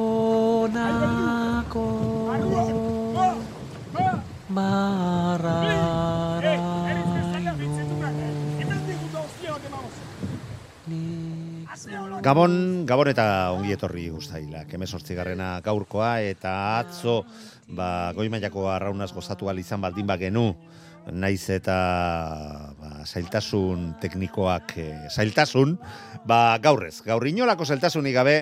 Gabon, 12.21 12.85
Gabon 12.85 13.09
eta 13.09 13.53
ongi 13.57 13.73
etorri 13.73 14.11
guztaila. 14.13 14.67
Keme 14.69 14.85
garrena 15.17 15.61
gaurkoa 15.65 16.21
eta 16.21 16.79
atzo 16.81 17.25
ba, 17.69 18.13
goimaiako 18.13 18.69
arraunaz 18.69 19.13
gozatu 19.13 19.49
izan 19.57 19.81
baldin 19.81 20.07
ba 20.07 20.17
genu 20.17 20.55
naiz 21.13 21.51
eta 21.51 21.77
ba, 22.79 22.91
zailtasun 23.07 23.95
teknikoak 24.03 24.77
e, 24.79 24.89
zailtasun, 25.11 25.77
ba, 26.27 26.59
gaurrez, 26.63 27.01
gaur 27.07 27.27
inolako 27.29 27.67
zailtasunik 27.67 28.15
gabe, 28.15 28.37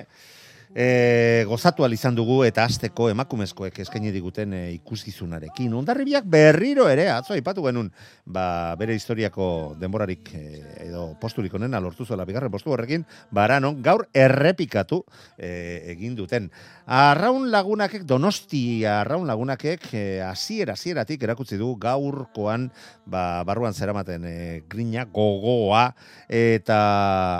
e, 0.75 1.45
gozatu 1.47 1.87
izan 1.89 2.15
dugu 2.15 2.43
eta 2.45 2.63
azteko 2.63 3.09
emakumezkoek 3.09 3.79
eskaini 3.79 4.11
diguten 4.11 4.53
e, 4.53 4.61
ikuskizunarekin. 4.73 5.73
Ondarribiak 5.73 6.25
berriro 6.29 6.87
ere, 6.89 7.09
atzo 7.09 7.33
aipatu 7.33 7.63
genuen, 7.65 7.91
ba, 8.25 8.75
bere 8.79 8.93
historiako 8.95 9.75
denborarik 9.79 10.29
e, 10.35 10.43
edo 10.87 11.15
posturik 11.21 11.53
onen 11.53 11.73
alortu 11.73 12.05
zuela 12.05 12.25
bigarren 12.25 12.51
postu 12.51 12.71
horrekin, 12.71 13.05
baranon 13.31 13.81
gaur 13.81 14.05
errepikatu 14.13 15.03
e, 15.37 15.93
egin 15.95 16.15
duten. 16.15 16.49
Arraun 16.85 17.49
lagunakek, 17.51 18.05
donosti 18.05 18.85
arraun 18.85 19.27
lagunakek, 19.27 19.89
hasiera 20.25 20.73
hasieratik 20.73 21.23
erakutsi 21.23 21.57
du 21.57 21.75
gaurkoan 21.79 22.69
ba, 23.05 23.43
barruan 23.45 23.73
zeramaten 23.73 24.25
e, 24.25 24.37
grina 24.69 25.05
gogoa 25.05 25.89
eta 26.29 26.79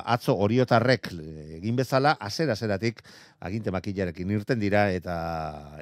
atzo 0.05 0.35
oriotarrek 0.41 1.11
egin 1.59 1.77
bezala, 1.77 2.15
hasiera 2.19 2.57
hasieratik 2.57 3.03
aginte 3.39 3.71
makillarekin 3.71 4.31
irten 4.35 4.59
dira 4.59 4.87
eta 4.91 5.15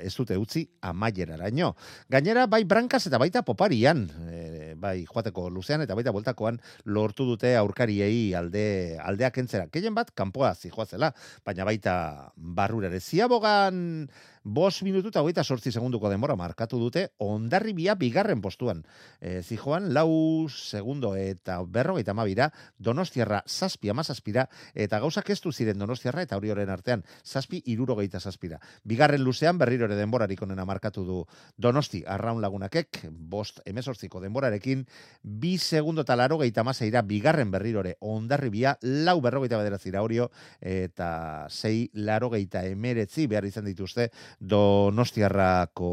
ez 0.04 0.14
dute 0.16 0.38
utzi 0.38 0.66
amaieraraino. 0.82 1.74
Gainera 2.10 2.46
bai 2.48 2.64
brankas 2.66 3.06
eta 3.10 3.20
baita 3.22 3.44
poparian, 3.48 4.06
e, 4.30 4.74
bai 4.78 5.06
joateko 5.10 5.50
luzean 5.50 5.82
eta 5.86 5.98
baita 5.98 6.14
voltakoan 6.16 6.62
lortu 6.86 7.26
dute 7.26 7.56
aurkariei 7.58 8.34
alde 8.38 8.98
aldeak 9.04 9.42
entzera. 9.44 9.68
Keien 9.74 9.96
bat 9.98 10.14
kanpoa 10.16 10.54
zijoazela, 10.56 11.14
baina 11.46 11.68
baita 11.68 11.98
barrurare 12.36 13.02
ziabogan 13.02 14.08
Bos 14.48 14.80
minutu 14.80 15.10
eta 15.12 15.20
hogeita 15.20 15.44
sortzi 15.44 15.74
segunduko 15.76 16.08
denbora 16.08 16.38
markatu 16.40 16.78
dute, 16.80 17.02
ondarri 17.20 17.74
bia 17.76 17.98
bigarren 18.00 18.40
postuan. 18.40 18.86
E, 19.20 19.42
zijoan, 19.44 19.90
lau 19.92 20.48
segundo 20.48 21.10
eta 21.20 21.58
berrogeita 21.68 22.14
mabira, 22.16 22.48
donostiarra 22.80 23.42
zazpi 23.44 23.92
amazazpira, 23.92 24.46
eta 24.74 25.02
gauzak 25.04 25.34
ez 25.36 25.42
ziren 25.52 25.78
donostiarra 25.78 26.24
eta 26.24 26.38
hori 26.38 26.54
horren 26.54 26.70
artean, 26.72 27.04
zazpi 27.26 27.60
irurogeita 27.66 28.22
zazpira. 28.22 28.62
Bigarren 28.86 29.22
luzean 29.22 29.58
berriro 29.58 29.84
ere 29.84 29.98
denborarik 30.00 30.42
onena 30.42 30.64
markatu 30.64 31.04
du 31.04 31.26
donosti 31.58 32.06
arraun 32.08 32.40
lagunakek, 32.42 33.02
bost 33.12 33.60
emezortziko 33.66 34.22
denborarekin, 34.22 34.88
bi 35.24 35.58
segundo 35.58 36.08
eta 36.08 36.16
laro 36.16 36.38
geita 36.38 36.64
mazeira, 36.64 37.02
bigarren 37.02 37.52
berrirore 37.52 37.98
ondarri 38.00 38.48
bia, 38.50 38.78
lau 38.82 39.20
berrogeita 39.20 39.60
bederazira 39.60 40.02
horio, 40.02 40.32
eta 40.62 41.50
zei 41.50 41.90
laro 41.96 42.32
geita 42.32 42.64
emeretzi 42.64 43.28
behar 43.28 43.44
izan 43.44 43.66
dituzte, 43.66 44.10
Donostiarrako 44.40 45.90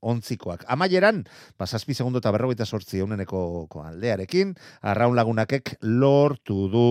ontzikoak. 0.00 0.64
Amaieran, 0.70 1.24
pasazpi 1.58 1.94
segundo 1.94 2.22
eta 2.22 2.30
berrogeita 2.30 2.66
sortzi 2.66 3.02
euneneko 3.02 3.66
aldearekin, 3.82 4.54
arraun 4.82 5.16
lagunakek 5.18 5.76
lortu 5.82 6.68
du 6.70 6.86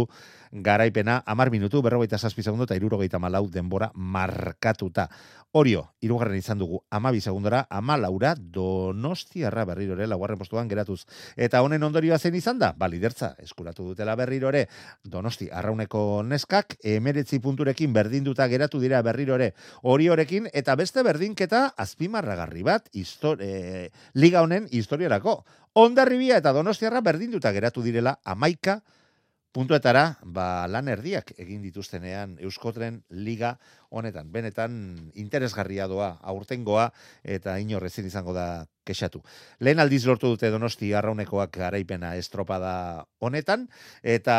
garaipena 0.51 1.23
amar 1.25 1.51
minutu, 1.51 1.81
berrogeita 1.81 2.17
zazpi 2.17 2.43
segundo 2.43 2.65
eta 2.65 2.75
irurogeita 2.75 3.19
malau 3.19 3.47
denbora 3.49 3.91
markatuta. 3.93 5.09
Orio, 5.51 5.95
irugarren 6.05 6.37
izan 6.37 6.59
dugu 6.61 6.83
amabi 6.93 7.21
segundora, 7.21 7.63
ama 7.69 7.97
laura 7.97 8.35
donostiarra 8.37 9.63
berrirore, 9.65 10.05
laugarren 10.07 10.37
postuan 10.37 10.67
geratuz. 10.69 11.07
Eta 11.35 11.63
honen 11.65 11.83
ondorioa 11.83 12.19
zen 12.19 12.35
izan 12.37 12.59
da, 12.61 12.69
balidertza, 12.77 13.31
eskuratu 13.41 13.87
dutela 13.87 14.13
berrirore, 14.15 14.67
donosti 15.03 15.49
arrauneko 15.49 16.21
neskak, 16.23 16.77
emeretzi 16.83 17.39
punturekin 17.41 17.93
berdinduta 17.93 18.47
geratu 18.47 18.79
dira 18.79 19.01
berrirore 19.01 19.55
oriorekin, 19.81 20.51
eta 20.53 20.75
beste 20.75 21.01
berdinketa 21.03 21.73
azpimarragarri 21.77 22.63
bat, 22.63 22.89
e, 22.93 23.89
liga 24.13 24.41
honen 24.45 24.67
historiarako. 24.69 25.43
Ondarribia 25.73 26.37
eta 26.37 26.53
donostiarra 26.53 27.01
berdinduta 27.01 27.51
geratu 27.51 27.81
direla 27.81 28.19
amaika 28.23 28.81
puntuetara 29.51 30.19
ba, 30.23 30.67
lan 30.69 30.87
erdiak 30.93 31.31
egin 31.41 31.63
dituztenean 31.65 32.35
Euskotren 32.45 33.01
Liga 33.09 33.55
honetan. 33.89 34.29
Benetan 34.31 34.73
interesgarria 35.17 35.87
doa 35.89 36.11
aurtengoa 36.21 36.89
eta 37.23 37.57
inorrezin 37.57 38.05
izango 38.05 38.33
da 38.33 38.67
kexatu. 38.85 39.21
Lehen 39.59 39.81
aldiz 39.81 40.03
lortu 40.05 40.29
dute 40.33 40.51
donosti 40.53 40.91
arraunekoak 40.93 41.51
garaipena 41.57 42.13
estropada 42.17 43.05
honetan 43.25 43.65
eta 44.03 44.37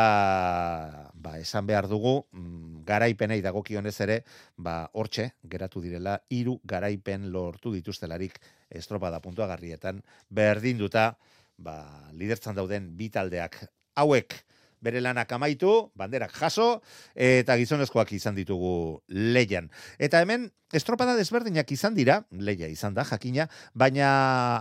ba, 1.15 1.37
esan 1.38 1.66
behar 1.66 1.88
dugu 1.91 2.21
mm, 2.31 2.84
garaipenei 2.87 3.41
dagokionez 3.42 3.97
ere 4.06 4.21
ba, 4.56 4.84
hortxe 4.94 5.32
geratu 5.42 5.82
direla 5.82 6.21
hiru 6.31 6.60
garaipen 6.65 7.31
lortu 7.34 7.75
dituztelarik 7.75 8.38
estropada 8.71 9.19
puntuagarrietan 9.21 10.04
berdinduta 10.31 11.16
ba, 11.59 11.82
lidertzan 12.15 12.54
dauden 12.54 12.92
bi 12.97 13.10
taldeak 13.10 13.59
hauek 13.98 14.38
bere 14.80 15.00
lanak 15.00 15.32
amaitu, 15.32 15.91
banderak 15.94 16.32
jaso, 16.36 16.80
eta 17.14 17.56
gizonezkoak 17.60 18.12
izan 18.16 18.38
ditugu 18.38 19.02
leian. 19.08 19.70
Eta 19.98 20.20
hemen, 20.24 20.50
estropada 20.72 21.16
desberdinak 21.18 21.70
izan 21.74 21.96
dira, 21.96 22.20
leia 22.30 22.68
izan 22.70 22.94
da, 22.94 23.04
jakina, 23.04 23.48
baina 23.74 24.10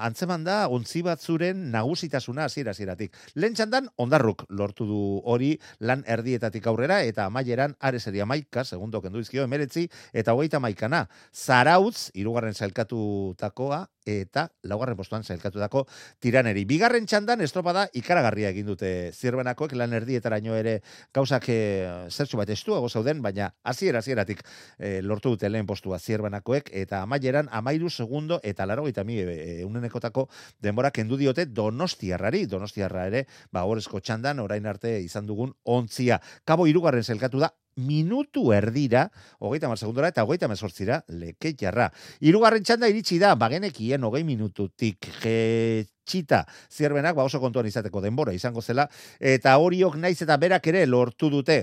antzeman 0.05 0.43
da, 0.43 0.63
ontzi 0.73 1.03
bat 1.05 1.21
zuren 1.21 1.69
nagusitasuna 1.73 2.47
hasiera 2.49 2.73
hasieratik. 2.73 3.15
Lehen 3.35 3.55
txandan, 3.57 3.89
ondarruk 3.97 4.45
lortu 4.49 4.87
du 4.89 5.01
hori 5.29 5.53
lan 5.79 6.03
erdietatik 6.07 6.65
aurrera, 6.67 7.01
eta 7.05 7.27
amaieran, 7.29 7.75
are 7.79 7.99
seria 7.99 8.25
maika, 8.25 8.65
segundo 8.65 9.01
kendu 9.01 9.21
izkio, 9.21 9.45
emeretzi, 9.45 9.87
eta 10.13 10.33
hogeita 10.33 10.59
maikana. 10.59 11.05
Zarautz, 11.33 12.09
irugarren 12.17 12.57
zailkatu 12.57 13.35
takoa, 13.37 13.85
eta 14.09 14.47
laugarren 14.63 14.97
postuan 14.97 15.23
zailkatu 15.23 15.59
dako 15.61 15.85
tiraneri. 16.19 16.65
Bigarren 16.69 17.05
txandan, 17.09 17.41
estropada 17.45 17.87
ikaragarria 17.93 18.51
egin 18.53 18.67
dute 18.69 19.11
zirbenakoek, 19.13 19.75
lan 19.77 19.93
erdietaraino 19.97 20.55
ere 20.57 20.79
gauzak 21.15 21.49
e, 21.49 21.59
zertxu 22.09 22.39
bat 22.41 22.49
estuago 22.49 22.89
zauden, 22.89 23.21
baina 23.21 23.51
hasiera 23.63 24.03
hasieratik 24.03 24.43
e, 24.77 24.99
lortu 25.01 25.35
dute 25.35 25.49
lehen 25.49 25.67
postua 25.69 25.99
zierbanakoek, 25.99 26.71
eta 26.83 27.03
amaieran 27.05 27.49
amairu 27.51 27.89
segundo 27.89 28.39
eta 28.43 28.65
laro 28.65 28.87
gaita 28.87 29.03
mi 29.03 29.19
e, 29.21 29.63
unenekotako 29.65 30.27
denbora 30.59 30.91
kendu 30.91 31.17
diote 31.17 31.45
donostiarrari, 31.45 32.45
donostiarra 32.49 33.07
ere, 33.11 33.25
ba, 33.51 33.65
horrezko 33.65 34.01
txandan, 34.01 34.39
orain 34.39 34.65
arte 34.65 34.99
izan 35.03 35.27
dugun 35.29 35.53
ontzia. 35.63 36.19
Kabo 36.45 36.67
irugarren 36.67 37.03
zelkatu 37.03 37.41
da, 37.43 37.53
minutu 37.79 38.51
erdira, 38.55 39.07
hogeita 39.39 39.69
mar 39.71 39.79
segundora 39.79 40.11
eta 40.11 40.25
hogeita 40.27 40.49
mezortzira, 40.51 41.01
leke 41.07 41.53
jarra. 41.59 41.89
Irugarren 42.21 42.63
txanda 42.63 42.89
iritsi 42.91 43.19
da, 43.21 43.33
bagenekien 43.39 44.03
hogei 44.03 44.23
minututik 44.27 45.09
txita 45.23 46.43
zierbenak, 46.71 47.15
ba 47.15 47.25
oso 47.25 47.39
kontuan 47.39 47.69
izateko 47.69 48.01
denbora 48.03 48.33
izango 48.35 48.61
zela, 48.61 48.87
eta 49.19 49.57
horiok 49.57 49.97
naiz 49.97 50.19
eta 50.21 50.37
berak 50.37 50.67
ere 50.71 50.85
lortu 50.85 51.29
dute, 51.33 51.61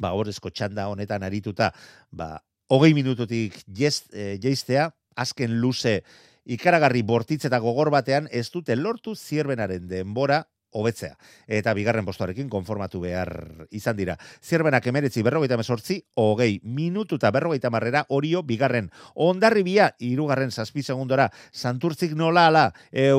ba 0.00 0.14
horrezko 0.16 0.50
txanda 0.50 0.88
honetan 0.88 1.22
arituta, 1.22 1.70
ba 2.10 2.36
hogei 2.70 2.94
minututik 2.94 3.62
eh, 3.66 4.38
jeiztea, 4.40 4.90
azken 5.16 5.60
luze 5.60 6.00
ikaragarri 6.50 7.02
bortitz 7.02 7.44
eta 7.46 7.60
gogor 7.60 7.90
batean 7.92 8.28
ez 8.32 8.48
dute 8.50 8.76
lortu 8.76 9.14
zierbenaren 9.14 9.86
denbora 9.88 10.44
hobetzea. 10.72 11.16
Eta 11.46 11.74
bigarren 11.74 12.06
postuarekin 12.06 12.48
konformatu 12.48 13.00
behar 13.00 13.66
izan 13.70 13.96
dira. 13.96 14.16
Zierbenak 14.42 14.86
emeretzi 14.86 15.22
berrogeita 15.26 15.58
mesortzi, 15.60 16.00
hogei 16.14 16.60
minutu 16.62 17.18
eta 17.20 17.30
berrogeita 17.34 17.70
marrera 17.70 18.04
orio 18.08 18.42
bigarren. 18.42 18.90
Ondarri 19.14 19.62
bia, 19.66 19.90
irugarren 19.98 20.50
zazpi 20.50 20.82
segundora, 20.82 21.30
santurtzik 21.52 22.14
nola 22.14 22.46
ala, 22.48 22.66
e, 22.92 23.10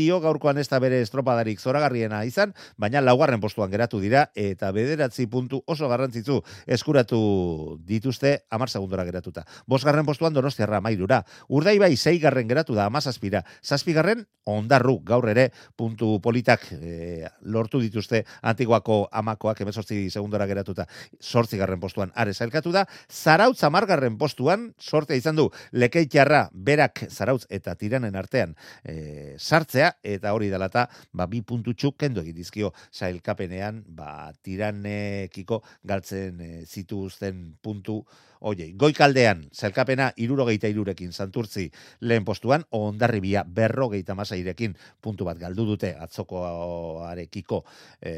dio 0.00 0.20
gaurkoan 0.20 0.58
ez 0.58 0.68
da 0.68 0.78
bere 0.78 1.00
estropadarik 1.02 1.60
zoragarriena 1.60 2.24
izan, 2.24 2.54
baina 2.76 3.00
laugarren 3.00 3.40
postuan 3.40 3.70
geratu 3.70 4.00
dira, 4.00 4.30
eta 4.34 4.70
bederatzi 4.72 5.26
puntu 5.26 5.62
oso 5.66 5.88
garrantzitzu 5.88 6.40
eskuratu 6.66 7.78
dituzte 7.86 8.44
amar 8.50 8.70
segundora 8.70 9.04
geratuta. 9.04 9.44
Bosgarren 9.66 10.06
postuan 10.06 10.34
donostiarra 10.34 10.80
mairura. 10.80 11.24
Urdai 11.48 11.78
bai 11.78 11.96
zeigarren 11.96 12.48
geratu 12.48 12.74
da 12.74 12.86
amazazpira. 12.86 13.44
Zazpigarren 13.62 14.26
ondarru 14.44 14.98
gaur 15.06 15.28
ere 15.30 15.50
puntu 15.76 16.18
politak 16.22 16.66
e, 16.72 16.99
lortu 17.42 17.80
dituzte 17.80 18.22
antiguako 18.42 19.02
amakoak 19.12 19.60
emezortzi 19.64 20.02
segundora 20.10 20.46
geratuta. 20.50 20.86
Sortzi 21.20 21.58
garren 21.60 21.80
postuan 21.80 22.12
are 22.14 22.34
zailkatu 22.34 22.72
da, 22.74 22.86
zarautz 23.08 23.62
amargarren 23.64 24.18
postuan 24.18 24.70
sortea 24.78 25.16
izan 25.16 25.36
du. 25.36 25.48
Lekeitxarra 25.72 26.46
berak 26.52 27.04
zarautz 27.10 27.44
eta 27.50 27.74
tiranen 27.78 28.16
artean 28.16 28.54
e, 28.84 29.36
sartzea 29.38 29.92
eta 30.02 30.34
hori 30.36 30.50
dalata 30.50 30.86
ba, 31.12 31.26
bi 31.26 31.42
puntutxu 31.42 31.94
kendu 31.98 32.24
egin 32.24 32.36
dizkio 32.36 32.72
zailkapenean 32.92 33.84
ba, 33.88 34.32
tiranekiko 34.42 35.62
galtzen 35.84 36.40
e, 36.40 36.50
zituzten 36.66 37.56
puntu 37.62 38.02
Oie, 38.40 38.70
goikaldean, 38.72 39.42
zelkapena 39.52 40.06
irurogeita 40.16 40.68
irurekin 40.72 41.12
santurtzi 41.12 41.66
lehen 42.00 42.24
postuan, 42.24 42.62
ondarribia 42.72 43.42
berrogeita 43.44 44.14
masairekin 44.16 44.76
puntu 45.04 45.26
bat 45.28 45.36
galdu 45.38 45.66
dute 45.68 45.90
atzokoarekiko 46.00 47.58
e, 48.00 48.12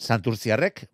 santurtziarrek, 0.00 0.86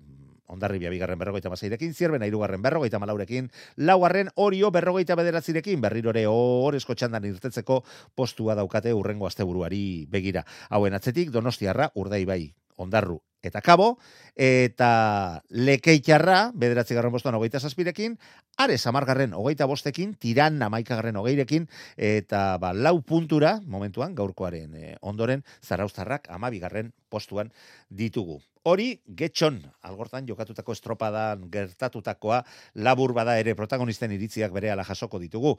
ondarribia 0.50 0.91
bigarren 0.91 1.20
berrogeita 1.20 1.52
masairekin, 1.52 1.94
zierbena 1.94 2.26
irugarren 2.26 2.62
berrogeita 2.62 2.99
malaurekin, 2.99 3.46
laugarren 3.76 4.32
orio 4.35 4.73
berrogeita 4.75 5.14
bederatzirekin, 5.20 5.81
berrirore 5.85 6.26
horrezko 6.31 6.99
txandan 6.99 7.29
irtetzeko 7.31 7.85
postua 8.19 8.58
daukate 8.58 8.93
urrengo 8.93 9.31
asteburuari 9.31 9.85
begira. 10.11 10.43
Hauen 10.70 10.99
atzetik, 10.99 11.31
donostiarra, 11.31 11.93
urdai 11.94 12.25
bai, 12.26 12.43
ondarru 12.76 13.23
eta 13.44 13.61
kabo, 13.64 13.99
eta 14.35 15.43
lekeitxarra, 15.50 16.50
bederatzi 16.55 16.96
garren 16.96 17.12
postuan 17.14 17.37
hogeita 17.38 17.61
zazpirekin, 17.61 18.19
are 18.58 18.79
samargarren 18.79 19.35
hogeita 19.35 19.67
bostekin, 19.70 20.14
tiran 20.20 20.61
amaikagarren 20.62 21.17
hogeirekin, 21.20 21.69
eta 21.96 22.56
ba, 22.62 22.73
lau 22.75 23.00
puntura, 23.02 23.58
momentuan, 23.67 24.14
gaurkoaren 24.14 24.75
eh, 24.75 24.96
ondoren, 25.02 25.44
zaraustarrak 25.62 26.31
amabigarren 26.35 26.93
postuan 27.14 27.55
ditugu. 27.90 28.40
Hori, 28.64 28.94
getxon, 29.05 29.58
algortan 29.84 30.25
jokatutako 30.25 30.72
estropadan 30.72 31.43
gertatutakoa 31.52 32.38
labur 32.81 33.12
bada 33.12 33.34
ere 33.37 33.52
protagonisten 33.58 34.14
iritziak 34.16 34.55
bere 34.56 34.70
ala 34.72 34.87
jasoko 34.88 35.19
ditugu. 35.20 35.50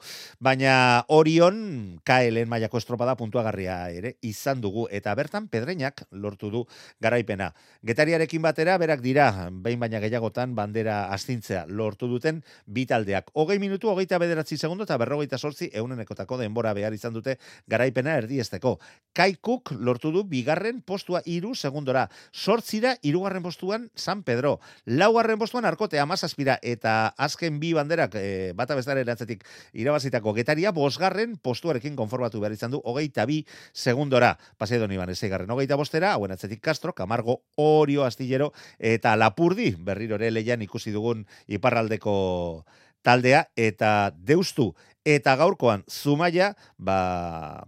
Baina 0.42 1.04
orion, 1.14 1.60
KLN 2.02 2.50
mailako 2.50 2.80
estropada 2.82 3.14
puntuagarria 3.14 3.76
ere 3.94 4.16
izan 4.26 4.58
dugu. 4.64 4.88
Eta 4.90 5.14
bertan, 5.14 5.46
pedreinak 5.46 6.02
lortu 6.10 6.50
du 6.50 6.64
garaipena. 6.98 7.52
Getariarekin 7.86 8.42
batera, 8.42 8.74
berak 8.82 9.04
dira, 9.06 9.28
behin 9.52 9.78
baina 9.78 10.02
gehiagotan, 10.02 10.56
bandera 10.58 11.04
astintzea 11.14 11.62
lortu 11.70 12.10
duten 12.10 12.42
bitaldeak. 12.66 13.30
Hogei 13.38 13.60
minutu, 13.62 13.86
hogeita 13.94 14.18
bederatzi 14.18 14.58
segundo 14.58 14.82
eta 14.82 14.98
berrogeita 14.98 15.38
sortzi 15.38 15.70
eunenekotako 15.72 16.40
denbora 16.42 16.74
behar 16.74 16.98
izan 16.98 17.14
dute 17.14 17.38
garaipena 17.70 18.18
erdiesteko. 18.24 18.80
Kaikuk 19.14 19.76
lortu 19.78 20.10
du 20.10 20.26
bigarren 20.26 20.82
postua 20.82 21.22
iru 21.22 21.45
segundora. 21.54 22.08
Sortzira 22.32 22.96
irugarren 23.02 23.42
postuan 23.42 23.90
San 23.94 24.22
Pedro, 24.22 24.60
laugarren 24.84 25.38
postuan 25.38 25.64
Arkote 25.64 26.00
Amazazpira 26.00 26.58
eta 26.62 27.14
azken 27.16 27.60
bi 27.60 27.72
banderak 27.76 28.16
e, 28.16 28.52
bata 28.56 28.74
bestare 28.74 29.04
eratzetik 29.04 29.44
irabazitako 29.72 30.34
getaria, 30.34 30.72
bosgarren 30.72 31.36
postuarekin 31.36 31.96
konformatu 31.96 32.40
behar 32.40 32.56
izan 32.56 32.72
du, 32.74 32.80
hogeita 32.84 33.26
bi 33.26 33.42
segundora, 33.72 34.36
paseo 34.58 34.80
doni 34.80 34.96
ban 34.96 35.12
ezegarren, 35.12 35.50
hogeita 35.50 35.76
bostera, 35.76 36.12
hauen 36.14 36.32
atzetik 36.32 36.62
Castro, 36.64 36.94
Camargo, 36.94 37.42
Orio, 37.56 38.04
Astillero, 38.04 38.52
eta 38.78 39.14
Lapurdi, 39.16 39.74
berriro 39.78 40.16
ere 40.16 40.32
leian 40.32 40.62
ikusi 40.62 40.90
dugun 40.94 41.26
iparraldeko 41.46 42.64
taldea, 43.06 43.46
eta 43.54 44.10
deustu, 44.16 44.72
Eta 45.06 45.36
gaurkoan, 45.38 45.84
zumaia, 45.86 46.50
ba, 46.82 46.96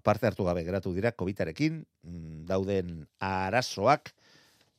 parte 0.02 0.26
hartu 0.26 0.42
gabe 0.42 0.64
geratu 0.66 0.90
dira, 0.96 1.12
COVID-arekin, 1.14 1.84
mm, 2.02 2.46
dauden 2.50 3.04
arazoak, 3.22 4.10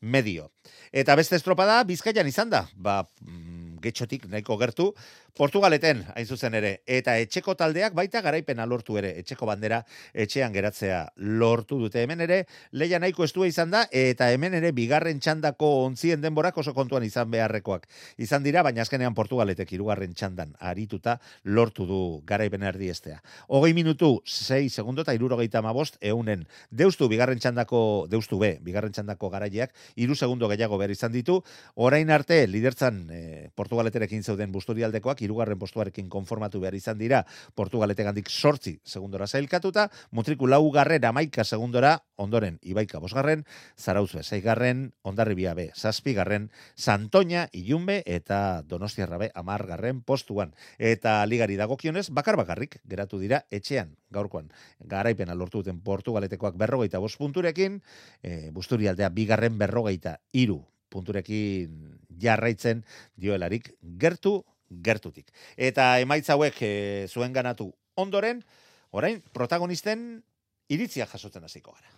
medio. 0.02 0.50
Eta 0.92 1.16
beste 1.16 1.38
estropada 1.40 1.80
Bizkaian 1.88 2.28
izan 2.28 2.52
da. 2.52 2.66
Ba, 2.76 3.06
mm, 3.24 3.80
getxotik 3.84 4.28
nahiko 4.28 4.58
gertu 4.60 4.90
Portugaleten, 5.38 6.04
hain 6.16 6.28
zuzen 6.28 6.56
ere, 6.58 6.82
eta 6.88 7.18
etxeko 7.22 7.56
taldeak 7.56 7.94
baita 7.98 8.22
garaipena 8.22 8.66
lortu 8.66 8.98
ere, 9.00 9.14
etxeko 9.22 9.48
bandera 9.50 9.84
etxean 10.14 10.54
geratzea 10.54 11.02
lortu 11.16 11.80
dute 11.80 12.04
hemen 12.04 12.22
ere, 12.26 12.44
leia 12.72 13.00
nahiko 13.00 13.24
estua 13.24 13.48
izan 13.48 13.72
da, 13.72 13.86
eta 13.92 14.32
hemen 14.34 14.58
ere 14.58 14.72
bigarren 14.76 15.20
txandako 15.20 15.70
ontzien 15.86 16.22
denborak 16.22 16.58
oso 16.58 16.74
kontuan 16.74 17.04
izan 17.08 17.32
beharrekoak. 17.32 17.88
Izan 18.18 18.44
dira, 18.44 18.64
baina 18.66 18.84
azkenean 18.84 19.16
Portugaletek 19.18 19.72
irugarren 19.78 20.14
txandan 20.14 20.56
arituta 20.60 21.18
lortu 21.44 21.86
du 21.90 22.02
garaipena 22.28 22.70
erdiestea. 22.74 23.22
Hogei 23.48 23.74
minutu, 23.74 24.22
6 24.26 24.74
segundo 24.74 25.04
eta 25.06 25.14
irurogeita 25.16 25.62
mabost, 25.66 25.98
eunen 26.02 26.46
deustu 26.70 27.10
bigarren 27.12 27.40
txandako, 27.40 28.08
deustu 28.10 28.40
be, 28.42 28.56
bigarren 28.64 28.94
txandako 28.96 29.30
garaileak, 29.34 29.74
iru 29.96 30.16
segundo 30.16 30.50
gehiago 30.52 30.78
behar 30.78 30.92
izan 30.94 31.14
ditu, 31.14 31.40
orain 31.76 32.10
arte, 32.12 32.42
lidertzan 32.48 33.02
e, 33.12 33.22
Portugaleterekin 33.56 34.24
zeuden 34.24 34.52
busturialdekoak, 34.52 35.19
Portugalak 35.20 35.22
irugarren 35.22 35.60
postuarekin 35.60 36.10
konformatu 36.10 36.60
behar 36.60 36.76
izan 36.76 36.98
dira 36.98 37.26
Portugalete 37.56 38.04
gandik 38.04 38.30
sortzi 38.30 38.80
segundora 38.86 39.28
zailkatuta, 39.28 39.90
Mutriku 40.12 40.48
laugarren 40.48 41.04
amaika 41.06 41.44
segundora, 41.44 42.04
ondoren 42.18 42.60
Ibaika 42.62 43.00
bosgarren, 43.00 43.46
Zarauzue 43.78 44.24
zeigarren, 44.24 44.94
Ondarribia 45.04 45.54
be 45.54 45.72
zazpigarren, 45.76 46.50
Santoña 46.76 47.50
ilunbe 47.54 48.04
eta 48.06 48.64
Donostiarra 48.64 49.18
be 49.18 49.32
amargarren 49.36 50.02
postuan. 50.02 50.54
Eta 50.78 51.26
ligari 51.26 51.56
dagokionez, 51.56 52.10
bakar 52.10 52.38
bakarrik 52.38 52.80
geratu 52.86 53.20
dira 53.20 53.46
etxean 53.52 53.96
gaurkoan 54.10 54.50
garaipena 54.80 55.36
lortu 55.36 55.64
duten 55.64 55.82
Portugaletekoak 55.82 56.58
berrogeita 56.58 57.00
bost 57.00 57.18
punturekin, 57.18 57.82
e, 58.24 58.52
Busturialdea 58.52 59.10
bigarren 59.10 59.58
berrogeita 59.58 60.20
iru 60.34 60.64
punturekin 60.90 62.00
jarraitzen 62.20 62.84
dioelarik 63.16 63.72
gertu 64.02 64.42
gertutik. 64.70 65.32
Eta 65.58 66.00
emaitza 66.00 66.34
hauek 66.34 66.62
e, 66.62 67.08
zuen 67.10 67.34
ganatu 67.34 67.72
ondoren, 67.96 68.44
orain 68.92 69.22
protagonisten 69.34 70.24
iritzia 70.70 71.08
jasotzen 71.10 71.44
hasiko 71.44 71.74
gara. 71.74 71.90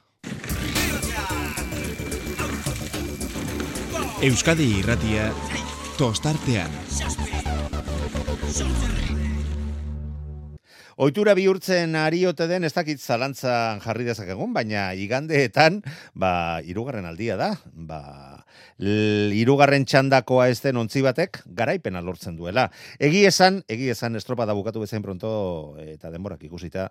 Euskadi 4.22 4.68
irratia 4.80 5.32
tostartean. 5.98 6.72
Oitura 11.01 11.34
bihurtzen 11.34 11.96
ariote 11.98 12.46
den 12.46 12.67
ez 12.67 12.75
dakit 12.75 13.00
zalantzan 13.01 13.79
jarri 13.81 14.03
dezakegun, 14.05 14.51
baina 14.53 14.91
igandeetan, 14.93 15.79
ba, 16.13 16.34
irugarren 16.62 17.08
aldia 17.10 17.39
da, 17.39 17.48
ba, 17.74 18.01
irugarren 18.81 19.86
txandakoa 19.86 20.48
ez 20.51 20.60
den 20.62 20.77
ontzi 20.77 21.01
batek 21.01 21.39
garaipena 21.58 22.01
lortzen 22.05 22.36
duela. 22.38 22.67
Egi 23.00 23.24
esan, 23.25 23.62
egi 23.70 23.89
esan 23.93 24.17
estropada 24.20 24.53
bukatu 24.58 24.81
bezain 24.81 25.01
pronto 25.01 25.31
eta 25.81 26.12
denborak 26.13 26.43
ikusita 26.46 26.89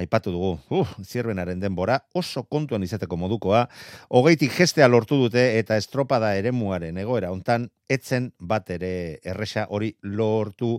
aipatu 0.00 0.32
dugu. 0.32 0.54
Uh, 0.70 0.86
zierbenaren 1.04 1.60
denbora 1.60 1.98
oso 2.14 2.44
kontuan 2.44 2.84
izateko 2.84 3.16
modukoa. 3.20 3.66
Hogeitik 4.08 4.56
gestea 4.56 4.88
lortu 4.88 5.20
dute 5.20 5.58
eta 5.58 5.76
estropada 5.76 6.34
eremuaren 6.36 6.96
egoera 6.96 7.32
hontan 7.32 7.68
etzen 7.90 8.30
bat 8.38 8.68
ere 8.70 9.18
erresa 9.26 9.66
hori 9.74 9.90
lortu 10.06 10.76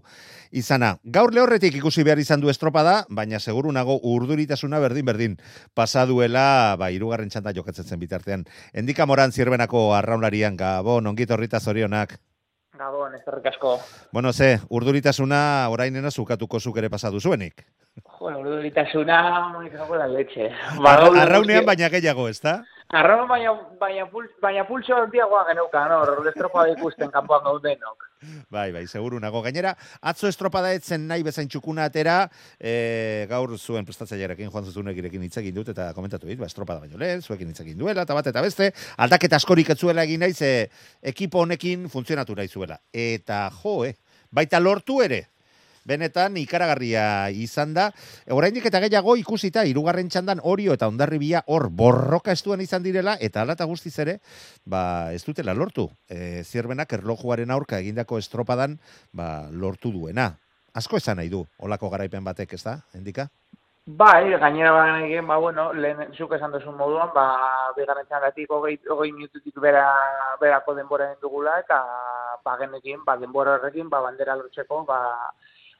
izana. 0.55 0.93
Gaur 1.03 1.33
lehorretik 1.35 1.75
ikusi 1.75 2.05
behar 2.07 2.21
izan 2.23 2.39
du 2.39 2.49
estropada, 2.71 3.05
baina 3.09 3.39
seguru 3.39 3.71
nago 3.71 3.99
urduritasuna 4.01 4.79
berdin-berdin 4.79 5.37
pasaduela, 5.75 6.77
ba, 6.79 6.89
irugarren 6.89 7.29
txanda 7.29 7.51
jokatzen 7.53 7.99
bitartean. 7.99 8.45
Endika 8.73 9.05
moran 9.05 9.31
zierbenako 9.31 9.93
arraunlarian, 9.93 10.55
gabon, 10.55 11.07
ongit 11.07 11.31
horrita 11.31 11.59
zorionak. 11.59 12.17
Gabon, 12.77 13.13
ez 13.13 13.21
asko. 13.27 13.79
Bueno, 14.13 14.31
ze, 14.31 14.59
urduritasuna 14.69 15.67
orainena 15.69 16.11
zukatuko 16.11 16.59
zuk 16.59 16.77
ere 16.77 16.89
pasadu 16.89 17.19
zuenik. 17.19 17.65
Jo, 18.21 18.29
urduritasuna, 18.37 19.49
monikago 19.49 19.95
la 19.97 20.05
leche. 20.05 20.51
Arraunean 21.23 21.65
baina 21.65 21.87
gehiago, 21.89 22.27
ez 22.29 22.37
da? 22.43 22.59
Arraunean 22.93 23.31
baina, 23.31 23.53
baina, 23.81 24.05
baina 24.43 24.65
pulso 24.67 24.93
handiagoa 24.93 25.47
geneuka, 25.47 25.81
no? 25.89 26.03
Estropa 26.29 26.67
ikusten 26.69 27.09
kanpoan 27.09 27.41
gaudenok. 27.47 28.05
Bai, 28.53 28.67
bai, 28.75 28.83
seguru 28.85 29.17
nago. 29.23 29.41
Gainera, 29.41 29.71
atzo 30.05 30.29
estropada 30.29 30.69
etzen 30.77 31.07
nahi 31.09 31.25
bezain 31.25 31.49
txukuna 31.49 31.87
atera, 31.89 32.19
e, 32.59 33.25
gaur 33.31 33.57
zuen 33.57 33.89
prestatzailearekin 33.89 34.53
joan 34.53 34.69
zuzunekirekin 34.69 35.25
hitz 35.25 35.39
egin 35.41 35.57
dut 35.57 35.73
eta 35.73 35.89
komentatu 35.97 36.29
dit, 36.29 36.37
ba, 36.37 36.51
estropada 36.51 36.85
baino 36.85 37.01
lehen, 37.01 37.25
zuekin 37.25 37.49
hitz 37.49 37.65
egin 37.65 37.81
duela, 37.81 38.05
eta 38.05 38.13
bat 38.13 38.29
eta 38.29 38.45
beste, 38.45 38.69
aldaketa 39.01 39.41
askorik 39.41 39.73
etzuela 39.73 40.05
egin 40.05 40.21
naiz, 40.27 40.37
e, 40.45 40.69
ekipo 41.15 41.41
honekin 41.41 41.89
funtzionatu 41.89 42.37
nahi 42.37 42.53
zuela. 42.53 42.77
Eta 42.93 43.47
jo, 43.63 43.79
eh, 43.89 43.95
baita 44.29 44.61
lortu 44.61 45.01
ere, 45.01 45.30
benetan 45.85 46.37
ikaragarria 46.37 47.29
izan 47.31 47.73
da. 47.73 47.89
Oraindik 48.29 48.65
eta 48.69 48.81
gehiago 48.83 49.15
ikusita 49.19 49.65
hirugarren 49.65 50.09
txandan 50.09 50.41
Orio 50.43 50.73
eta 50.77 50.89
Hondarribia 50.91 51.43
hor 51.47 51.69
borroka 51.69 52.31
estuan 52.31 52.61
izan 52.61 52.83
direla 52.83 53.17
eta 53.19 53.41
hala 53.41 53.57
eta 53.57 53.65
guztiz 53.65 53.97
ere, 53.99 54.19
ba 54.65 55.13
ez 55.13 55.23
dutela 55.25 55.53
lortu. 55.53 55.89
E, 56.09 56.43
zierbenak 56.43 56.93
erlojuaren 56.93 57.51
aurka 57.51 57.79
egindako 57.79 58.17
estropadan 58.21 58.79
ba, 59.11 59.47
lortu 59.51 59.91
duena. 59.91 60.31
Asko 60.73 60.97
esan 60.97 61.19
nahi 61.19 61.29
du, 61.29 61.43
olako 61.59 61.89
garaipen 61.91 62.23
batek, 62.23 62.53
ez 62.55 62.63
da, 62.63 62.77
endika? 62.95 63.27
Bai, 63.99 64.29
gainera 64.39 64.71
bagen 64.71 65.03
egin, 65.07 65.25
ba, 65.27 65.35
bueno, 65.41 65.71
lehen 65.73 66.13
zuk 66.13 66.35
esan 66.37 66.51
duzun 66.53 66.77
moduan, 66.77 67.09
ba, 67.15 67.25
bigarren 67.75 68.05
txandatik 68.07 68.51
hogei, 68.53 68.77
hogei 68.93 69.09
minututik 69.11 69.57
bera, 69.59 69.83
berako 70.39 70.75
denbora 70.77 71.09
dugula, 71.21 71.57
eta 71.59 71.79
ba, 72.45 72.55
genekin, 72.61 73.01
ba, 73.03 73.17
denbora 73.17 73.57
horrekin, 73.57 73.89
ba, 73.89 73.99
bandera 74.05 74.37
lortzeko, 74.37 74.83
ba, 74.85 74.99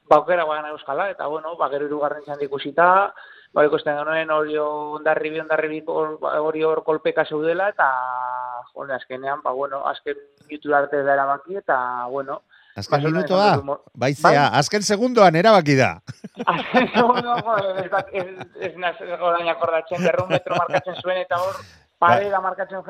ba, 0.08 0.16
aukera 0.16 0.44
bagen 0.44 0.70
euskala, 0.72 1.10
eta 1.10 1.26
bueno, 1.26 1.56
ba, 1.56 1.68
gero 1.72 1.86
irugarren 1.86 2.24
txandik 2.24 2.48
ikusita, 2.50 2.86
ba, 3.52 3.64
ikusten 3.66 3.96
genuen 3.98 4.30
hori 4.30 4.56
ondarribi, 4.58 5.40
ondarribi 5.40 5.80
ba, 5.86 6.38
hori 6.40 6.62
hor 6.64 6.82
kolpeka 6.84 7.24
zeudela, 7.24 7.68
eta, 7.72 7.90
jone, 8.74 8.94
azkenean, 8.94 9.42
ba, 9.42 9.52
bueno, 9.52 9.84
azken 9.86 10.16
minutu 10.48 10.74
arte 10.74 11.02
da 11.02 11.14
erabaki, 11.14 11.56
eta, 11.62 12.06
bueno, 12.10 12.42
Azken 12.72 13.02
Ba, 13.02 13.08
minutoa, 13.10 13.46
duzu, 13.60 13.74
baizea, 14.00 14.46
azken 14.56 14.80
segundoan 14.82 15.36
erabaki 15.36 15.74
da. 15.76 15.90
Azken 16.46 16.86
segundo, 16.94 17.34
ez, 17.82 17.90
da- 17.92 18.06
ez, 18.16 18.46
ez 18.64 18.70
naz 18.80 18.94
orain 19.20 19.50
akordatzen, 19.52 20.00
berrun 20.00 20.30
metro 20.32 20.56
markatzen 20.56 20.96
eta 22.02 22.18
hor, 22.18 22.22
pareda 22.22 22.40
markatzen 22.40 22.82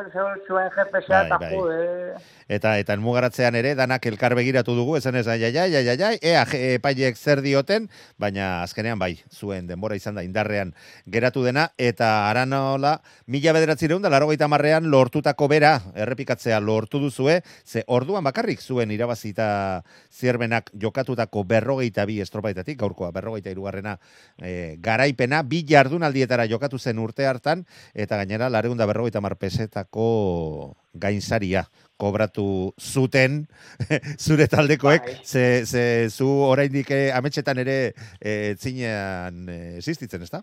zuen 0.47 0.71
GPS-a, 0.71 1.09
Bai, 1.09 1.27
eta 1.27 1.39
bai. 1.39 1.51
jode, 1.53 2.15
Eta 2.49 2.79
eta 2.79 2.95
enmugaratzean 2.97 3.55
ere 3.57 3.75
danak 3.75 4.05
elkar 4.07 4.35
begiratu 4.37 4.75
dugu, 4.77 4.97
esan 4.99 5.17
ez 5.17 5.27
ai 5.29 5.43
ai 5.45 5.57
ai 5.59 5.75
ai 5.77 5.89
ai, 5.89 6.03
ai, 6.03 6.19
ea 6.23 6.43
epaileek 6.77 7.17
zer 7.17 7.41
dioten, 7.45 7.89
baina 8.19 8.63
azkenean 8.63 8.99
bai, 8.99 9.23
zuen 9.31 9.67
denbora 9.67 9.97
izan 9.97 10.15
da 10.15 10.23
indarrean 10.27 10.75
geratu 11.07 11.45
dena. 11.45 11.71
Eta 11.79 12.29
aranola 12.31 13.01
mila 13.27 13.53
bederatzireun 13.53 14.03
da 14.03 14.11
larogeita 14.13 14.49
marrean 14.49 14.91
lortutako 14.91 15.49
bera 15.49 15.81
errepikatzea 15.95 16.61
lortu 16.61 16.99
duzue, 17.01 17.41
ze 17.65 17.85
orduan 17.87 18.25
bakarrik 18.25 18.61
zuen 18.61 18.91
irabazita 18.91 19.83
zierbenak 20.11 20.71
jokatutako 20.75 21.45
berrogeita 21.45 22.05
bi 22.07 22.21
estropaetatik, 22.21 22.79
gaurkoa 22.79 23.13
berrogeita 23.13 23.51
irugarrena 23.51 23.99
e, 24.39 24.77
garaipena, 24.81 25.43
bi 25.43 25.65
jardunaldietara 25.69 26.47
jokatu 26.51 26.79
zen 26.79 26.99
urte 26.99 27.27
hartan, 27.27 27.67
eta 27.95 28.17
gainera 28.17 28.51
lareunda 28.51 28.87
berrogeita 28.87 29.02
mar 29.21 29.37
pesetako 29.37 30.77
gainsaria 30.95 31.65
kobratu 31.97 32.75
zuten 32.81 33.47
zure 34.25 34.49
taldekoek, 34.49 35.07
Bai. 35.07 35.21
ze, 35.25 35.65
ze 35.67 36.11
zu 36.11 36.29
oraindik 36.29 36.91
eh, 36.91 37.11
ametxetan 37.15 37.59
ere 37.59 37.95
eh, 38.21 38.57
zinean 38.59 39.49
eh, 39.49 39.77
existitzen, 39.77 40.23
ezta? 40.23 40.43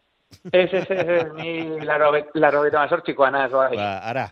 ez, 0.51 0.69
ez, 0.71 0.85
ez, 0.89 1.07
ez, 1.07 1.23
ni 1.35 1.85
laro, 1.85 2.11
laro 2.33 2.61
beta 2.63 2.83
mazortzikoa 2.83 3.31
naz, 3.33 3.49
bai. 3.51 3.75
Ba, 3.75 3.97
ara, 4.11 4.29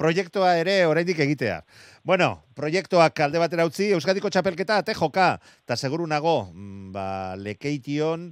proiektua 0.00 0.54
ere 0.60 0.86
oraindik 0.88 1.18
egitea. 1.20 1.60
Bueno, 2.06 2.30
proiektuak 2.56 3.18
alde 3.20 3.42
batera 3.42 3.66
utzi, 3.68 3.90
Euskadiko 3.96 4.30
txapelketa 4.32 4.80
ate 4.80 4.94
joka, 4.96 5.34
eta 5.66 5.76
seguru 5.76 6.06
nago, 6.08 6.38
mm, 6.54 6.92
ba, 6.94 7.06
lekeition 7.36 8.30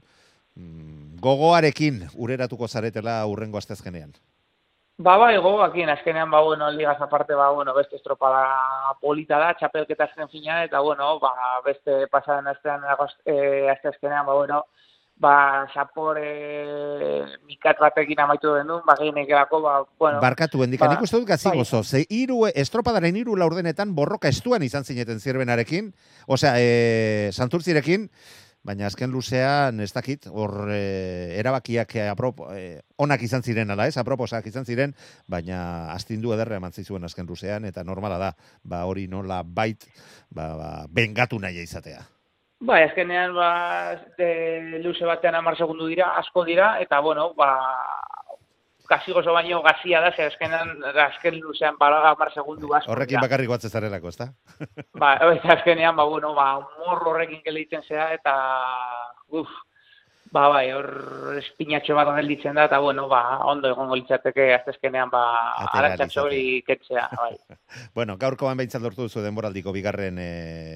mm, 0.56 1.18
gogoarekin 1.20 2.06
ureratuko 2.16 2.68
zaretela 2.68 3.20
urrengo 3.28 3.60
astezkenean. 3.60 4.16
Ba, 4.98 5.12
bai, 5.16 5.36
gogoakin, 5.38 5.90
azkenean, 5.92 6.30
ba, 6.30 6.40
bueno, 6.42 6.72
ligaz 6.72 7.00
aparte, 7.00 7.34
ba, 7.34 7.50
bueno, 7.50 7.72
beste 7.72 7.94
estropada 7.94 8.48
polita 9.00 9.38
da, 9.38 9.52
txapelketa 9.54 10.08
azken 10.08 10.26
fina, 10.32 10.64
eta, 10.66 10.80
bueno, 10.82 11.20
ba, 11.22 11.30
beste 11.64 12.08
pasaden 12.10 12.50
astean, 12.50 12.82
agost, 12.82 13.14
eh, 13.24 13.70
aste 13.70 13.92
azkenean, 13.92 14.26
ba, 14.26 14.34
bueno, 14.34 14.64
ba, 15.22 15.68
zapore 15.70 16.26
mikat 17.46 17.78
batekin 17.78 18.24
amaitu 18.24 18.56
den 18.56 18.66
duen, 18.66 18.82
ba, 18.86 18.96
gehinekelako, 18.98 19.60
ba, 19.62 19.76
bueno, 20.02 20.18
Barkatu, 20.24 20.64
hendika, 20.66 20.88
ba, 20.88 20.96
nik 20.96 21.06
uste 21.06 21.22
dut 21.22 21.30
gazi 21.30 21.46
bai. 21.52 21.60
gozo, 21.62 21.84
ze 21.84 22.02
iru, 22.10 22.40
estropadaren 22.50 23.22
iru 23.22 23.38
laurdenetan 23.38 23.94
borroka 23.94 24.26
estuan 24.26 24.66
izan 24.66 24.82
zineten 24.82 25.22
zirbenarekin, 25.22 25.92
osea, 26.26 26.56
e, 26.58 27.30
santurtzirekin, 27.30 28.10
baina 28.66 28.86
azken 28.88 29.10
luzean, 29.10 29.80
ez 29.80 29.92
dakit, 29.94 30.26
hor 30.28 30.70
e, 30.74 31.38
erabakiak 31.38 31.94
e, 31.96 32.04
apropo, 32.10 32.50
e, 32.52 32.80
onak 32.98 33.22
izan 33.24 33.42
ziren, 33.42 33.70
ala 33.70 33.86
ez, 33.88 33.96
aproposak 34.00 34.46
izan 34.50 34.66
ziren, 34.68 34.94
baina 35.28 35.92
astindu 35.94 36.34
ederra 36.36 36.58
eman 36.58 36.74
zizuen 36.74 37.04
azken 37.04 37.26
luzean, 37.28 37.64
eta 37.68 37.84
normala 37.84 38.18
da, 38.18 38.30
ba 38.62 38.84
hori 38.90 39.06
nola 39.08 39.42
bait, 39.44 39.88
ba, 40.30 40.52
ba, 40.58 40.70
bengatu 40.90 41.40
nahi 41.40 41.62
izatea. 41.64 42.04
Bai, 42.60 42.82
azkenean, 42.88 43.36
ba, 43.36 43.50
de, 44.18 44.80
luze 44.82 45.06
batean 45.06 45.36
amar 45.38 45.54
segundu 45.56 45.86
dira, 45.86 46.10
asko 46.18 46.42
dira, 46.44 46.72
eta, 46.82 46.98
bueno, 47.00 47.30
ba, 47.38 47.52
kasi 48.88 49.12
gozo 49.12 49.34
baino 49.36 49.60
gazia 49.62 50.00
da, 50.00 50.10
ze 50.16 50.24
azkenean, 50.24 50.70
azken 51.04 51.38
luzean, 51.42 51.76
balaga 51.78 52.14
amar 52.14 52.32
segundu 52.32 52.72
asko 52.74 52.92
Horrekin 52.94 53.20
bakarrik 53.20 53.50
batzen 53.52 53.70
zarelako, 53.70 54.08
ezta? 54.14 54.30
Ba, 54.98 55.14
eta 55.36 55.52
azkenean, 55.58 55.96
ba, 55.96 56.08
bueno, 56.08 56.32
ba, 56.34 56.54
morro 56.86 57.12
horrekin 57.12 57.42
gelditzen 57.44 57.84
zea, 57.84 58.08
eta, 58.16 58.34
uf, 59.28 59.52
ba, 60.32 60.48
bai, 60.52 60.70
hor 60.72 61.36
espinatxo 61.38 61.96
bat 61.98 62.10
gelditzen 62.16 62.56
da, 62.58 62.66
eta, 62.68 62.78
bueno, 62.82 63.06
ba, 63.10 63.22
ondo 63.48 63.70
egongo 63.72 63.96
litzateke, 63.98 64.50
aztezkenean, 64.56 65.10
ba, 65.12 65.22
Atera 65.64 65.92
arantxatxo 65.92 66.24
hori 66.26 66.42
ketzea, 66.66 67.08
bai. 67.16 67.34
Bueno, 67.94 68.16
gaurkoan 68.16 68.56
behintzat 68.56 68.82
lortu 68.82 69.04
duzu 69.04 69.20
denboraldiko 69.20 69.72
bigarren 69.74 70.18
e, 70.22 70.30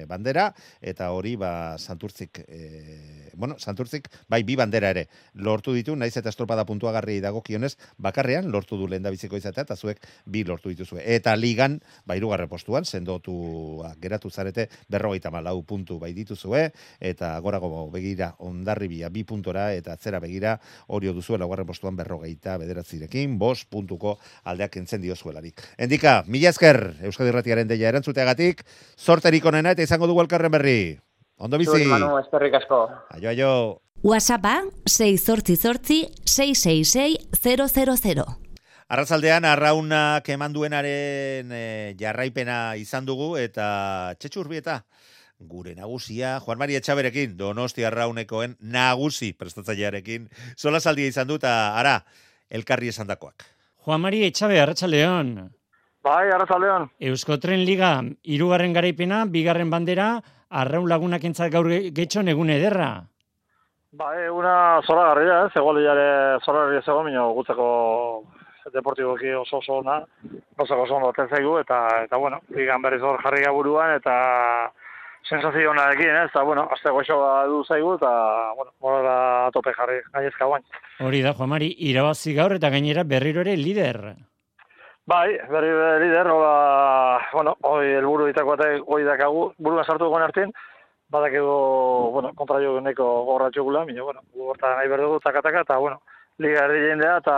bandera, 0.09 0.51
eta 0.81 1.09
hori, 1.15 1.35
ba, 1.39 1.77
Santurtzik, 1.81 2.43
e, 2.47 3.31
bueno, 3.33 3.57
Santurtzik, 3.57 4.09
bai, 4.29 4.43
bi 4.45 4.55
bandera 4.59 4.91
ere, 4.93 5.07
lortu 5.33 5.73
ditu, 5.73 5.95
naiz 5.97 6.13
eta 6.19 6.29
estropada 6.29 6.65
puntuagarri 6.69 7.19
dagokionez, 7.23 7.73
bakarrean 7.97 8.51
lortu 8.53 8.77
du 8.77 8.87
lehen 8.87 9.05
biziko 9.09 9.39
izatea, 9.39 9.65
eta 9.65 9.75
zuek 9.75 10.01
bi 10.25 10.43
lortu 10.47 10.69
dituzue. 10.69 11.01
Eta 11.15 11.35
ligan, 11.35 11.79
ba, 12.05 12.17
irugarre 12.19 12.47
postuan, 12.51 12.85
sendotu 12.85 13.81
ah, 13.85 13.93
geratu 14.01 14.29
zarete, 14.29 14.67
berrogeita 14.89 15.31
malau 15.33 15.61
puntu 15.63 15.99
bai 15.99 16.13
dituzue, 16.13 16.67
eta 16.99 17.33
gorago 17.43 17.89
begira 17.93 18.33
ondarribia 18.39 19.09
bi 19.13 19.23
puntora, 19.43 19.73
eta 19.75 19.93
atzera 19.93 20.19
begira, 20.23 20.57
hori 20.87 21.11
duzu, 21.11 21.37
laugarren 21.37 21.67
postuan 21.67 21.95
berrogeita 21.99 22.57
bederatzirekin, 22.57 23.37
bos 23.37 23.65
puntuko 23.65 24.17
aldeak 24.45 24.77
entzen 24.77 25.01
diozuelarik. 25.01 25.61
Endika, 25.77 26.23
mila 26.27 26.49
esker, 26.49 26.95
Euskadi 27.03 27.29
Irratiaren 27.33 27.67
deia 27.67 27.89
erantzuteagatik, 27.89 28.63
sorterik 28.97 29.45
onena 29.45 29.71
eta 29.75 29.83
izango 29.83 30.07
dugu 30.07 30.21
elkarren 30.23 30.51
berri. 30.51 30.97
Ondo 31.37 31.57
bizi. 31.57 31.71
Zuri, 31.71 31.89
Manu, 31.89 32.15
eskerrik 32.21 32.55
asko. 32.61 32.87
Aio, 33.17 33.29
aio. 33.29 33.81
WhatsAppa 34.03 34.61
688 34.87 36.07
666 36.25 37.17
000. 37.43 38.39
Arrazaldean, 38.93 39.45
arraunak 39.47 40.27
eman 40.29 40.53
duenaren 40.53 41.51
eh, 41.55 41.95
jarraipena 41.99 42.75
izan 42.77 43.07
dugu 43.07 43.33
eta 43.41 44.13
txetxurbieta 44.19 44.83
gure 45.47 45.75
nagusia, 45.75 46.39
Juan 46.39 46.57
Mari 46.57 46.75
Etxaberekin, 46.79 47.37
donosti 47.37 47.83
arraunekoen 47.85 48.55
nagusi 48.61 49.33
prestatzailearekin, 49.33 50.29
sola 50.55 50.79
saldia 50.79 51.07
izan 51.07 51.27
dut, 51.27 51.43
ara, 51.43 51.99
elkarri 52.49 52.87
esandakoak. 52.93 53.43
Juan 53.85 54.01
Mari 54.01 54.23
Etxabe, 54.25 54.59
Arratxaldeon. 54.61 55.35
Bai, 56.03 56.27
arrazaldeon. 56.35 56.89
Euskotren 56.99 57.61
Liga, 57.63 58.01
irugarren 58.23 58.73
garaipena, 58.75 59.21
bigarren 59.25 59.69
bandera, 59.71 60.17
arraun 60.51 60.89
lagunak 60.91 61.23
entzat 61.23 61.51
gaur 61.53 61.69
ge- 61.71 61.93
getxon 61.95 62.27
egun 62.27 62.49
ederra. 62.51 63.05
Ba, 63.95 64.09
eguna 64.25 64.81
zora 64.83 65.05
garria, 65.13 65.45
ez, 65.45 65.53
egualdiare 65.55 66.07
zora 66.43 66.65
garria 66.65 66.81
zegoen, 66.83 67.05
minio 67.07 67.29
gutzeko 67.37 67.67
deportiboki 68.73 69.31
oso 69.37 69.61
oso 69.61 69.77
ona, 69.79 70.01
oso 70.57 70.81
oso 70.81 70.95
ondo 70.95 71.13
zaigu, 71.29 71.57
eta, 71.59 72.03
eta 72.03 72.17
bueno, 72.17 72.41
ligan 72.49 72.81
berriz 72.81 73.01
hor 73.01 73.21
jarri 73.23 73.43
buruan, 73.51 73.95
eta 73.95 74.73
sensazio 75.27 75.71
onarekin, 75.71 76.15
ez, 76.15 76.29
eta 76.29 76.43
bueno, 76.43 76.67
azte 76.71 76.91
goxo 76.91 77.15
du 77.47 77.63
zaigu, 77.63 77.95
eta, 77.95 78.11
bueno, 78.57 78.71
morala 78.83 79.49
tope 79.55 79.73
jarri, 79.77 80.01
gainezka 80.13 80.45
guain. 80.45 80.65
Hori 80.99 81.21
da, 81.23 81.33
Juan 81.33 81.49
Mari, 81.49 81.71
irabazi 81.89 82.35
gaur 82.35 82.55
eta 82.57 82.69
gainera 82.73 83.03
berriro 83.03 83.41
ere 83.41 83.55
lider. 83.57 84.01
Bai, 85.07 85.37
berri 85.51 85.71
berri 85.79 86.05
lider, 86.07 86.29
hola, 86.31 87.21
bueno, 87.33 87.55
hoi 87.69 87.95
helburu 87.97 88.27
ditako 88.29 88.59
eta 88.59 88.69
hoi 88.85 89.01
dakagu, 89.07 89.49
buruan 89.57 89.87
sartu 89.87 90.07
egon 90.07 90.27
artin, 90.27 90.53
badakigu, 91.11 91.57
bueno, 92.13 92.33
kontra 92.35 92.59
jo 92.63 92.77
neko 92.81 93.09
gorratxugula, 93.31 93.85
minio, 93.85 94.05
bueno, 94.05 94.23
gu 94.33 94.53
horta 94.53 94.75
nahi 94.75 94.91
berdugu, 94.91 95.19
taka-taka, 95.23 95.65
eta, 95.67 95.77
bueno, 95.77 96.01
liga 96.39 96.67
erdi 96.67 96.87
jendea, 96.89 97.17
eta, 97.23 97.35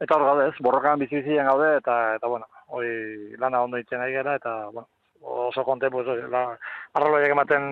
eta 0.00 0.16
hor 0.16 0.24
gaude 0.28 0.48
ez, 0.48 0.56
borrokan 0.64 1.00
bizi-bizien 1.00 1.48
gaude, 1.48 1.76
eta, 1.80 2.00
eta, 2.16 2.32
bueno, 2.32 2.48
hoi 2.68 3.36
lana 3.38 3.62
ondo 3.64 3.80
itzen 3.80 4.00
nahi 4.00 4.16
gara, 4.16 4.36
eta, 4.40 4.56
bueno, 4.72 4.88
oso 5.20 5.64
konte, 5.64 5.90
pues, 5.90 6.06
la, 6.30 6.58
arroloiak 6.94 7.32
ematen, 7.34 7.64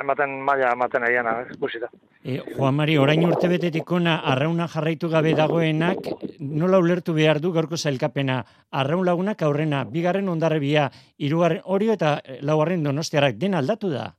ematen 0.00 0.34
maila 0.40 0.72
ematen 0.72 1.06
egiana, 1.08 1.34
ikusita. 1.54 1.90
E, 2.24 2.40
Juan 2.56 2.74
Mari, 2.74 2.96
orain 2.98 3.24
urte 3.26 3.48
betetik 3.48 3.90
ona 3.92 4.16
arrauna 4.32 4.66
jarraitu 4.72 5.10
gabe 5.12 5.34
dagoenak, 5.36 6.08
nola 6.40 6.80
ulertu 6.80 7.14
behar 7.14 7.40
du 7.40 7.52
gaurko 7.52 7.76
zailkapena? 7.76 8.40
Arraun 8.70 9.04
lagunak 9.06 9.42
aurrena, 9.42 9.84
bigarren 9.84 10.28
ondarrebia, 10.28 10.90
hirugarren 11.18 11.62
orio 11.64 11.92
eta 11.92 12.18
laugarren 12.40 12.82
donostiarak, 12.82 13.36
den 13.38 13.54
aldatu 13.54 13.92
da? 13.92 14.14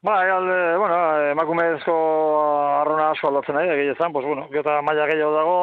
Ba, 0.00 0.24
e, 0.24 0.30
alde, 0.30 0.76
bueno, 0.78 0.96
emakumezko 1.32 1.94
arrona 2.84 3.08
asko 3.10 3.32
aldatzen 3.32 3.56
nahi, 3.58 3.70
egia 3.72 3.94
ezan, 3.96 4.12
pues, 4.14 4.24
bueno, 4.26 4.44
geota 4.52 4.76
maila 4.86 5.08
gehiago 5.10 5.32
dago, 5.34 5.56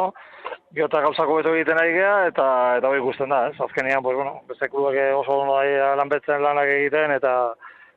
geota 0.76 1.00
gauzako 1.06 1.38
beto 1.38 1.54
egiten 1.56 1.78
nahi 1.80 1.94
gea, 1.96 2.16
eta 2.32 2.48
eta 2.82 2.90
hori 2.90 3.00
ikusten 3.00 3.32
da, 3.32 3.46
ez? 3.48 3.56
Azkenean, 3.64 4.02
pues, 4.04 4.18
bueno, 4.18 4.42
beste 4.50 4.68
klubak 4.68 4.98
oso 5.22 5.38
ondo 5.40 5.56
da 5.56 5.94
lanbetzen 6.02 6.44
lanak 6.44 6.68
egiten, 6.74 7.14
eta 7.16 7.32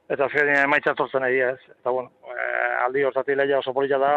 eta 0.09 0.29
azkenean 0.29 0.69
emaitza 0.69 0.95
tortzen 0.95 1.27
nahi, 1.27 1.41
ez? 1.43 1.59
Eta, 1.73 1.91
bueno, 1.91 2.13
e, 2.31 2.37
aldi 2.85 3.03
hortati 3.09 3.35
lehia 3.35 3.59
oso 3.59 3.75
polita 3.75 3.99
da, 3.99 4.13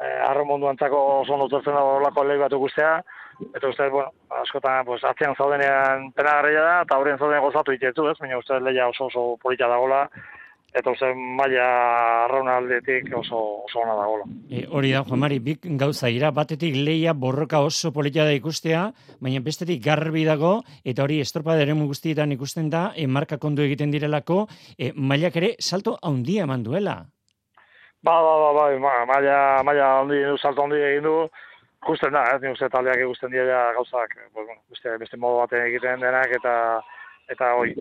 e, 0.00 0.08
arren 0.30 0.48
mundu 0.48 0.70
antzako 0.70 1.02
oso 1.18 1.34
ondo 1.36 1.50
tortzen 1.52 1.76
da 1.76 1.82
horlako 1.84 2.24
lehi 2.24 2.40
bat 2.40 2.56
ikustea, 2.56 2.94
eta 3.50 3.68
uste, 3.68 3.90
bueno, 3.92 4.14
askotan, 4.40 4.80
pues, 4.88 5.04
atzean 5.04 5.36
zaudenean 5.36 6.08
penagarria 6.16 6.64
da, 6.70 6.80
eta 6.88 6.98
horien 7.02 7.20
zaudenean 7.20 7.44
gozatu 7.50 7.76
itetu, 7.76 8.08
ez? 8.08 8.16
Baina 8.24 8.40
uste 8.40 8.62
lehia 8.64 8.88
oso 8.88 9.10
oso 9.12 9.26
polita 9.44 9.68
da 9.68 9.76
gola, 9.84 10.06
eta 10.74 10.90
uste 10.90 11.12
maila 11.14 11.64
arrauna 12.24 12.56
aldetik 12.58 13.12
oso, 13.14 13.38
oso 13.64 13.80
ona 13.84 13.94
da 13.94 14.06
gola. 14.10 14.26
E, 14.50 14.64
hori 14.66 14.90
da, 14.90 15.04
Juan 15.06 15.22
Mari, 15.22 15.38
bik 15.38 15.68
gauza 15.78 16.10
ira, 16.10 16.32
batetik 16.34 16.74
leia 16.74 17.14
borroka 17.14 17.60
oso 17.62 17.92
polita 17.94 18.26
da 18.26 18.34
ikustea, 18.34 18.88
baina 19.22 19.42
bestetik 19.44 19.82
garbi 19.84 20.24
dago, 20.26 20.56
eta 20.84 21.06
hori 21.06 21.20
estropa 21.22 21.54
deremu 21.60 21.86
guztietan 21.92 22.34
ikusten 22.34 22.70
da, 22.74 22.88
e, 22.96 23.06
marka 23.06 23.38
kondu 23.38 23.62
egiten 23.62 23.94
direlako, 23.94 24.44
e, 24.76 24.90
mailak 24.96 25.38
ere 25.38 25.54
salto 25.60 25.96
handia 26.02 26.48
eman 26.48 26.66
duela. 26.66 26.98
Ba, 28.04 28.18
ba, 28.20 28.34
ba, 28.42 28.50
ba, 28.52 28.68
ba 28.82 28.94
maila, 29.14 29.38
maila 29.64 29.90
handi, 30.00 30.24
salto 30.42 30.66
handi 30.66 30.82
egin 30.90 31.06
du, 31.06 31.14
ikusten 31.84 32.18
da, 32.18 32.26
ez, 32.34 32.42
ni 32.42 32.50
uste 32.50 32.68
taldeak 32.72 33.06
ikusten 33.06 33.30
dira 33.30 33.68
gauzak, 33.78 34.18
pues, 34.32 34.42
bueno, 34.42 34.58
beste, 34.74 34.98
beste 34.98 35.22
modu 35.22 35.44
baten 35.44 35.68
egiten 35.68 36.02
denak, 36.02 36.34
eta 36.40 36.82
eta 37.32 37.54
hoi, 37.56 37.72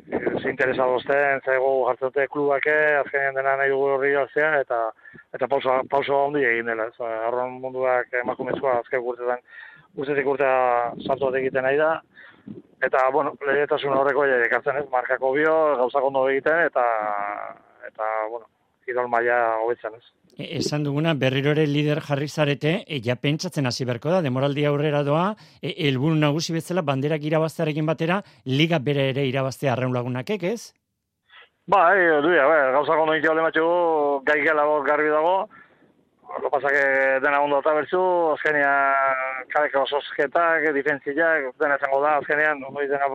ze 0.42 0.50
interesa 0.50 0.86
dozten, 0.88 1.42
zego 1.46 1.72
jartzen 1.88 2.12
dute 2.12 2.28
klubake, 2.32 2.76
azkenean 3.02 3.36
dena 3.40 3.58
nahi 3.60 3.74
dugu 3.74 3.90
horri 3.96 4.14
galtzea, 4.16 4.54
eta 4.64 4.80
eta 5.36 5.50
pauso, 5.52 5.76
pauso 5.92 6.20
handi 6.26 6.46
egin 6.48 6.72
dela. 6.72 6.88
Ez, 6.88 7.12
arron 7.28 7.60
munduak 7.64 8.14
emakumezkoa 8.22 8.80
azken 8.80 9.04
urtetan, 9.04 9.44
urtetik 9.98 10.32
urtea 10.36 10.56
salto 11.06 11.30
bat 11.30 11.40
egiten 11.42 11.68
nahi 11.68 11.78
da, 11.82 11.92
eta, 12.84 13.04
bueno, 13.12 13.36
lehietasun 13.48 13.96
horreko 13.98 14.26
ere 14.28 14.48
ekartzen 14.48 14.82
ez, 14.82 14.88
markako 14.92 15.34
bio, 15.38 15.54
gauzak 15.84 16.10
ondo 16.10 16.28
egiten, 16.30 16.66
eta, 16.72 16.86
eta 17.88 18.10
bueno, 18.30 18.48
idol 18.88 19.10
maia 19.12 19.38
hobetzen 19.64 19.96
ez. 19.98 20.04
E, 20.38 20.48
esan 20.60 20.84
duguna, 20.84 21.14
berrirore 21.14 21.66
lider 21.70 22.02
jarri 22.02 22.28
zarete, 22.28 22.76
e, 22.88 23.00
ja 23.06 23.16
pentsatzen 23.16 23.70
hasi 23.70 23.86
berko 23.86 24.12
da, 24.14 24.22
demoraldi 24.26 24.66
aurrera 24.66 25.04
doa, 25.04 25.26
e, 25.62 25.74
elburu 25.90 26.16
nagusi 26.20 26.56
bezala, 26.56 26.82
banderak 26.82 27.24
irabaztearekin 27.24 27.86
batera, 27.86 28.22
liga 28.46 28.80
bere 28.80 29.10
ere 29.14 29.28
irabaztea 29.30 29.74
arraun 29.74 29.94
lagunak, 29.94 30.30
ez? 30.30 30.74
Ba, 31.68 31.94
e, 31.96 32.22
du, 32.22 32.34
ja, 32.36 32.48
gauza 32.76 32.98
kondo 33.00 33.16
inti 33.16 33.30
alde 33.32 33.46
matxu, 33.46 33.68
gai 34.28 34.42
gela 34.44 34.66
garbi 34.88 35.12
dago, 35.14 35.36
lo 36.42 36.50
pasa 36.50 36.68
que 36.70 37.20
dena 37.22 37.42
ondo 37.42 37.60
eta 37.60 37.74
bertzu, 37.74 38.02
azkenia 38.34 38.72
kareka 39.54 39.84
ososketak, 39.84 40.72
difentziak, 40.74 41.54
dena 41.60 41.78
zango 41.78 42.02
da, 42.02 42.18
azkenean, 42.18 42.64
noi 42.74 42.88
dena 42.88 43.10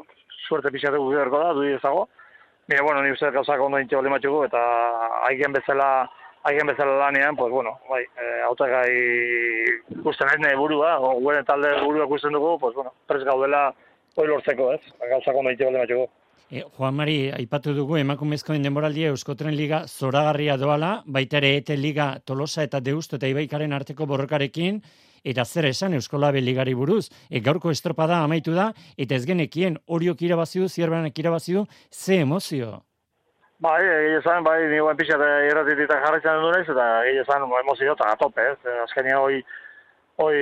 suerte 0.47 0.71
pixatu 0.71 1.03
guberko 1.03 1.41
da, 1.43 1.53
du 1.53 1.67
ezago. 1.67 2.07
Mira, 2.69 2.83
bueno, 2.83 3.03
ni 3.03 3.11
uste 3.11 3.31
gauza 3.31 3.57
kondo 3.57 3.79
inti 3.81 3.97
alde 3.97 4.11
matxu, 4.13 4.43
eta 4.45 4.61
haigen 5.25 5.55
bezala, 5.57 5.87
haien 6.45 6.69
bezala 6.69 6.99
lanean, 7.01 7.37
pues 7.37 7.51
bueno, 7.51 7.79
bai, 7.89 8.03
e, 8.05 8.43
autagai 8.45 8.91
ikusten 9.97 10.29
ez 10.37 10.57
burua, 10.57 10.99
o 11.01 11.15
gure 11.19 11.41
talde 11.49 11.71
burua 11.81 12.05
ikusten 12.05 12.37
dugu, 12.37 12.59
pues 12.61 12.75
bueno, 12.75 12.93
pres 13.07 13.25
gaudela 13.25 13.73
hori 14.17 14.29
lortzeko, 14.29 14.73
ez? 14.75 14.83
Gauza 15.01 15.33
kondo 15.33 15.51
ite 15.51 15.65
balde 15.65 16.09
E, 16.51 16.63
Juan 16.77 16.95
Mari, 16.95 17.31
aipatu 17.33 17.75
dugu 17.77 17.99
emakumezkoen 18.01 18.63
denboraldia 18.63 19.09
Euskotren 19.13 19.57
Liga 19.57 19.83
zoragarria 19.87 20.57
doala, 20.57 21.03
baita 21.07 21.37
ere 21.41 21.57
ete 21.57 21.77
Liga 21.77 22.21
Tolosa 22.25 22.63
eta 22.63 22.81
Deusto 22.81 23.17
eta 23.17 23.29
Ibaikaren 23.29 23.73
arteko 23.73 24.07
borrokarekin, 24.07 24.83
eta 25.25 25.45
zer 25.45 25.69
esan 25.71 25.95
Euskolabe 25.95 26.41
Ligari 26.41 26.75
buruz, 26.75 27.09
e, 27.31 27.41
gaurko 27.41 27.71
estropada 27.71 28.23
amaitu 28.25 28.55
da, 28.55 28.73
eta 28.97 29.15
ez 29.15 29.25
genekien 29.27 29.79
horiok 29.87 30.23
irabazidu, 30.23 30.69
zierbanak 30.69 31.19
irabazidu, 31.19 31.67
ze 31.93 32.21
emozio? 32.23 32.83
Bai, 33.59 33.83
egia 33.83 34.19
esan, 34.21 34.45
bai, 34.47 34.59
ni 34.71 34.79
guen 34.79 34.97
pixat 34.97 35.21
erratitik 35.21 35.91
jarraitzen 35.91 36.43
du 36.43 36.51
naiz, 36.55 36.67
eta 36.71 36.85
egia 37.11 37.25
esan, 37.25 37.47
emozio 37.63 37.95
eta 37.97 38.13
atope, 38.15 38.45
ez, 38.53 38.77
azkenia 38.85 39.19
hoi, 39.19 39.41
hoi, 40.23 40.37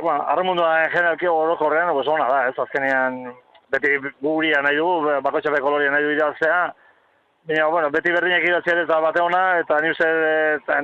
bueno, 0.00 0.22
arremundua 0.32 0.70
generalki 0.94 1.28
orokorrean, 1.28 1.92
pues 1.92 2.08
ona 2.08 2.30
da, 2.32 2.46
ez, 2.48 2.56
azkenean, 2.64 3.26
beti 3.74 3.98
guria 4.22 4.62
nahi 4.64 4.80
dugu, 4.80 5.18
bakotxe 5.26 5.60
koloria 5.60 5.92
nahi 5.92 6.06
du 6.06 6.14
idaztea, 6.14 6.62
Baina, 7.44 7.66
bueno, 7.68 7.90
beti 7.92 8.08
berdinak 8.08 8.44
idatzea 8.46 8.86
eta 8.86 8.96
bate 9.04 9.20
ona, 9.20 9.58
eta 9.60 9.76
ni 9.84 9.90
uste 9.92 10.06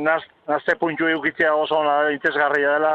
naz, 0.03 0.21
nazte 0.49 0.75
puntxu 0.77 1.09
eukitzea 1.09 1.55
oso 1.57 1.79
ona 1.79 2.11
interesgarria 2.13 2.75
dela, 2.75 2.91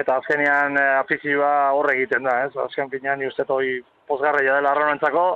eta 0.00 0.20
azkenean 0.20 0.78
eh, 0.78 0.92
afizioa 1.00 1.72
horre 1.74 1.96
egiten 1.96 2.28
da, 2.28 2.36
ez? 2.44 2.52
Azken 2.66 2.92
finean 2.92 3.18
ni 3.18 3.26
uste 3.26 3.42
hori 3.48 3.80
pozgarria 4.06 4.54
dela 4.60 4.70
arronentzako, 4.70 5.26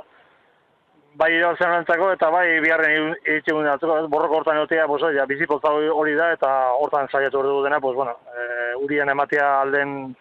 bai 1.19 1.33
irauzen 1.35 1.75
antzako 1.75 2.13
eta 2.15 2.29
bai 2.31 2.45
biharren 2.63 3.17
itxe 3.19 3.51
gundi 3.51 3.69
antzako, 3.69 3.99
borroko 4.13 4.39
hortan 4.39 4.61
egotea, 4.61 4.87
pues, 4.87 5.03
ja, 5.17 5.27
bizipotza 5.27 5.73
hori 5.75 6.15
da, 6.15 6.31
eta 6.37 6.51
hortan 6.79 7.11
saiatu 7.11 7.41
hori 7.41 7.63
dena, 7.67 7.81
pues, 7.83 7.95
bueno, 7.99 8.15
e, 8.31 8.75
urien 8.85 9.11
ematea 9.11 9.49
alden, 9.65 10.15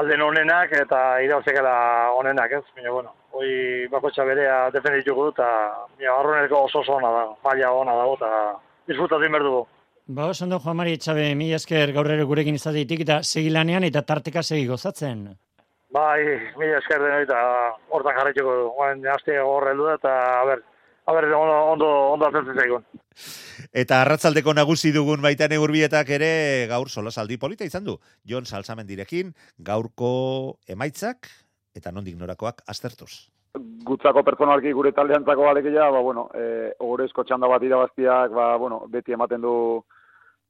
alden 0.00 0.22
onenak 0.22 0.72
eta 0.76 1.00
irauzekela 1.24 1.74
onenak, 2.16 2.52
ez? 2.58 2.64
Baina, 2.76 2.90
bueno, 2.90 3.14
hoi 3.32 3.86
bako 3.92 4.10
berea 4.28 4.70
defendituko 4.70 5.28
du, 5.28 5.30
eta 5.30 5.48
arroneko 6.18 6.64
oso 6.64 6.80
oso 6.80 6.96
ona 6.96 7.10
da, 7.10 7.22
maila 7.44 7.72
ona 7.72 7.94
dago, 7.96 8.14
eta 8.14 8.30
disfrutatzen 8.88 9.32
behar 9.32 9.44
dugu. 9.44 9.66
Ba, 10.06 10.26
oso 10.26 10.44
ondo, 10.44 10.58
Juan 10.58 10.76
Mari 10.76 10.96
Etxabe, 10.98 11.34
mi 11.34 11.52
esker 11.54 11.92
gaurrero 11.92 12.26
gurekin 12.26 12.54
izateetik 12.58 13.04
eta 13.04 13.22
segilanean 13.22 13.84
eta 13.84 14.02
tarteka 14.02 14.42
segi 14.42 14.66
gozatzen. 14.66 15.28
Bai, 15.92 16.24
mila 16.56 16.78
esker 16.80 17.02
den 17.04 17.22
eta 17.22 17.38
hortan 17.92 18.16
jarraituko 18.16 18.54
du. 18.58 18.68
Oain, 18.80 19.06
haste 19.06 19.38
horre 19.38 19.76
eta, 19.94 20.12
a 20.40 20.44
ber, 20.48 20.62
a 21.06 21.12
ber, 21.12 21.26
ondo, 21.36 21.56
ondo, 21.74 21.88
ondo 22.14 22.26
azentzen 22.26 22.58
zaigun. 22.58 22.84
Eta 23.72 24.00
arratzaldeko 24.02 24.54
nagusi 24.54 24.92
dugun 24.92 25.22
baita 25.22 25.48
neurbietak 25.48 26.10
ere 26.16 26.32
gaur 26.70 26.88
solasaldi 26.88 27.38
polita 27.38 27.64
izan 27.64 27.84
du. 27.84 27.98
Jon 28.28 28.46
Salsamen 28.46 28.86
direkin, 28.86 29.32
gaurko 29.58 30.58
emaitzak 30.68 31.28
eta 31.74 31.92
nondik 31.92 32.18
norakoak 32.18 32.62
aztertuz. 32.68 33.28
Gutzako 33.84 34.22
pertsonalki 34.24 34.72
gure 34.72 34.92
taldeantzako 34.96 35.48
alekia, 35.48 35.90
ba, 35.92 36.00
bueno, 36.00 36.28
e, 36.34 36.72
ogorezko 36.80 37.24
txanda 37.28 37.50
bat 37.52 37.62
irabaztiak, 37.62 38.32
ba, 38.32 38.54
bueno, 38.56 38.86
beti 38.88 39.12
ematen 39.12 39.42
du 39.44 39.82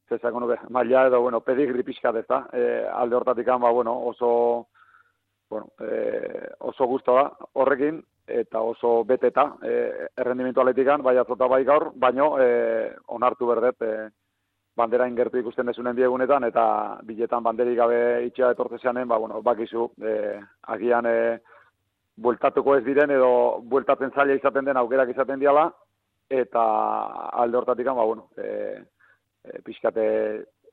zezako 0.08 0.42
nuke, 0.44 0.58
maila 0.70 1.08
edo, 1.08 1.20
bueno, 1.24 1.40
pedigri 1.40 1.82
pixkat 1.82 2.20
ez 2.20 2.26
da. 2.28 2.44
E, 2.52 2.62
alde 2.92 3.18
hortatik 3.18 3.46
ba, 3.46 3.70
bueno, 3.70 3.96
oso 4.12 4.68
bueno, 5.52 5.68
e, 5.80 6.48
oso 6.60 6.86
gusto 6.86 7.14
da 7.14 7.24
horrekin 7.60 8.00
eta 8.26 8.60
oso 8.60 9.04
beteta 9.04 9.56
e, 9.62 10.08
errendimentu 10.16 10.60
aletikan, 10.60 11.02
bai 11.02 11.16
atzota 11.18 11.48
bai 11.50 11.64
gaur, 11.64 11.90
baino 11.94 12.36
e, 12.40 12.92
onartu 13.08 13.46
berdet 13.46 13.82
e, 13.82 13.92
bandera 14.76 15.08
ingertu 15.08 15.38
ikusten 15.38 15.66
desunen 15.66 15.96
diegunetan 15.96 16.44
eta 16.44 16.64
biletan 17.04 17.42
banderik 17.42 17.76
gabe 17.76 17.98
itxea 18.28 18.52
etortzeanen, 18.54 19.08
ba, 19.08 19.18
bueno, 19.18 19.42
bakizu, 19.42 19.90
e, 20.00 20.38
agian 20.74 21.06
e, 21.06 21.18
bueltatuko 22.16 22.76
ez 22.76 22.84
diren 22.84 23.10
edo 23.10 23.60
bueltatzen 23.68 24.12
zaila 24.14 24.38
izaten 24.38 24.64
den 24.64 24.80
aukerak 24.80 25.10
izaten 25.10 25.40
diala, 25.40 25.68
eta 26.30 26.62
alde 27.42 27.58
hortatik, 27.58 27.86
ba, 27.86 28.04
bueno, 28.04 28.28
e, 28.38 28.82
e, 29.44 29.62
pixkate 29.66 30.06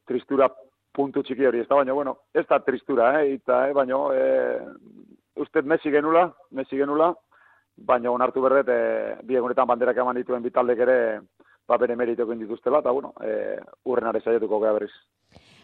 tristura 0.07 0.47
puntu 0.95 1.23
txiki 1.23 1.47
hori, 1.47 1.63
ez 1.63 1.67
da, 1.69 1.77
baina, 1.79 1.95
bueno, 1.95 2.15
ez 2.33 2.45
da 2.49 2.59
tristura, 2.65 3.12
eh, 3.21 3.35
eta, 3.38 3.62
eh, 3.69 3.73
baina, 3.77 3.99
eh, 4.15 4.59
uste 5.39 5.62
Messi 5.62 5.91
genula, 5.93 6.29
Messi 6.51 6.77
genula, 6.77 7.13
baina 7.85 8.11
onartu 8.11 8.41
berret, 8.41 8.69
eh, 8.69 9.15
bi 9.23 9.35
egunetan 9.35 9.67
banderak 9.67 9.97
eman 9.97 10.15
dituen 10.15 10.43
bitaldek 10.43 10.79
ere, 10.85 10.97
ba, 11.67 11.77
bere 11.77 11.95
meriteko 11.95 12.33
indituztela, 12.33 12.79
eta, 12.79 12.91
bueno, 12.91 13.13
eh, 13.23 13.59
urren 13.85 14.09
are 14.09 14.21
saietuko 14.21 14.59
gea 14.61 14.73
berriz. 14.73 14.91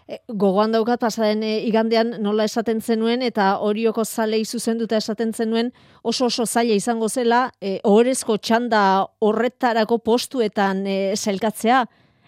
E, 0.05 0.19
gogoan 0.29 0.69
daukat 0.69 1.01
pasaden 1.01 1.41
e, 1.41 1.55
igandean 1.65 2.11
nola 2.21 2.45
esaten 2.45 2.77
zenuen 2.77 3.23
eta 3.25 3.55
horioko 3.65 4.03
zalei 4.05 4.43
zuzenduta 4.45 4.99
esaten 5.01 5.31
zenuen 5.33 5.71
oso 6.03 6.27
oso 6.27 6.45
zaila 6.45 6.75
izango 6.77 7.09
zela 7.09 7.39
e, 7.59 7.79
ohorezko 7.83 8.37
txanda 8.37 8.81
horretarako 9.19 9.97
postuetan 10.05 10.85
e, 10.85 11.15
selkatzea 11.15 11.81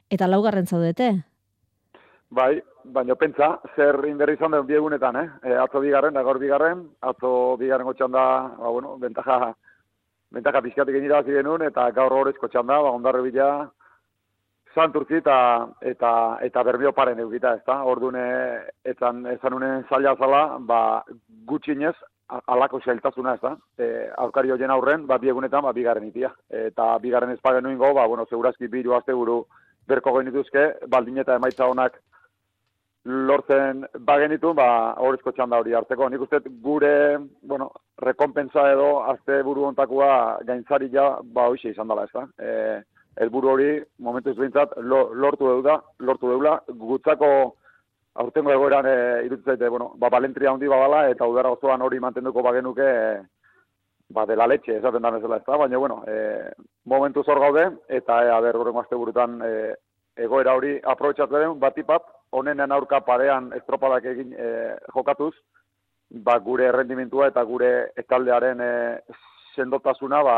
eta 0.10 0.28
laugarren 0.28 0.65
zaudete. 0.65 1.12
Bai, 2.34 2.58
baina 2.84 3.15
pentsa, 3.15 3.52
zer 3.76 4.02
inberri 4.10 4.34
izan 4.39 4.58
den 4.58 4.65
biegunetan, 4.65 5.15
eh? 5.21 5.28
E, 5.43 5.54
atzo 5.62 5.80
bigarren, 5.84 6.17
da 6.17 6.26
gaur 6.26 6.41
bigarren, 6.41 6.82
atzo 7.02 7.32
bigarren 7.62 7.88
gotxan 7.88 8.12
da, 8.12 8.26
ba, 8.58 8.73
bueno, 8.73 8.97
bentaja 8.97 9.54
bentaka 10.32 10.62
pixkatik 10.62 10.96
irabazi 11.00 11.36
genuen, 11.36 11.68
eta 11.70 11.90
gaur 11.96 12.13
horrezko 12.13 12.50
txanda, 12.52 12.82
ba, 12.84 12.92
ondarri 12.92 13.24
bila, 13.30 13.50
santurtzi 14.76 15.22
eta, 15.22 15.38
eta, 15.82 16.12
eta 16.46 16.63
berbio 16.68 16.92
paren 16.94 17.20
eukita, 17.24 17.56
ez 17.58 17.66
da? 17.68 17.80
Orduan, 17.90 18.20
etzan, 18.86 19.26
ezan 19.34 19.58
unen 19.58 19.86
zaila 19.90 20.16
zala, 20.20 20.44
ba, 20.60 20.82
gutxinez, 21.50 21.96
alako 22.52 22.82
zailtasuna, 22.84 23.38
ez 23.38 23.42
da? 23.42 23.54
E, 23.80 23.88
aurkari 24.26 24.52
hoien 24.52 24.74
aurren, 24.74 25.08
ba, 25.08 25.18
biegunetan, 25.22 25.63
ba, 25.66 25.74
bigarren 25.74 26.10
itia. 26.10 26.34
Eta 26.50 26.92
bigarren 27.04 27.32
ez 27.34 27.40
pagen 27.42 27.66
nuingo, 27.66 27.94
ba, 27.96 28.06
bueno, 28.08 28.28
segurazki 28.30 28.68
biru 28.68 28.98
azte 28.98 29.16
buru 29.16 29.42
berko 29.88 30.13
genituzke, 30.20 30.68
baldin 30.92 31.24
eta 31.24 31.38
emaitza 31.40 31.70
honak 31.72 31.96
lortzen 33.08 33.86
bagenitu, 34.04 34.52
ba, 34.54 34.93
horrezko 35.00 35.32
txanda 35.32 35.62
hori 35.62 35.74
hartzeko. 35.78 36.10
Nik 36.10 36.26
uste 36.26 36.41
gure, 36.63 36.91
bueno, 37.41 37.70
rekompensa 38.04 38.65
edo 38.72 39.04
azte 39.08 39.39
buru 39.48 39.63
ontakoa 39.70 40.39
gaintzari 40.48 40.89
ja, 40.91 41.08
ba, 41.24 41.48
hoxe 41.48 41.72
izan 41.72 41.88
dela, 41.88 42.04
ez 42.04 42.12
da? 42.13 42.26
E, 42.38 42.82
helburu 43.24 43.54
hori, 43.54 43.70
momentu 44.04 44.34
ez 44.34 44.38
behintzat, 44.38 44.76
lo, 44.84 45.08
lortu 45.13 45.48
deula, 45.48 45.80
lortu 46.00 46.34
deula, 46.34 46.58
gutzako 46.67 47.32
aurtengo 48.17 48.52
egoeran 48.52 48.89
e, 48.89 48.98
iruditzen 49.26 49.56
zaite, 49.56 49.72
bueno, 49.72 49.93
ba, 49.96 50.12
balentria 50.13 50.52
handi 50.52 50.67
badala, 50.67 51.08
eta 51.13 51.26
udara 51.30 51.54
osoan 51.56 51.82
hori 51.86 52.02
mantenduko 52.04 52.43
bagenuke, 52.43 52.84
e, 52.84 53.17
ba, 54.13 54.28
dela 54.28 54.50
letxe, 54.52 54.78
esaten 54.82 55.06
da 55.06 55.15
bezala, 55.15 55.39
ez 55.39 55.48
da? 55.48 55.58
Baina, 55.63 55.80
bueno, 55.80 56.04
e, 56.08 56.52
momentu 56.86 57.24
zor 57.24 57.39
gaude, 57.39 57.70
eta, 57.88 58.20
e, 58.26 58.36
aber, 58.36 58.60
horrengo 58.60 58.84
azte 58.84 59.00
burutan, 59.00 59.39
e, 59.46 59.74
egoera 60.28 60.56
hori 60.58 60.76
aprobetsatzen 60.84 61.43
den, 61.46 61.60
honenen 62.32 62.72
aurka 62.72 63.00
parean 63.06 63.52
estropadak 63.56 64.06
egin 64.12 64.34
e, 64.34 64.50
jokatuz, 64.96 65.34
ba, 66.10 66.38
gure 66.40 66.68
errendimentua 66.70 67.30
eta 67.32 67.44
gure 67.44 67.72
ekaldearen 68.04 68.62
e, 68.62 68.72
sendotasuna 69.56 70.22
ba, 70.24 70.38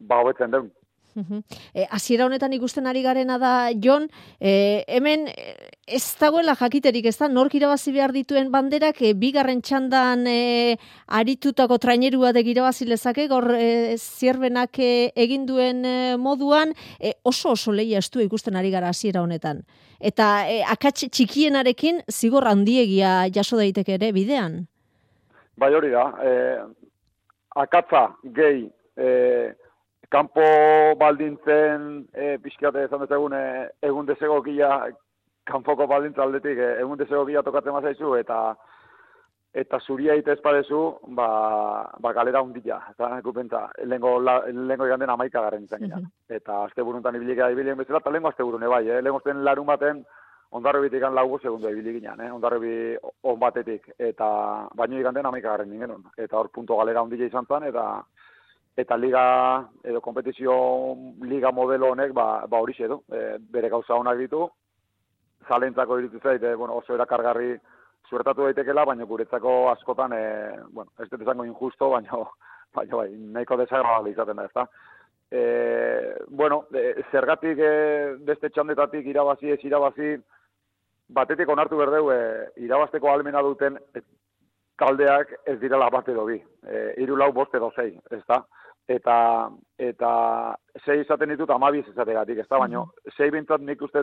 ba 0.00 0.20
hobetzen 0.22 0.54
den. 0.54 0.70
Mhm. 1.14 1.42
E, 1.74 1.86
hasiera 1.90 2.26
honetan 2.26 2.52
ikusten 2.52 2.86
ari 2.86 3.02
garena 3.02 3.38
da, 3.38 3.70
Jon, 3.74 4.08
e, 4.40 4.84
hemen 4.86 5.26
e, 5.28 5.54
ez 5.86 6.02
dagoela 6.20 6.54
jakiterik, 6.54 7.06
ez 7.06 7.16
da, 7.18 7.28
nork 7.28 7.54
irabazi 7.54 7.92
behar 7.92 8.12
dituen 8.12 8.52
banderak, 8.52 9.00
e, 9.02 9.14
bigarren 9.14 9.62
txandan 9.62 10.26
e, 10.28 10.76
aritutako 11.08 11.78
traineru 11.78 12.20
batek 12.26 12.52
irabazi 12.54 12.86
lezake, 12.86 13.28
gaur 13.28 13.50
e, 13.56 13.96
zierbenak 13.96 14.78
e, 14.78 15.10
egin 15.16 15.46
duen 15.48 15.84
e, 15.84 15.98
moduan, 16.16 16.74
e, 17.00 17.14
oso 17.24 17.56
oso 17.56 17.72
lehia 17.72 17.98
estu 17.98 18.22
ikusten 18.24 18.56
ari 18.56 18.70
gara 18.70 18.92
hasiera 18.92 19.22
honetan. 19.22 19.64
Eta 19.98 20.46
e, 20.46 20.62
akats 20.62 21.08
txikienarekin 21.10 22.04
zigor 22.12 22.46
handiegia 22.46 23.24
jaso 23.34 23.58
daiteke 23.58 23.96
ere 23.98 24.12
bidean. 24.14 24.66
Bai 25.58 25.72
hori 25.74 25.90
da, 25.90 26.04
e, 26.22 26.34
akatza 27.58 28.04
gehi 28.36 28.68
e, 28.94 29.08
kanpo 30.08 30.44
baldintzen 31.00 32.08
e, 32.14 32.38
pixkate 32.42 32.86
ezan 32.86 33.04
dezagun 33.04 33.36
e, 33.36 33.44
egun 33.82 34.08
desegokia 34.08 34.70
kanpoko 35.48 35.86
baldintza 35.86 36.24
aldetik 36.24 36.58
e, 36.58 36.72
egun 36.80 36.98
desegokia 37.00 37.44
tokatzen 37.44 37.76
mazaizu 37.76 38.14
eta 38.16 38.40
eta 39.58 39.80
zuria 39.80 40.14
ite 40.14 40.34
espadezu, 40.36 40.80
ba, 41.16 41.28
ba 41.98 42.12
galera 42.12 42.42
hundila, 42.44 42.78
eta 42.92 43.20
gupentza, 43.24 43.62
lehenko, 43.84 44.18
lehenko 44.20 44.86
iganden 44.86 45.10
amaika 45.10 45.40
garen 45.42 45.64
izan 45.64 45.80
gina. 45.80 46.00
Eta 46.28 46.64
azte 46.66 46.84
buruntan 46.84 47.16
ibilikea 47.16 47.50
ibilien 47.54 47.78
bezala, 47.78 48.02
eta 48.02 48.12
lehenko 48.12 48.28
azte 48.28 48.44
burune 48.44 48.68
bai, 48.68 48.84
eh? 48.88 49.00
lehenko 49.02 49.22
azten 49.22 49.42
larun 49.44 49.66
baten, 49.66 50.04
ondarri 50.52 50.84
bitikan 50.84 51.16
laugu 51.16 51.40
segundu 51.40 51.72
ibili 51.72 51.96
ginen, 51.96 52.20
eh? 52.20 52.30
ondarri 52.32 52.60
bi 52.60 52.74
on 53.22 53.40
batetik, 53.40 53.88
eta 53.98 54.28
baino 54.76 55.00
iganden 55.00 55.26
amaika 55.26 55.56
garen 55.56 55.72
ginen, 55.72 56.06
eta 56.16 56.38
hor 56.38 56.52
punto 56.52 56.76
galera 56.76 57.02
hundila 57.02 57.26
izan 57.32 57.48
zen, 57.48 57.70
eta 57.72 57.88
eta 58.78 58.96
liga 58.96 59.68
edo 59.82 60.00
kompetizio 60.00 60.54
liga 61.26 61.50
modelo 61.50 61.90
honek 61.90 62.12
ba, 62.14 62.46
ba 62.46 62.60
hori 62.62 62.76
edo, 62.78 63.02
e, 63.10 63.36
bere 63.40 63.68
gauza 63.68 63.96
honak 63.98 64.18
ditu, 64.20 64.44
zalentzako 65.48 65.98
irutu 65.98 66.20
zait, 66.22 66.42
e, 66.42 66.54
bueno, 66.54 66.76
oso 66.78 66.94
erakargarri 66.94 67.56
suertatu 68.08 68.46
daitekela, 68.46 68.84
baina 68.86 69.04
guretzako 69.04 69.54
askotan, 69.72 70.14
e, 70.14 70.22
bueno, 70.70 70.92
ez 71.02 71.08
dut 71.10 71.24
esango 71.24 71.46
injusto, 71.48 71.90
baina, 71.94 72.20
baina 72.76 73.00
bai, 73.00 73.08
nahiko 73.34 73.58
desagradable 73.58 74.14
izaten 74.14 74.38
da, 74.38 74.46
ezta. 74.46 74.66
E, 75.28 75.42
bueno, 76.28 76.64
e, 76.70 77.02
zergatik 77.10 77.58
e, 77.58 77.72
beste 78.30 78.52
txandetatik 78.54 79.10
irabazi 79.10 79.50
ez 79.56 79.58
irabazi, 79.66 80.14
batetik 81.18 81.50
onartu 81.50 81.82
berdeu, 81.82 82.12
e, 82.14 82.22
irabazteko 82.62 83.10
almena 83.10 83.42
duten 83.42 83.80
e, 83.90 84.04
taldeak 84.78 85.34
ez 85.50 85.58
direla 85.58 85.90
bat 85.90 86.08
edo 86.08 86.28
bi. 86.30 86.38
E, 86.62 86.86
iru 87.02 87.18
lau 87.18 87.32
bost 87.34 87.58
edo 87.58 87.72
zei, 87.74 87.90
ez 88.14 88.22
da? 88.30 88.44
Eta, 88.88 89.14
eta 89.76 90.10
sei 90.80 91.02
izaten 91.02 91.28
ditut 91.34 91.50
amabiz 91.52 91.84
izategatik, 91.90 92.38
ez 92.40 92.48
da? 92.48 92.56
Baina, 92.62 92.86
sei 93.16 93.28
bintzat 93.30 93.60
nik 93.60 93.82
uste 93.84 94.00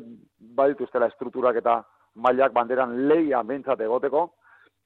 badituztela 0.60 1.08
estrukturak 1.10 1.58
eta 1.58 1.80
mailak 2.22 2.54
banderan 2.54 2.94
leia 3.10 3.42
bintzat 3.44 3.82
egoteko, 3.82 4.28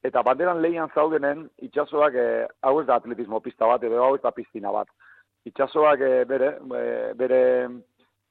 eta 0.03 0.23
banderan 0.23 0.61
leian 0.63 0.87
zaudenen 0.95 1.43
itxasoak, 1.67 2.15
e, 2.15 2.47
hau 2.63 2.79
ez 2.79 2.87
da 2.87 2.95
atletismo 2.95 3.41
pista 3.43 3.67
bat, 3.67 3.83
edo 3.83 3.99
hau 4.03 4.15
ez 4.15 4.23
da 4.23 4.31
piztina 4.31 4.71
bat. 4.71 4.87
Itxasoak 5.51 5.99
e, 5.99 6.13
bere, 6.29 6.53
e, 6.79 6.85
bere, 7.19 7.41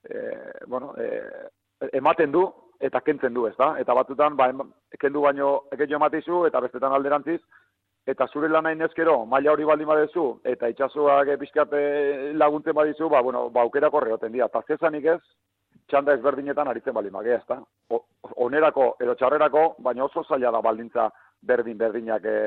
e, 0.09 0.25
bueno, 0.67 0.95
e, 0.97 1.91
ematen 2.01 2.33
du, 2.33 2.47
eta 2.81 3.03
kentzen 3.05 3.35
du, 3.35 3.45
ez 3.47 3.57
da? 3.59 3.75
Eta 3.83 3.95
batutan, 3.95 4.37
ba, 4.39 4.49
kendu 5.01 5.27
baino, 5.27 5.53
ekeio 5.75 6.01
ematizu, 6.01 6.47
eta 6.49 6.65
bestetan 6.65 6.97
alderantziz, 6.97 7.43
eta 8.09 8.27
zure 8.33 8.49
lan 8.49 8.67
hain 8.67 8.81
ezkero, 8.87 9.19
maila 9.29 9.53
hori 9.53 9.67
baldin 9.69 9.89
badezu, 9.91 10.23
eta 10.49 10.69
itxasoak 10.73 11.35
pixkate 11.43 11.81
laguntzen 12.41 12.73
badizu, 12.75 13.09
ba, 13.13 13.21
bueno, 13.23 13.49
ba, 13.51 13.61
aukera 13.67 13.91
korreoten 13.93 14.33
dira. 14.33 14.47
Eta 14.49 14.63
zezanik 14.67 15.05
ez, 15.13 15.21
txanda 15.89 16.15
ezberdinetan 16.17 16.69
aritzen 16.73 16.95
baldin 16.97 17.13
bagea, 17.13 17.37
ez 17.43 17.47
da? 17.49 17.61
O- 17.93 18.05
Onerako 18.47 18.95
edo 19.01 19.15
txarrerako, 19.15 19.75
baina 19.85 20.05
oso 20.05 20.23
zaila 20.25 20.51
da 20.55 20.61
baldintza 20.65 21.09
berdin-berdinak 21.49 22.25
e, 22.25 22.39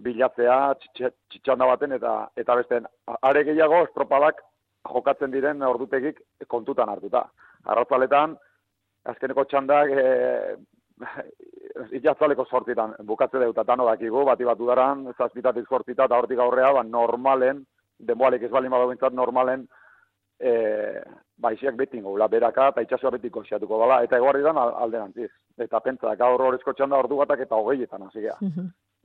bilatzea 0.00 0.58
tx- 0.82 1.10
tx- 1.10 1.40
txanda 1.44 1.66
baten, 1.72 1.92
eta 1.96 2.14
eta 2.36 2.56
besteen, 2.60 2.86
are 3.22 3.44
gehiago 3.44 3.82
estropadak 3.86 4.40
jokatzen 4.88 5.30
diren 5.32 5.62
ordutegik 5.62 6.20
kontutan 6.48 6.88
hartuta. 6.88 7.24
Arratzaletan, 7.64 8.36
azkeneko 9.12 9.44
txandak 9.48 9.90
e, 9.92 10.06
itatzaleko 11.92 12.44
sortitan 12.44 12.94
bukatze 13.06 13.38
dut, 13.38 13.54
eta 13.54 13.64
tano 13.64 13.86
dakigu, 13.86 14.24
bati 14.24 14.44
batu 14.44 14.66
daran, 14.66 15.06
zazpitatik 15.18 15.68
sortita, 15.68 16.04
eta 16.04 16.18
hortik 16.18 16.38
aurrea, 16.38 16.72
ba, 16.72 16.82
normalen, 16.82 17.64
denboalik 17.98 18.42
ez 18.42 18.50
badago 18.50 18.88
bintzat, 18.88 19.12
normalen, 19.12 19.66
e, 20.40 20.52
baixiak 21.38 21.76
beti 21.76 21.98
ingula, 21.98 22.28
beraka, 22.28 22.68
eta 22.68 22.82
itxasua 22.82 23.10
beti 23.10 23.30
koxiatuko 23.30 23.78
dela, 23.80 24.02
eta 24.02 24.16
eguarri 24.16 24.42
dan 24.42 24.58
al- 24.58 24.74
alderantziz. 24.74 25.30
Eta 25.58 25.80
pentsa, 25.80 26.14
gaur 26.16 26.40
horrezko 26.40 26.72
txanda 26.72 26.96
ordu 26.96 27.16
batak 27.16 27.40
eta 27.40 27.56
hogeietan 27.56 28.02
hasi 28.02 28.20
gea. 28.20 28.36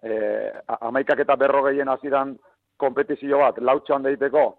E, 0.04 0.52
a- 0.68 0.78
amaikak 0.88 1.20
eta 1.20 1.36
berrogeien 1.36 1.90
hasieran 1.90 2.38
kompetizio 2.78 3.40
bat, 3.40 3.58
lau 3.60 3.80
txanda 3.80 4.10
egiteko, 4.10 4.58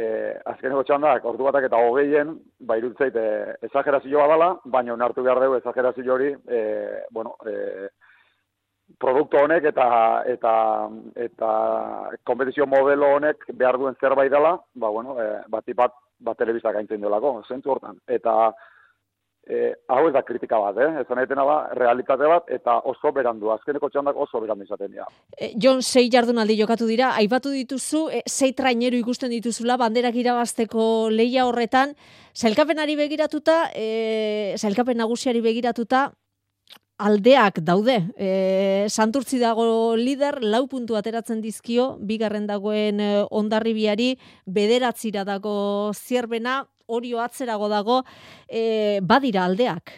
e, 0.00 0.34
azkeneko 0.52 0.84
txandak, 0.88 1.24
ordu 1.28 1.46
batak 1.46 1.66
eta 1.68 1.80
hogeien, 1.84 2.34
ba, 2.66 2.76
iruditzait, 2.80 3.16
e, 3.16 3.56
esagerazioa 3.68 4.26
dela, 4.32 4.50
baina 4.76 4.94
onartu 4.96 5.24
behar 5.26 5.42
dugu 5.42 5.58
esagerazio 5.60 6.14
hori, 6.14 6.30
e, 6.48 6.60
bueno, 7.12 7.36
e, 7.46 7.88
produktu 9.00 9.38
honek 9.38 9.68
eta 9.70 9.86
eta 10.26 10.52
eta 11.26 11.50
kompetizio 12.26 12.66
modelo 12.66 13.12
honek 13.16 13.46
behar 13.52 13.78
duen 13.78 13.98
zerbait 14.00 14.32
dela, 14.32 14.56
ba, 14.74 14.90
bueno, 14.90 15.16
e, 15.20 15.28
bati 15.48 15.76
bat, 15.76 15.94
bat 16.18 16.38
telebista 16.40 16.72
gaintzen 16.72 17.00
duelako, 17.00 17.36
zentzu 17.48 17.76
hortan. 17.76 18.00
Eta 18.08 18.52
e, 19.50 19.72
hau 19.90 20.04
ez 20.08 20.12
da 20.14 20.22
kritika 20.22 20.58
bat, 20.62 20.78
eh? 20.78 21.02
Ez 21.02 21.06
da 21.10 21.44
da, 21.44 21.56
realitate 21.76 22.28
bat, 22.30 22.46
eta 22.48 22.76
oso 22.92 23.12
berandu, 23.12 23.50
azkeneko 23.56 23.90
txandak 23.90 24.16
oso 24.16 24.40
berandu 24.40 24.64
izaten 24.64 24.92
dira. 24.94 25.08
E, 25.36 25.52
Jon, 25.58 25.82
sei 25.82 26.08
jardunaldi 26.12 26.56
jokatu 26.60 26.86
dira, 26.86 27.10
aipatu 27.18 27.50
dituzu, 27.50 28.06
e, 28.14 28.22
sei 28.26 28.52
traineru 28.54 29.00
ikusten 29.02 29.34
dituzula, 29.34 29.76
banderak 29.80 30.16
irabazteko 30.22 31.10
leia 31.10 31.46
horretan, 31.48 31.96
zailkapenari 32.36 32.96
begiratuta, 32.96 33.60
e, 33.74 34.54
zailkapen 34.60 35.00
nagusiari 35.02 35.42
begiratuta, 35.44 36.10
aldeak 37.00 37.62
daude. 37.64 37.96
E, 38.20 38.86
Santurtzi 38.92 39.40
dago 39.40 39.96
lider, 39.96 40.42
lau 40.44 40.66
puntu 40.68 40.98
ateratzen 40.98 41.40
dizkio, 41.40 41.94
bigarren 42.06 42.46
dagoen 42.46 43.00
e, 43.00 43.08
ondarribiari, 43.30 44.12
bederatzira 44.46 45.24
dago 45.24 45.54
zierbena, 45.96 46.60
orio 46.98 47.20
atzerago 47.22 47.68
dago, 47.72 48.02
e, 48.48 49.00
badira 49.02 49.44
aldeak. 49.46 49.94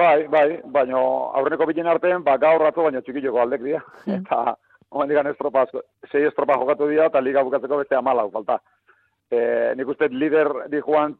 Bai, 0.00 0.26
bai, 0.30 0.60
baina 0.64 0.98
aurreneko 1.38 1.66
bilen 1.66 1.88
artean, 1.90 2.22
ba, 2.26 2.36
gaur 2.38 2.62
ratzo 2.62 2.84
baina 2.86 3.02
txikiloko 3.02 3.40
aldek 3.42 3.64
dira. 3.66 3.80
Eta, 4.18 4.54
momendikan 4.92 5.30
estropa, 5.30 5.66
sei 6.10 6.26
estropa 6.28 6.58
jokatu 6.60 6.88
dira, 6.90 7.08
eta 7.10 7.22
liga 7.22 7.42
bukatzeko 7.46 7.80
beste 7.82 7.98
amalau, 7.98 8.30
falta. 8.30 8.60
E, 9.30 9.40
nik 9.78 9.90
uste 9.90 10.08
lider 10.10 10.50
di 10.70 10.80
joan 10.86 11.16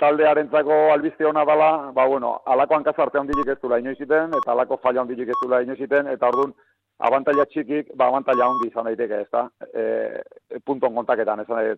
taldearentzako 0.00 0.78
albizte 0.94 1.26
hona 1.28 1.44
dela, 1.44 1.70
ba, 1.94 2.06
bueno, 2.08 2.38
alako 2.46 2.78
hankaz 2.78 2.96
arte 2.98 3.20
handilik 3.20 3.52
ez 3.52 3.58
dula 3.62 3.78
inoiziten, 3.82 4.34
eta 4.40 4.52
alako 4.54 4.80
falla 4.82 5.04
handilik 5.04 5.28
ez 5.28 5.38
dula 5.42 5.60
inoiziten, 5.66 6.08
eta 6.14 6.30
orduan, 6.30 6.54
abantaila 7.10 7.46
txikik, 7.50 7.92
ba, 7.96 8.08
abantaila 8.08 8.48
handi 8.48 8.70
izan 8.70 8.88
daiteke, 8.88 9.20
ez 9.26 9.30
da, 9.34 9.46
e, 9.74 10.60
punton 10.64 10.94
kontaketan, 10.96 11.44
ez 11.44 11.48
da, 11.50 11.62
e, 11.62 11.76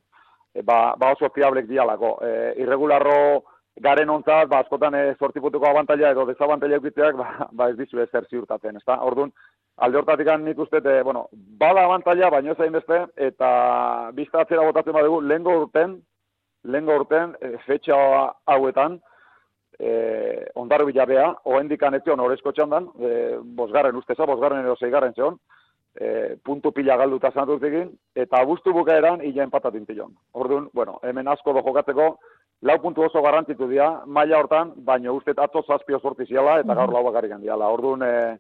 ba, 0.61 0.95
ba 0.99 1.13
oso 1.13 1.31
fiablek 1.35 1.67
dialako. 1.69 2.19
E, 2.25 2.31
irregularro 2.63 3.43
garen 3.81 4.11
ontzat, 4.11 4.49
ba, 4.49 4.61
askotan 4.61 4.95
e, 4.95 5.03
sortiputuko 5.19 5.67
abantaila 5.69 6.13
edo 6.13 6.27
dezabantaila 6.29 6.77
eukitzeak, 6.77 7.17
ba, 7.17 7.49
ba 7.53 7.71
ez 7.71 7.77
dizu 7.79 8.03
ezer 8.03 8.27
ziurtatzen, 8.29 8.77
ez 8.77 8.85
da, 8.87 8.99
orduan, 9.01 9.33
alde 9.77 9.99
hortatik 9.99 10.29
nik 10.41 10.59
uste, 10.59 10.83
e, 10.85 11.03
bueno, 11.03 11.29
bada 11.33 11.85
abantaila, 11.85 12.31
baino 12.31 12.55
zain 12.55 12.73
beste, 12.73 13.07
eta 13.17 14.11
bizta 14.13 14.43
atzera 14.43 14.67
botatzen 14.69 14.93
badugu, 14.93 15.21
lehengo 15.23 15.57
urten, 15.63 15.97
lehengo 16.65 16.99
urten, 17.01 17.35
e, 17.41 17.57
fetxa 17.67 17.97
hauetan, 18.47 19.01
e, 19.79 20.51
ondarro 20.55 20.87
bilabea, 20.87 21.31
oendikan 21.45 21.95
etzion 21.95 22.21
horrezko 22.21 22.53
txandan, 22.53 22.91
e, 23.01 23.39
bosgarren 23.43 23.97
usteza, 23.97 24.29
bosgarren 24.29 24.67
edo 24.67 24.77
zeigarren 24.77 25.17
zion, 25.17 25.41
e, 26.01 26.37
puntu 26.45 26.73
pila 26.73 26.97
galduta 26.97 27.31
zantuzekin, 27.31 27.91
eta 28.15 28.41
abuztu 28.41 28.73
bukaeran 28.73 29.23
ila 29.25 29.45
empatatin 29.45 29.87
pilon. 29.87 30.15
Orduan, 30.33 30.69
bueno, 30.73 30.99
hemen 31.03 31.29
asko 31.29 31.53
do 31.53 31.63
jokatzeko, 31.63 32.09
lau 32.63 32.79
puntu 32.83 33.05
oso 33.07 33.23
garrantzitu 33.23 33.69
dira, 33.69 34.03
maila 34.07 34.39
hortan, 34.39 34.73
baina 34.77 35.13
uste 35.13 35.35
atzo 35.37 35.65
zazpio 35.67 36.01
sorti 36.01 36.27
ziala, 36.27 36.61
eta 36.61 36.75
gaur 36.75 36.93
lau 36.93 37.05
bakarrik 37.05 37.33
handiala. 37.33 37.69
Orduan, 37.69 38.03
e, 38.03 38.39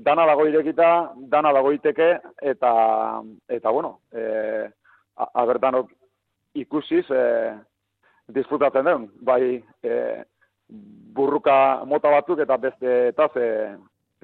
dana 0.00 0.26
dago 0.26 0.46
irekita, 0.46 1.12
dana 1.16 1.52
dago 1.52 1.72
iteke, 1.72 2.14
eta, 2.40 2.72
eta 3.48 3.70
bueno, 3.70 3.98
e, 4.12 4.68
abertan 5.34 5.82
ikusiz, 6.54 7.04
e, 7.10 7.24
disfrutatzen 8.32 8.84
den, 8.86 9.08
bai, 9.20 9.62
e, 9.82 10.22
burruka 11.12 11.84
mota 11.84 12.10
batzuk 12.10 12.40
eta 12.40 12.56
beste 12.56 12.92
eta 13.08 13.28
ze 13.34 13.46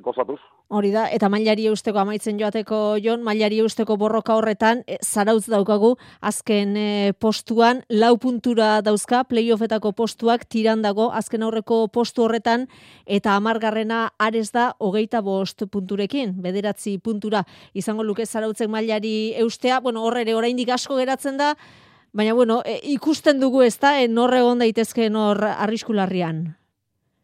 gozatuz. 0.03 0.39
Hori 0.69 0.91
da, 0.93 1.07
eta 1.09 1.31
mailari 1.33 1.65
eusteko 1.71 2.01
amaitzen 2.03 2.39
joateko 2.41 2.99
jon, 3.03 3.23
mailari 3.25 3.61
eusteko 3.65 3.97
borroka 3.97 4.35
horretan, 4.37 4.83
e, 4.87 4.99
zarautz 5.05 5.47
daukagu, 5.49 5.95
azken 6.21 6.77
e, 6.77 7.13
postuan, 7.19 7.83
lau 7.89 8.15
puntura 8.21 8.83
dauzka, 8.85 9.23
playoffetako 9.31 9.93
postuak 9.97 10.45
tiran 10.45 10.85
dago, 10.85 11.09
azken 11.13 11.47
aurreko 11.47 11.87
postu 11.89 12.27
horretan, 12.27 12.69
eta 13.07 13.35
amargarrena 13.37 14.05
arez 14.19 14.51
da, 14.53 14.71
hogeita 14.79 15.23
bost 15.25 15.65
punturekin, 15.73 16.37
bederatzi 16.43 16.99
puntura, 16.99 17.45
izango 17.75 18.05
luke 18.05 18.27
zarautzen 18.27 18.71
mailari 18.71 19.35
eustea, 19.41 19.81
bueno, 19.81 20.05
horre 20.05 20.27
oraindik 20.35 20.75
asko 20.75 20.97
geratzen 21.01 21.39
da, 21.41 21.55
Baina, 22.13 22.33
bueno, 22.33 22.63
e, 22.65 22.79
ikusten 22.89 23.39
dugu 23.39 23.61
ez 23.63 23.77
da, 23.79 23.99
e, 24.01 24.09
nor 24.09 24.33
egon 24.35 24.65
daitezke 24.65 25.11
nor 25.13 25.43
arriskularrian? 25.45 26.57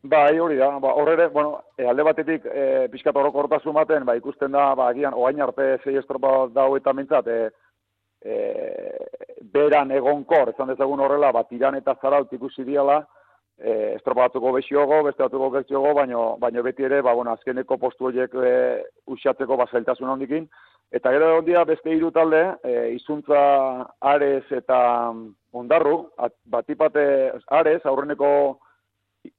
Bai, 0.07 0.39
hori 0.39 0.57
da, 0.57 0.69
ba, 0.79 0.93
horre, 0.95 1.29
bueno, 1.29 1.63
e, 1.79 1.87
alde 1.89 2.05
batetik 2.05 2.45
e, 2.45 2.89
pixkat 2.93 3.17
horoko 3.17 3.41
hortasun 3.41 3.73
baten, 3.73 4.05
ba, 4.05 4.13
ikusten 4.19 4.53
da, 4.53 4.67
ba, 4.77 4.91
agian, 4.93 5.15
oain 5.17 5.41
arte 5.41 5.79
zei 5.83 5.95
estropa 5.97 6.33
dago 6.53 6.77
eta 6.77 6.93
mintzat, 6.93 7.31
e, 7.33 7.49
e, 8.21 8.35
beran 9.55 9.95
egonkor, 9.97 10.51
esan 10.53 10.69
dezagun 10.69 11.01
horrela, 11.01 11.31
ba, 11.33 11.47
tiran 11.49 11.79
eta 11.79 11.95
zaraut 12.03 12.35
ikusi 12.37 12.67
diala, 12.69 12.99
e, 13.57 13.95
estropa 13.95 14.27
batzuko 14.27 14.53
besiogo, 14.59 15.01
beste 15.09 15.25
batzuko 15.25 15.49
gertziogo, 15.57 15.95
baino, 15.97 16.27
baino 16.43 16.67
beti 16.69 16.85
ere, 16.85 17.01
ba, 17.01 17.17
bueno, 17.17 17.33
azkeneko 17.33 17.81
postu 17.81 18.11
horiek 18.11 18.37
e, 18.37 18.53
usiatzeko 19.17 19.57
ba, 19.57 19.71
zailtasun 19.73 20.13
handikin, 20.13 20.51
Eta 20.95 21.11
gero 21.11 21.39
ondia 21.41 21.65
beste 21.67 21.91
hiru 21.91 22.13
talde, 22.15 22.41
e, 22.63 22.93
izuntza 22.95 23.39
Ares 24.13 24.45
eta 24.55 24.77
Ondarru, 25.57 25.97
batipate 26.53 27.33
Ares, 27.51 27.81
aurreneko 27.89 28.29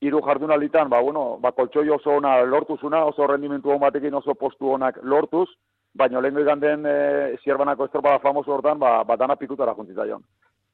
hiru 0.02 0.22
jardunalitan, 0.22 0.90
ba, 0.90 1.02
bueno, 1.02 1.38
ba, 1.42 1.52
koltsoi 1.52 1.90
oso 1.90 2.18
ona 2.18 2.42
lortuzuna, 2.44 3.06
oso 3.06 3.28
rendimentu 3.28 3.72
hon 3.72 3.80
batekin 3.80 4.14
oso 4.14 4.36
postu 4.36 4.74
honak 4.74 5.00
lortuz, 5.04 5.48
baina 5.96 6.22
lehenko 6.22 6.42
ikan 6.44 6.64
e, 6.86 7.38
zierbanako 7.44 7.86
estropada 7.86 8.20
famoso 8.20 8.54
hortan, 8.54 8.80
ba, 8.80 9.04
ba 9.04 9.16
dana 9.16 9.36
pikutara 9.36 9.74
juntzita. 9.74 10.06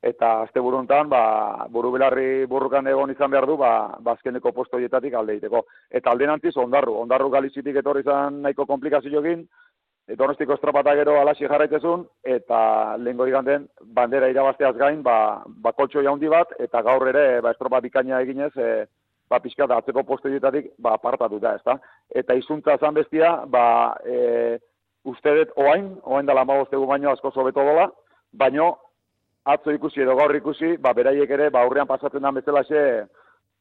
Eta 0.01 0.41
azte 0.41 0.59
buruntan, 0.59 1.09
ba, 1.09 1.67
buru 1.69 1.91
belarri 1.91 2.45
burrukan 2.49 2.87
egon 2.87 3.11
izan 3.11 3.29
behar 3.31 3.45
du, 3.45 3.57
ba, 3.57 3.97
ba 3.99 4.13
azkeneko 4.13 4.51
posto 4.51 4.77
hietatik 4.77 5.13
alde 5.13 5.35
iteko. 5.37 5.65
Eta 5.89 6.09
alde 6.09 6.25
nantziz, 6.25 6.55
ondarru. 6.57 6.95
Ondarru 7.03 7.29
galizitik 7.29 7.75
etorri 7.77 8.01
izan 8.01 8.41
nahiko 8.41 8.65
komplikazio 8.65 9.21
egin, 9.21 9.45
Donostiko 10.17 10.55
estropata 10.57 10.91
gero 10.97 11.13
alasi 11.21 11.45
jarraitezun, 11.45 12.01
eta 12.25 12.97
lehenko 12.97 13.25
den 13.45 13.67
bandera 13.95 14.27
irabazteaz 14.27 14.75
gain, 14.75 15.03
ba, 15.03 15.43
ba 15.45 15.71
koltso 15.71 16.01
jaundi 16.01 16.27
bat, 16.27 16.49
eta 16.59 16.81
gaur 16.81 17.07
ere, 17.07 17.39
ba, 17.39 17.51
estropa 17.51 17.79
bikaina 17.79 18.19
eginez, 18.19 18.51
e, 18.57 18.85
ba, 19.31 19.39
pixka 19.39 19.67
da, 19.67 19.79
atzeko 19.79 20.03
posto 20.03 20.29
dietatik, 20.29 20.73
ba, 20.83 20.97
apartatu 20.97 21.39
da, 21.39 21.55
ezta? 21.55 21.77
Eta 22.21 22.35
izuntza 22.35 22.75
zan 22.77 22.97
bestia, 22.97 23.31
ba, 23.47 23.63
e, 24.03 24.59
uste 25.07 25.35
dut, 25.37 25.55
oain, 25.55 25.87
oain 26.03 26.27
dala 26.27 26.43
magoztegu 26.45 26.85
baino 26.89 27.13
asko 27.13 27.31
zobeto 27.31 27.63
dola, 27.63 27.87
baino, 28.43 28.73
atzo 29.47 29.73
ikusi 29.73 30.03
edo 30.03 30.17
gaur 30.19 30.35
ikusi, 30.35 30.75
ba, 30.83 30.93
beraiek 30.97 31.31
ere, 31.37 31.49
ba, 31.49 31.63
aurrean 31.63 31.87
pasatzen 31.87 32.27
da 32.27 32.33
bezala 32.35 32.65
xe, 32.67 32.83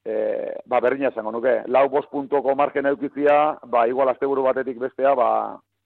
e, 0.05 0.15
ba, 0.67 0.83
berdina 0.83 1.15
zango 1.15 1.33
nuke. 1.37 1.61
Lau 1.71 1.87
bost 1.89 2.11
puntoko 2.11 2.57
margen 2.59 2.91
eukizia, 2.91 3.39
ba, 3.71 3.87
igual 3.87 4.11
asteburu 4.11 4.49
batetik 4.51 4.83
bestea, 4.83 5.15
ba, 5.15 5.31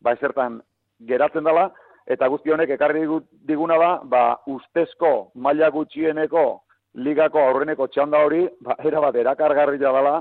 ba 0.00 0.16
esertan 0.16 0.62
geratzen 1.04 1.44
dela, 1.44 1.68
eta 2.08 2.28
guzti 2.32 2.52
honek 2.52 2.72
ekarri 2.72 3.04
diguna 3.48 3.76
da, 3.80 3.94
ba, 4.04 4.26
ustezko 4.48 5.14
maila 5.34 5.68
gutxieneko 5.76 6.63
ligako 6.94 7.42
aurreneko 7.42 7.88
txanda 7.88 8.22
hori, 8.24 8.44
ba, 8.60 8.76
era 8.84 9.00
bat 9.00 9.16
erakargarri 9.16 9.78
da 9.78 9.92
dela, 9.92 10.14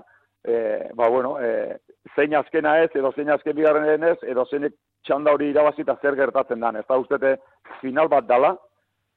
e, 0.43 0.89
ba, 0.93 1.09
bueno, 1.09 1.37
e, 1.39 1.77
zein 2.15 2.35
azkena 2.35 2.79
ez, 2.83 2.89
edo 2.95 3.11
zein 3.11 3.29
azken 3.29 3.55
bigarren 3.55 4.03
ez, 4.03 4.17
edo 4.23 4.45
zein 4.45 4.69
txanda 5.05 5.33
hori 5.33 5.49
irabazita 5.51 5.97
zer 6.01 6.15
gertatzen 6.15 6.59
dan. 6.59 6.77
Ez 6.77 6.85
da 6.87 6.97
ustete 6.97 7.37
final 7.81 8.09
bat 8.09 8.25
dala, 8.27 8.55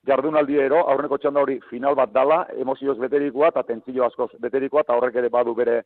jardunaldi 0.07 0.59
ero, 0.63 0.83
aurreneko 0.87 1.19
txanda 1.19 1.43
hori 1.43 1.61
final 1.71 1.97
bat 1.99 2.13
dala, 2.13 2.45
emozioz 2.57 2.99
beterikoa 2.99 3.51
eta 3.55 3.65
tentzio 3.67 4.05
askoz 4.07 4.31
beterikoa, 4.43 4.85
eta 4.85 4.99
horrek 4.99 5.17
ere 5.23 5.33
badu 5.33 5.55
bere, 5.55 5.81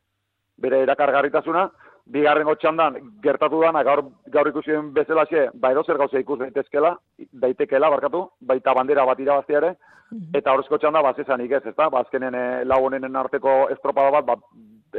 bere 0.61 0.83
erakargarritasuna, 0.85 1.69
bigarren 2.05 2.47
txandan 2.59 2.97
gertatu 3.23 3.61
dana 3.61 3.83
gaur, 3.83 4.03
gaur 4.33 4.47
ikusien 4.47 4.91
bezala 4.93 5.25
xe, 5.25 5.49
ba 5.53 5.71
edo 5.71 5.83
zer 5.83 5.97
gauza 5.97 6.19
ikus 6.19 6.39
daitezkela, 6.39 6.95
daitekela, 7.31 7.89
barkatu, 7.89 8.27
baita 8.41 8.73
bandera 8.73 9.05
bat 9.05 9.19
irabaztea 9.19 9.57
ere, 9.57 9.75
mhm. 10.11 10.35
eta 10.35 10.53
horrezko 10.53 10.77
txanda 10.77 11.01
bat 11.01 11.15
zezanik 11.17 11.51
ez, 11.51 11.65
ezta? 11.65 11.89
Ba, 11.89 12.01
azkenen 12.01 12.35
e, 12.35 12.43
lau 12.65 12.83
honenen 12.85 13.15
arteko 13.15 13.69
estropada 13.69 14.11
bat, 14.19 14.25
ba, 14.25 14.35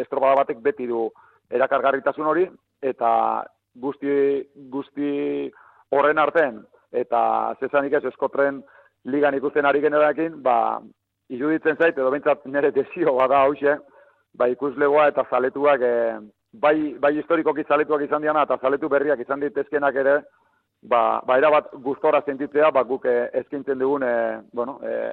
estropada 0.00 0.38
batek 0.42 0.62
beti 0.62 0.86
du 0.86 1.08
erakargarritasun 1.50 2.26
hori, 2.26 2.46
eta 2.82 3.10
guzti, 3.74 4.42
guzti 4.70 5.50
horren 5.92 6.18
artean, 6.18 6.62
eta 6.92 7.54
zezanik 7.60 7.98
ez 7.98 8.04
eskotren 8.12 8.62
ligan 9.04 9.34
ikusten 9.34 9.66
ari 9.66 9.80
generakin, 9.80 10.42
ba, 10.42 10.80
iruditzen 11.32 11.76
zait, 11.80 11.96
edo 11.96 12.10
bintzat 12.12 12.44
nire 12.46 12.70
desio 12.72 13.16
bada 13.16 13.42
hause, 13.46 13.78
ba 14.34 14.48
ikuslegoa 14.48 15.08
eta 15.10 15.24
zaletuak 15.30 15.82
e, 15.84 15.94
bai, 16.52 16.94
bai 17.00 17.16
historikoki 17.16 17.64
zaletuak 17.68 18.04
izan 18.06 18.22
diana 18.22 18.44
eta 18.46 18.58
zaletu 18.60 18.88
berriak 18.88 19.20
izan 19.20 19.40
ditezkenak 19.40 19.96
ere, 19.96 20.16
ba, 20.82 21.20
ba 21.26 21.38
erabat 21.38 21.72
gustora 21.84 22.22
sentitzea, 22.26 22.70
ba 22.70 22.82
guk 22.84 23.06
e, 23.06 23.30
eskintzen 23.42 23.78
dugun, 23.78 24.02
e, 24.02 24.40
bueno, 24.52 24.78
e, 24.82 25.12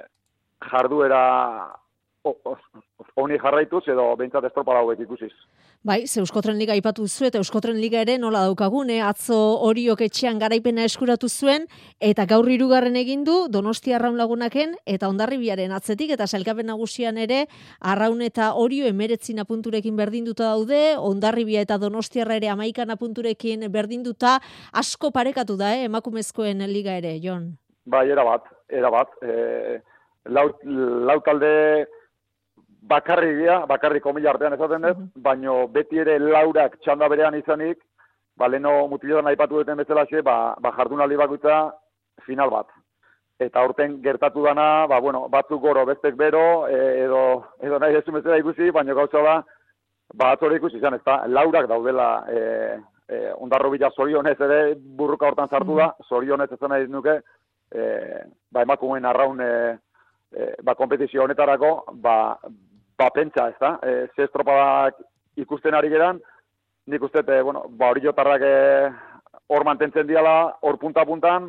jarduera 0.70 1.22
honi 3.16 3.38
jarraituz 3.40 3.82
edo 3.88 4.04
behintzat 4.16 4.44
estropa 4.48 4.76
hauek 4.78 5.00
ikusiz. 5.00 5.32
Bai, 5.82 6.06
ze 6.06 6.20
Euskotren 6.20 6.58
Liga 6.58 6.74
ipatu 6.76 7.06
zu 7.08 7.24
eta 7.24 7.38
Euskotren 7.38 7.78
Liga 7.80 8.02
ere 8.04 8.18
nola 8.18 8.42
daukagune, 8.44 8.98
atzo 9.00 9.36
horiok 9.64 10.02
etxean 10.04 10.38
garaipena 10.38 10.84
eskuratu 10.84 11.28
zuen, 11.28 11.64
eta 12.00 12.26
gaur 12.28 12.48
irugarren 12.52 12.96
egin 13.00 13.24
du 13.24 13.46
Donostia 13.48 13.96
Arraun 13.96 14.18
lagunaken, 14.18 14.74
eta 14.84 15.08
ondarribiaren 15.08 15.72
atzetik, 15.72 16.12
eta 16.12 16.26
selkapen 16.26 16.68
nagusian 16.68 17.16
ere, 17.18 17.46
Arraun 17.80 18.20
eta 18.22 18.52
horio 18.52 18.86
emeretzin 18.86 19.40
apunturekin 19.40 19.96
berdinduta 19.96 20.50
daude, 20.52 20.98
ondarribia 20.98 21.64
eta 21.64 21.78
Donostiarra 21.80 22.36
ere 22.36 22.52
amaikan 22.52 22.90
apunturekin 22.90 23.64
berdinduta, 23.72 24.38
asko 24.72 25.10
parekatu 25.10 25.56
da, 25.56 25.74
eh, 25.76 25.88
emakumezkoen 25.88 26.60
liga 26.68 26.98
ere, 27.00 27.16
Jon? 27.22 27.56
Bai, 27.86 28.10
erabat, 28.10 28.44
erabat. 28.68 29.16
E, 29.24 29.80
lau, 30.28 30.50
lau 31.08 31.18
talde 31.24 31.86
bakarri 32.82 33.36
gira, 33.36 33.66
bakarri 33.66 34.00
komila 34.00 34.30
artean 34.30 34.56
ezaten 34.56 34.82
dut, 34.82 34.98
mm 34.98 35.22
baino 35.22 35.66
beti 35.68 35.98
ere 35.98 36.18
laurak 36.18 36.78
txanda 36.80 37.08
berean 37.08 37.34
izanik, 37.38 37.78
ba, 38.36 38.48
leno 38.48 38.88
mutiloan 38.88 39.24
nahi 39.24 39.36
patu 39.36 39.60
duten 39.60 39.76
bezala 39.76 40.06
xe, 40.08 40.22
ba, 40.22 40.54
ba 40.60 40.72
jardunaldi 40.76 41.16
bakuitza 41.16 41.72
final 42.26 42.50
bat. 42.50 42.68
Eta 43.40 43.60
aurten 43.60 44.00
gertatu 44.02 44.44
dana, 44.44 44.86
ba, 44.86 45.00
bueno, 45.00 45.26
batzuk 45.28 45.60
goro, 45.62 45.84
bestek 45.88 46.16
bero, 46.16 46.66
e, 46.68 46.78
edo, 47.04 47.22
edo 47.60 47.78
nahi 47.78 47.96
ez 47.96 48.04
bezala 48.06 48.38
ikusi, 48.40 48.70
baino 48.70 48.94
gauza 48.94 49.22
da, 49.26 49.36
ba, 50.14 50.32
atzore 50.32 50.56
ikusi 50.56 50.80
izan, 50.80 50.96
ez 50.96 51.04
da, 51.04 51.20
laurak 51.26 51.68
daudela, 51.68 52.08
e, 52.28 52.40
e, 53.08 53.20
ondarro 53.36 53.70
bila 53.70 53.90
zorionez 53.96 54.38
ere 54.40 54.60
burruka 54.76 55.28
hortan 55.28 55.48
sartu 55.48 55.76
da, 55.76 55.92
zorionez 56.08 56.50
ez 56.52 56.60
nahi 56.68 56.88
nuke, 56.88 57.20
e, 57.72 57.84
ba, 58.52 58.64
emakumeen 58.64 59.08
arraun, 59.08 59.40
e, 59.40 59.78
e, 60.32 60.50
ba, 60.62 60.74
kompetizio 60.74 61.24
honetarako, 61.24 61.74
ba, 62.00 62.16
ba, 63.00 63.08
pentsa, 63.14 63.48
ez 63.48 63.56
da, 63.60 63.78
e, 63.82 64.08
ze 64.14 64.26
estropadak 64.28 65.00
ikusten 65.40 65.74
ari 65.74 65.88
geran, 65.88 66.20
nik 66.86 67.02
uste, 67.02 67.24
e, 67.24 67.40
bueno, 67.42 67.64
ba, 67.70 67.88
hori 67.90 68.04
jotarrak 68.04 68.44
e, 68.44 68.54
hor 69.48 69.64
mantentzen 69.64 70.06
diala, 70.06 70.36
hor 70.60 70.78
punta-puntan, 70.82 71.48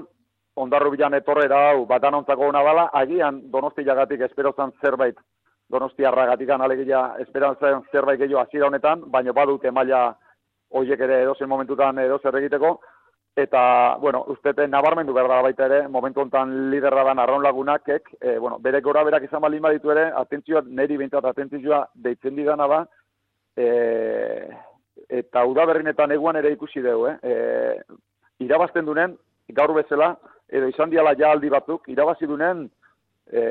ondarru 0.62 0.92
bilan 0.96 1.16
etorre 1.20 1.48
da, 1.52 1.60
hau, 1.72 1.86
batan 1.90 2.22
ontzako 2.22 2.48
hona 2.50 2.64
bala, 2.64 2.88
agian 3.02 3.42
donostiagatik 3.52 4.24
esperozan 4.28 4.74
zerbait, 4.82 5.20
donostiarragatik 5.72 6.50
alegia 6.50 7.16
esperantzan 7.24 7.84
zerbait 7.92 8.20
gehiago 8.20 8.42
hasiera 8.42 8.68
honetan, 8.68 9.04
baina 9.12 9.32
badute 9.32 9.72
maila 9.72 10.16
hoiek 10.72 11.00
ere 11.00 11.22
edozen 11.24 11.50
momentutan 11.50 12.00
edozer 12.00 12.36
egiteko, 12.36 12.80
eta, 13.36 13.96
bueno, 14.00 14.24
ustete 14.28 14.68
nabarmendu 14.68 15.14
behar 15.14 15.30
da 15.30 15.42
baita 15.42 15.66
ere, 15.66 15.88
momentu 15.88 16.22
hontan 16.22 16.70
liderra 16.72 17.04
da 17.04 17.14
arraun 17.24 17.44
lagunakek, 17.44 18.16
e, 18.20 18.38
bueno, 18.38 18.60
bere 18.60 18.82
gora 18.82 19.04
berak 19.04 19.24
izan 19.24 19.42
balin 19.42 19.62
baditu 19.62 19.92
ere, 19.92 20.12
atentzioa, 20.12 20.64
neri 20.68 20.98
bintzat 20.98 21.26
atentzioa 21.26 21.86
deitzen 21.96 22.36
didana 22.36 22.68
da, 22.68 22.82
e, 23.56 23.68
eta 25.10 25.46
udaberrinetan 25.46 26.12
eguan 26.12 26.36
ere 26.36 26.52
ikusi 26.52 26.82
dugu, 26.82 27.08
eh? 27.08 27.18
E, 27.24 28.00
irabazten 28.44 28.86
dunen, 28.86 29.16
gaur 29.50 29.74
bezala, 29.74 30.16
edo 30.52 30.68
izan 30.68 30.92
diala 30.92 31.16
ja 31.16 31.32
aldi 31.32 31.50
batzuk, 31.50 31.88
irabazi 31.88 32.28
dunen, 32.28 32.68
e, 33.32 33.42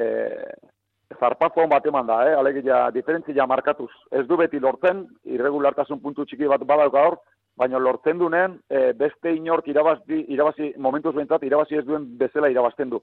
zarpazo 1.19 1.67
bat 1.69 1.87
eman 1.87 2.07
da, 2.07 2.21
eh? 2.29 2.37
alegia 2.37 2.91
diferentzia 2.95 3.47
markatuz. 3.47 3.91
Ez 4.13 4.27
du 4.29 4.37
beti 4.37 4.61
lortzen, 4.61 5.07
irregulartasun 5.25 6.01
puntu 6.01 6.25
txiki 6.25 6.49
bat 6.51 6.63
badauk 6.69 6.93
gaur, 6.93 7.17
baina 7.61 7.79
lortzen 7.79 8.19
duen 8.19 8.57
e, 8.69 8.93
beste 8.97 9.35
inork 9.37 9.69
irabazi, 9.69 10.25
irabazi 10.33 10.73
momentuz 10.81 11.13
bentzat, 11.17 11.45
irabazi 11.45 11.81
ez 11.81 11.85
duen 11.85 12.07
bezala 12.19 12.49
irabazten 12.53 12.91
du. 12.95 13.03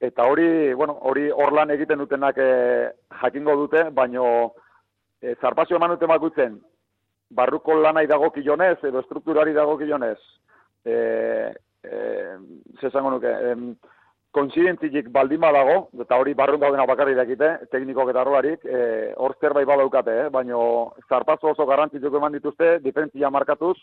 Eta 0.00 0.24
hori, 0.24 0.72
bueno, 0.72 0.96
hori 1.10 1.26
orlan 1.44 1.70
egiten 1.74 2.00
dutenak 2.00 2.38
e, 2.40 2.50
jakingo 3.22 3.56
dute, 3.60 3.84
baino 3.96 4.26
e, 5.20 5.34
zarpazio 5.36 5.76
eman 5.76 5.92
dute 5.94 6.08
bakutzen, 6.08 6.56
barruko 7.30 7.76
lanai 7.76 8.06
dago 8.08 8.30
kilonez, 8.32 8.78
edo 8.88 9.02
strukturari 9.04 9.52
dago 9.52 9.76
kilonez, 9.78 10.18
e, 10.84 10.96
e, 11.84 12.00
zezango 12.80 13.12
nuke, 13.12 13.34
em, 13.50 13.66
konsidentzik 14.30 15.08
baldin 15.10 15.40
badago, 15.42 15.88
eta 16.04 16.18
hori 16.20 16.34
barrun 16.38 16.60
daudena 16.62 16.86
bakarri 16.86 17.16
dakite, 17.18 17.50
teknikok 17.72 18.12
eta 18.12 18.22
arroarik, 18.22 18.64
e, 18.64 19.12
hor 19.18 19.34
zerbait 19.40 19.66
badaukate, 19.66 20.16
eh? 20.26 20.28
baina 20.30 20.60
zarpazo 21.08 21.50
oso 21.50 21.66
garrantzitsuk 21.66 22.14
eman 22.14 22.36
dituzte, 22.38 22.78
diferentzia 22.84 23.30
markatuz, 23.30 23.76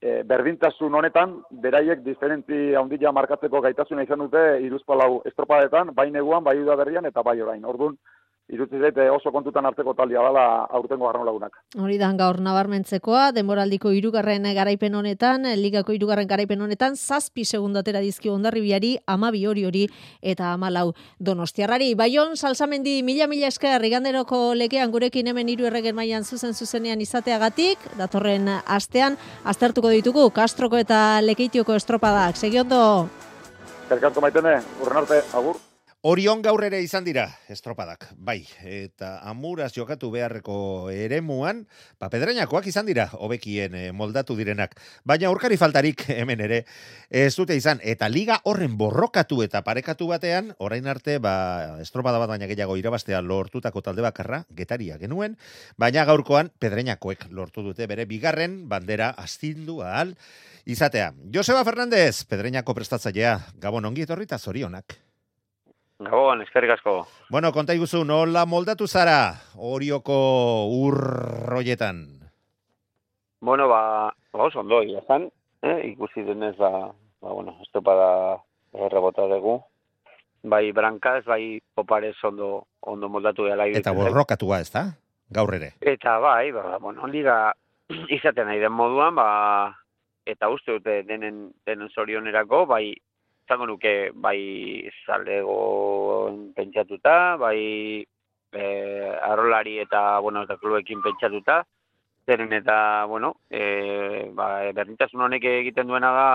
e, 0.00 0.22
berdintasun 0.28 0.94
honetan, 0.94 1.40
beraiek 1.64 2.04
diferentzi 2.04 2.76
handia 2.78 3.12
markatzeko 3.12 3.60
gaitasuna 3.64 4.06
izan 4.06 4.22
dute, 4.26 4.44
iruzpalau 4.68 5.22
estropadetan, 5.32 5.90
bai 5.94 6.10
neguan, 6.14 6.44
bai 6.44 6.56
berrian, 6.62 7.10
eta 7.10 7.22
bai 7.26 7.40
orain. 7.40 7.64
Orduan, 7.64 7.98
irutzi 8.48 8.78
zaite 8.78 9.08
oso 9.10 9.32
kontutan 9.34 9.66
hartzeko 9.66 9.92
taldia 9.98 10.22
dela 10.22 10.44
aurtengo 10.78 11.08
garran 11.08 11.26
lagunak. 11.26 11.56
Hori 11.82 11.98
da 11.98 12.12
gaur 12.18 12.38
nabarmentzekoa, 12.40 13.32
demoraldiko 13.34 13.90
irugarren 13.90 14.46
garaipen 14.54 14.94
honetan, 14.94 15.48
ligako 15.58 15.96
irugarren 15.96 16.28
garaipen 16.30 16.62
honetan, 16.62 16.96
zazpi 16.96 17.44
segundatera 17.44 18.00
dizki 18.00 18.30
ondarribiari, 18.30 18.96
amabi 19.06 19.44
hori 19.46 19.66
hori 19.66 19.84
eta 20.22 20.52
amalau 20.52 20.92
donostiarrari. 21.18 21.94
Baion, 21.98 22.36
salsamendi 22.36 23.02
mila-mila 23.02 23.50
esker, 23.50 23.82
iganderoko 23.90 24.54
legean 24.54 24.94
gurekin 24.94 25.26
hemen 25.26 25.50
iru 25.50 25.66
erregen 25.66 25.98
maian 25.98 26.24
zuzen 26.24 26.54
zuzenean 26.54 27.02
izateagatik, 27.02 27.82
datorren 27.98 28.48
astean, 28.64 29.18
aztertuko 29.44 29.90
ditugu, 29.90 30.30
Kastroko 30.30 30.78
eta 30.78 31.20
Lekeitioko 31.22 31.74
estropadak. 31.74 32.36
Segi 32.36 32.60
ondo? 32.62 33.08
Zerkatko 33.88 34.22
maitene, 34.22 34.60
urren 34.82 35.02
arte, 35.02 35.24
agur. 35.34 35.65
Orion 36.06 36.38
gaur 36.38 36.60
ere 36.62 36.78
izan 36.84 37.02
dira 37.02 37.24
estropadak, 37.50 38.04
bai, 38.14 38.44
eta 38.62 39.08
amuraz 39.26 39.72
jokatu 39.74 40.12
beharreko 40.12 40.86
eremuan, 40.94 41.64
ba, 41.98 42.06
pedrainakoak 42.12 42.68
izan 42.70 42.86
dira, 42.86 43.08
hobekien 43.18 43.74
eh, 43.74 43.88
moldatu 43.90 44.36
direnak, 44.38 44.76
baina 45.02 45.26
aurkari 45.26 45.58
faltarik 45.58 46.04
hemen 46.14 46.44
ere, 46.46 46.60
ez 47.10 47.32
dute 47.34 47.56
izan, 47.58 47.80
eta 47.82 48.06
liga 48.06 48.36
horren 48.46 48.76
borrokatu 48.78 49.40
eta 49.42 49.64
parekatu 49.66 50.06
batean, 50.12 50.52
orain 50.62 50.86
arte, 50.86 51.16
ba, 51.18 51.32
estropada 51.82 52.20
bat 52.22 52.30
baina 52.36 52.46
gehiago 52.46 52.76
irabaztea 52.78 53.18
lortutako 53.26 53.82
talde 53.82 54.06
bakarra, 54.06 54.44
getaria 54.54 55.00
genuen, 55.02 55.34
baina 55.74 56.06
gaurkoan 56.06 56.52
pedrainakoek 56.62 57.32
lortu 57.34 57.66
dute 57.66 57.90
bere 57.90 58.06
bigarren 58.06 58.60
bandera 58.70 59.10
astindu 59.26 59.80
ahal, 59.82 60.14
izatea. 60.70 61.10
Joseba 61.34 61.66
Fernandez, 61.66 62.22
pedreinako 62.30 62.78
prestatzailea, 62.78 63.40
gabon 63.58 63.90
ongi 63.90 64.06
etorrita 64.06 64.38
zorionak. 64.38 65.00
Gabon, 65.98 66.42
eskerrik 66.44 66.74
asko. 66.74 67.06
Bueno, 67.32 67.52
konta 67.56 67.74
iguzu, 67.74 68.02
nola 68.04 68.44
moldatu 68.44 68.86
zara 68.86 69.32
orioko 69.56 70.16
urroietan? 70.68 72.02
Bueno, 73.40 73.68
ba, 73.68 74.12
ba 74.32 74.44
oso 74.44 74.60
ondo, 74.60 74.82
izan, 74.84 75.30
eh? 75.62 75.78
ikusi 75.92 76.22
denez, 76.26 76.56
ba, 76.58 76.92
ba 77.22 77.32
bueno, 77.32 77.56
estopada 77.64 78.42
errebota 78.76 79.24
dugu. 79.30 79.62
Bai, 80.44 80.70
brankaz, 80.72 81.24
bai, 81.24 81.62
poparez 81.74 82.16
ondo, 82.24 82.66
ondo 82.80 83.08
moldatu 83.08 83.48
dela. 83.48 83.66
Eta 83.66 83.96
borrokatua 83.96 84.60
ez 84.60 84.70
da, 84.70 84.84
gaur 85.32 85.54
ere? 85.56 85.72
Eta 85.80 86.18
bai, 86.20 86.52
ba, 86.52 86.76
bueno, 86.78 87.08
liga 87.08 87.54
izaten 88.12 88.50
nahi 88.50 88.60
den 88.60 88.76
moduan, 88.76 89.16
ba, 89.16 89.28
eta 90.28 90.50
uste 90.52 90.76
dute 90.76 91.00
denen, 91.08 91.54
denen 91.64 91.88
zorionerako, 91.94 92.66
bai, 92.68 92.92
zango 93.48 93.66
nuke 93.66 94.10
bai 94.14 94.90
zalego 95.06 96.50
pentsatuta, 96.54 97.36
bai 97.36 98.06
e, 98.52 98.64
arrolari 99.22 99.78
eta, 99.78 100.18
bueno, 100.20 100.42
eta 100.42 100.56
klubekin 100.58 101.02
pentsatuta, 101.02 101.62
zeren 102.26 102.52
eta, 102.52 103.04
bueno, 103.06 103.36
e, 103.50 104.30
ba, 104.34 104.72
berdintasun 104.74 105.26
honek 105.28 105.44
egiten 105.44 105.86
duena 105.86 106.12
da, 106.12 106.28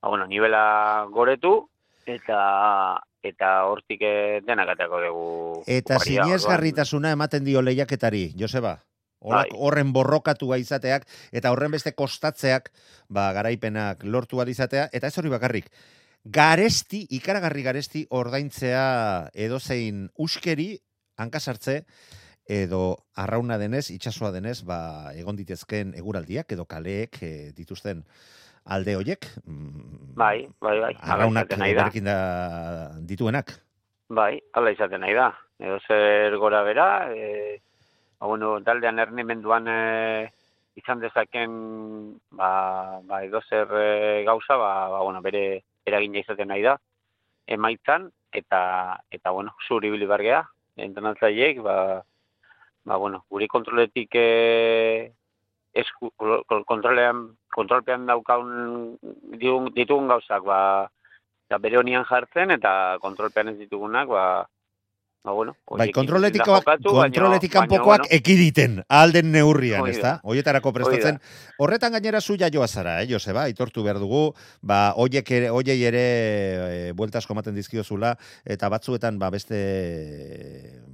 ba, 0.00 0.08
bueno, 0.08 0.26
nivela 0.26 1.06
goretu, 1.10 1.68
eta 2.06 3.00
eta 3.28 3.48
hortik 3.66 4.02
e, 4.06 4.40
denak 4.46 4.76
atako 4.76 5.00
dugu. 5.02 5.30
Eta 5.66 5.98
garritasuna 6.46 7.10
ematen 7.16 7.44
dio 7.44 7.62
lehiaketari, 7.62 8.30
Joseba? 8.38 8.78
Bai. 9.18 9.48
horren 9.50 9.90
borrokatua 9.90 10.60
izateak, 10.62 11.02
eta 11.34 11.50
horren 11.50 11.72
beste 11.74 11.90
kostatzeak, 11.90 12.70
ba, 13.10 13.32
garaipenak 13.34 14.04
lortu 14.04 14.38
izatea, 14.46 14.88
eta 14.92 15.08
ez 15.08 15.18
hori 15.18 15.28
bakarrik, 15.28 15.66
garesti, 16.34 17.04
ikaragarri 17.16 17.64
garesti 17.64 18.04
ordaintzea 18.10 19.30
edozein 19.34 20.08
uskeri 20.18 20.74
hankasartze 21.18 21.82
edo 22.48 22.96
arrauna 23.20 23.58
denez, 23.60 23.90
itsasoa 23.92 24.30
denez, 24.32 24.62
ba, 24.64 25.12
egon 25.16 25.36
ditezken 25.36 25.92
eguraldiak 25.98 26.52
edo 26.56 26.64
kaleek 26.68 27.20
e, 27.22 27.32
dituzten 27.56 28.02
alde 28.64 28.96
hoiek. 28.96 29.28
Mm, 29.44 30.14
bai, 30.16 30.46
bai, 30.60 30.78
bai. 30.80 30.94
Arraunak 31.00 31.52
da 31.52 32.18
dituenak. 33.04 33.52
Bai, 34.08 34.38
ala 34.56 34.72
izaten 34.72 35.04
nahi 35.04 35.14
da. 35.16 35.30
Edo 35.60 35.78
zer 35.86 36.36
gora 36.40 36.62
bera, 36.64 36.88
e, 37.12 37.60
ba, 38.18 38.26
bueno, 38.26 38.56
taldean 38.64 38.98
ernimenduan 38.98 39.68
e, 39.68 39.80
izan 40.80 41.00
dezaken 41.04 41.52
ba, 42.32 43.00
ba, 43.04 43.22
edo 43.24 43.42
zer 43.44 43.68
e, 43.76 44.24
gauza, 44.24 44.56
ba, 44.56 44.88
ba, 44.88 45.02
bueno, 45.04 45.20
bere 45.20 45.64
eragina 45.88 46.22
izaten 46.22 46.48
nahi 46.52 46.62
da 46.62 46.76
emaitzan 47.46 48.10
eta 48.32 48.60
eta 49.10 49.30
bueno, 49.32 49.54
zuri 49.66 49.88
ibili 49.88 50.06
bargea 50.06 50.42
entrenatzaileek 50.76 51.62
ba 51.62 51.76
ba 52.84 52.96
bueno, 52.96 53.24
guri 53.30 53.48
kontroletik 53.48 54.14
eh 54.14 55.12
esku 55.74 56.10
kontrolean 56.66 57.36
kontrolpean 57.54 58.06
daukaun 58.06 58.98
ditugun 59.76 60.08
gauzak 60.08 60.42
ba 60.44 60.60
eta 61.46 61.58
bere 61.58 61.78
honian 61.78 62.04
jartzen 62.04 62.50
eta 62.50 62.98
kontrolpean 63.00 63.48
ez 63.52 63.58
ditugunak 63.58 64.08
ba 64.08 64.24
Ba, 65.24 65.32
bueno, 65.32 65.56
bai, 65.66 65.90
kontroletikoak, 65.92 66.64
kontroletik 66.86 67.50
kanpokoak 67.50 68.04
bueno. 68.04 68.10
ekiditen, 68.14 68.76
alden 68.88 69.32
neurrian, 69.34 69.84
ez 69.90 69.98
da? 69.98 70.12
Oietarako 70.22 70.70
prestatzen. 70.76 71.18
Horretan 71.58 71.92
gainera 71.96 72.20
zu 72.22 72.36
jaioa 72.38 72.68
zara, 72.68 72.94
eh, 73.02 73.08
Joseba, 73.10 73.48
itortu 73.50 73.82
behar 73.82 73.98
dugu, 73.98 74.22
ba, 74.62 74.94
oiek 74.96 75.32
ere, 75.34 75.50
oiei 75.50 75.82
ere 75.90 76.04
e, 76.06 76.92
bueltasko 76.94 77.34
maten 77.34 77.58
dizkiozula, 77.58 78.14
eta 78.46 78.70
batzuetan, 78.70 79.18
ba, 79.18 79.32
beste 79.34 79.58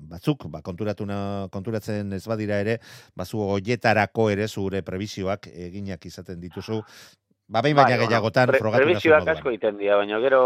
batzuk, 0.08 0.48
ba, 0.48 0.62
konturatzen 0.64 2.16
ez 2.16 2.24
badira 2.26 2.62
ere, 2.64 2.78
bazu 3.14 3.44
oietarako 3.44 4.30
ere 4.32 4.48
zure 4.48 4.80
prebisioak 4.86 5.50
eginak 5.52 6.08
izaten 6.08 6.40
dituzu, 6.40 6.80
Ba, 7.44 7.60
behin 7.60 7.76
baina 7.76 7.98
bai, 7.98 8.06
gehiagotan 8.06 8.48
bueno, 8.48 8.60
frogatu 8.62 8.86
moduan. 8.88 9.28
asko 9.28 9.50
iten 9.52 9.76
dira, 9.76 9.98
baina 10.00 10.18
gero 10.22 10.44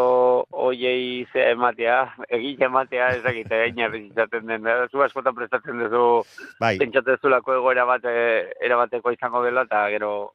oiei 0.50 1.26
ze 1.32 1.44
ematea, 1.52 1.98
egin 2.28 2.64
ematea 2.66 3.11
ez 3.14 3.22
dakite, 3.22 3.61
egin 3.68 3.94
izaten 4.01 4.51
den, 4.51 4.66
zu 4.90 5.03
askotan 5.07 5.36
prestatzen 5.36 5.78
duzu, 5.78 6.24
bai. 6.59 6.76
pentsatezulako 6.78 7.55
egoera 7.61 7.84
bat, 7.86 8.03
eh, 8.05 8.51
erabateko 8.66 9.14
izango 9.14 9.44
dela, 9.44 9.62
eta 9.70 9.84
gero 9.94 10.32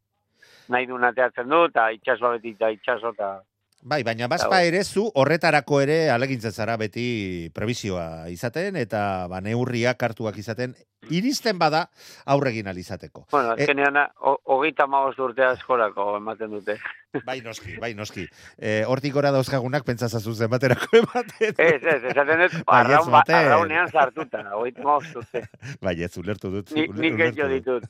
nahi 0.70 0.88
du 0.88 0.98
nateatzen 0.98 1.50
du, 1.52 1.66
eta 1.68 1.90
itxaso 1.92 2.32
beti, 2.38 2.56
eta 2.56 2.72
itxaso, 2.72 3.12
eta... 3.12 3.42
Bai, 3.84 4.00
baina 4.08 4.30
bazpa 4.32 4.62
ere 4.64 4.86
zu 4.86 5.10
horretarako 5.20 5.82
ere 5.84 5.98
alegintzen 6.10 6.56
zara 6.56 6.78
beti 6.80 7.50
prebizioa 7.52 8.30
izaten, 8.32 8.80
eta 8.80 9.28
ba, 9.28 9.44
neurriak 9.44 10.00
hartuak 10.08 10.40
izaten, 10.40 10.78
iristen 11.10 11.60
bada 11.60 11.90
aurregin 12.26 12.68
alizateko. 12.68 13.28
Bueno, 13.32 13.54
Eh, 13.58 13.64
azkenean, 13.64 13.98
ho- 14.20 14.40
hogeita 14.46 14.88
maoz 14.88 15.18
urte 15.20 15.44
askorako 15.44 16.18
ematen 16.18 16.52
dute. 16.52 16.78
bai 17.26 17.42
noski, 17.42 17.76
bai 17.78 17.94
noski. 17.94 18.28
Eh, 18.58 18.84
hortik 18.88 19.14
gora 19.14 19.32
dauzkagunak 19.32 19.84
pentsazazu 19.86 20.34
zenbaterako 20.34 20.88
ematen. 21.04 21.54
Ez, 21.58 21.84
ez, 21.84 22.04
esaten 22.04 22.40
dut, 22.46 22.54
Bai, 22.66 22.82
ez 22.82 22.88
arraun, 22.88 23.12
ba- 23.12 23.18
baten. 23.20 23.36
arraunean 23.36 23.92
sartuta, 23.92 24.44
hogeita 24.56 24.82
maoz 24.84 25.12
urte. 25.16 25.44
Bai, 25.84 25.96
ez 26.04 26.18
ulertu 26.18 26.50
dut. 26.52 26.72
Ni, 26.72 26.88
nik 26.88 27.18
dut. 27.38 27.50
ditut. 27.52 27.84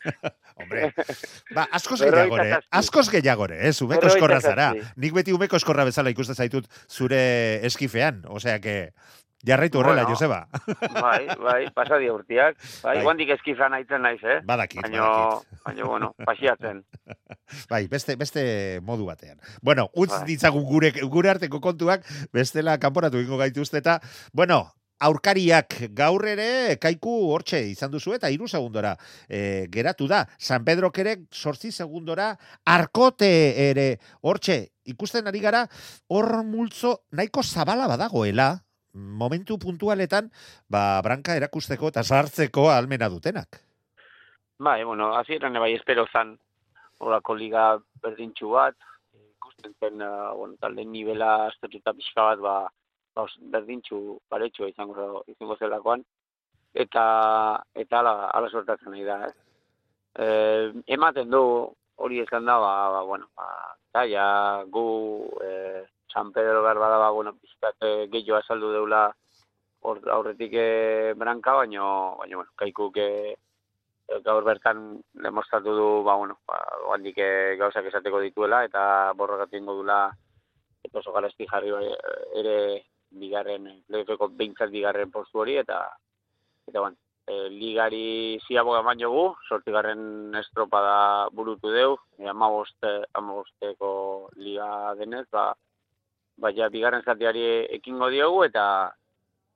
Hombre, 0.59 0.91
ba, 1.55 1.67
askoz 1.71 2.01
gehiagore, 2.03 2.59
askoz 2.69 3.07
gehiagore, 3.09 3.57
ez, 3.67 3.81
umeko 3.81 4.07
eskorra 4.07 4.39
zara. 4.41 4.71
Nik 4.97 5.13
beti 5.15 5.33
umeko 5.33 5.57
eskorra 5.57 5.85
bezala 5.87 6.11
ikusten 6.13 6.35
zaitut 6.35 6.67
zure 6.87 7.59
eskifean, 7.65 8.21
osea 8.29 8.59
que 8.61 8.93
jarraitu 9.45 9.79
horrela, 9.79 10.03
Bueno. 10.03 10.15
Joseba. 10.15 10.47
Bai, 11.01 11.27
bai, 11.39 11.69
pasadia 11.73 12.13
urtiak. 12.13 12.57
Bai, 12.83 12.95
Bai. 12.97 13.03
guandik 13.03 13.29
eskifan 13.35 13.73
aitzen 13.73 14.01
naiz, 14.01 14.21
eh? 14.23 14.39
Badakit, 14.45 14.81
baino, 14.81 15.03
badakit. 15.03 15.63
Baina, 15.65 15.85
bueno, 15.85 16.13
pasiatzen. 16.25 16.83
Bai, 17.69 17.87
beste, 17.87 18.15
beste 18.15 18.79
modu 18.81 19.05
batean. 19.05 19.39
Bueno, 19.61 19.89
utz 19.95 20.11
Bai. 20.11 20.23
ditzagun 20.31 20.63
gure, 20.63 20.91
gure 21.11 21.29
arteko 21.29 21.59
kontuak, 21.61 22.05
bestela 22.33 22.77
kanporatu 22.79 23.19
ingo 23.19 23.37
gaituzte 23.37 23.77
eta, 23.83 23.99
bueno, 24.33 24.63
aurkariak 25.03 25.89
gaur 25.91 26.23
ere 26.29 26.77
kaiku 26.79 27.11
hortxe 27.33 27.59
izan 27.67 27.91
duzu 27.91 28.13
eta 28.15 28.29
hiru 28.31 28.47
segundora 28.47 28.95
e, 29.27 29.67
geratu 29.71 30.07
da. 30.07 30.23
San 30.39 30.63
Pedro 30.63 30.91
ere 30.95 31.17
sortzi 31.31 31.71
segundora 31.71 32.37
arkote 32.65 33.27
ere 33.69 33.99
hortxe 34.21 34.69
ikusten 34.85 35.27
ari 35.27 35.39
gara 35.39 35.67
hor 36.07 36.43
multzo 36.43 37.03
nahiko 37.11 37.43
zabala 37.43 37.87
badagoela 37.87 38.62
momentu 38.93 39.57
puntualetan 39.57 40.29
ba, 40.69 41.01
branka 41.01 41.35
erakusteko 41.35 41.89
eta 41.89 42.03
sartzeko 42.03 42.69
almena 42.71 43.09
dutenak. 43.09 43.59
Bai, 44.59 44.83
bueno, 44.83 45.13
hasieran 45.17 45.57
bai 45.59 45.73
espero 45.73 46.05
zan 46.11 46.37
horako 46.99 47.35
liga 47.35 47.65
berdintxu 48.03 48.49
bat, 48.53 48.75
ikusten 49.13 49.73
zen, 49.79 50.01
uh, 50.01 50.31
bueno, 50.37 50.55
talde 50.61 50.85
nivela 50.85 51.47
aztertuta 51.47 51.93
pixka 51.93 52.29
bat, 52.29 52.39
ba, 52.39 52.55
ba 53.15 53.25
berdintxu 53.55 54.19
paretxua 54.29 54.69
izango, 54.71 55.23
izango 55.27 55.57
zelakoan, 55.57 56.05
eta, 56.73 57.05
eta 57.75 57.99
ala, 57.99 58.13
ala 58.33 58.49
sortatzen 58.49 58.93
nahi 58.93 59.05
da, 59.07 59.19
ez? 59.27 59.33
E, 60.13 60.25
ematen 60.95 61.29
du, 61.33 61.43
hori 62.01 62.21
esan 62.21 62.45
da, 62.49 62.57
ba, 62.61 62.73
ba 62.95 63.01
bueno, 63.09 63.29
ba, 63.37 63.47
zaila, 63.93 64.25
gu, 64.73 64.85
e, 65.45 65.51
San 66.13 66.31
Pedro 66.31 66.61
behar 66.63 66.77
bada, 66.77 66.97
ba, 66.97 67.09
bueno, 67.09 67.33
pixkat 67.41 67.75
eh, 67.81 68.07
gehiago 68.11 68.39
azaldu 68.39 68.71
deula 68.71 69.07
hor, 69.83 69.99
aurretik 70.09 70.53
e, 70.53 71.13
branka, 71.17 71.53
baino, 71.53 72.15
baino, 72.19 72.37
bueno, 72.37 72.51
kaikuk 72.55 72.97
e, 72.97 73.35
gaur 74.23 74.43
bertan 74.45 75.01
demostratu 75.25 75.75
du, 75.75 75.87
ba, 76.05 76.15
bueno, 76.15 76.39
ba, 76.47 76.59
handik 76.93 77.19
gauzak 77.59 77.89
esateko 77.89 78.21
dituela, 78.23 78.63
eta 78.67 79.13
borrokat 79.17 79.53
ingo 79.59 79.75
dula, 79.79 80.05
eta 80.83 80.99
oso 80.99 81.13
garesti 81.15 81.47
jarri 81.49 81.71
bai, 81.71 81.87
ere 82.41 82.57
bigarren, 83.23 83.69
playoffeko 83.87 84.29
behintzat 84.37 84.71
bigarren 84.73 85.11
postu 85.11 85.43
hori, 85.43 85.57
eta, 85.61 85.81
eta 86.67 86.79
bueno, 86.79 86.97
e, 87.27 87.49
ligari 87.49 88.39
ziaboga 88.47 88.81
eman 88.83 89.01
jogu, 89.01 89.25
sortigarren 89.49 90.35
estropada 90.39 91.27
burutu 91.31 91.71
deu, 91.73 91.97
e, 92.19 92.27
amaboste, 92.29 92.95
amabosteko 93.19 93.93
liga 94.37 94.69
denez, 94.99 95.27
ba, 95.31 95.51
baina 96.37 96.69
bigarren 96.69 97.03
zatiari 97.03 97.43
ekingo 97.77 98.09
diogu, 98.09 98.43
eta, 98.43 98.65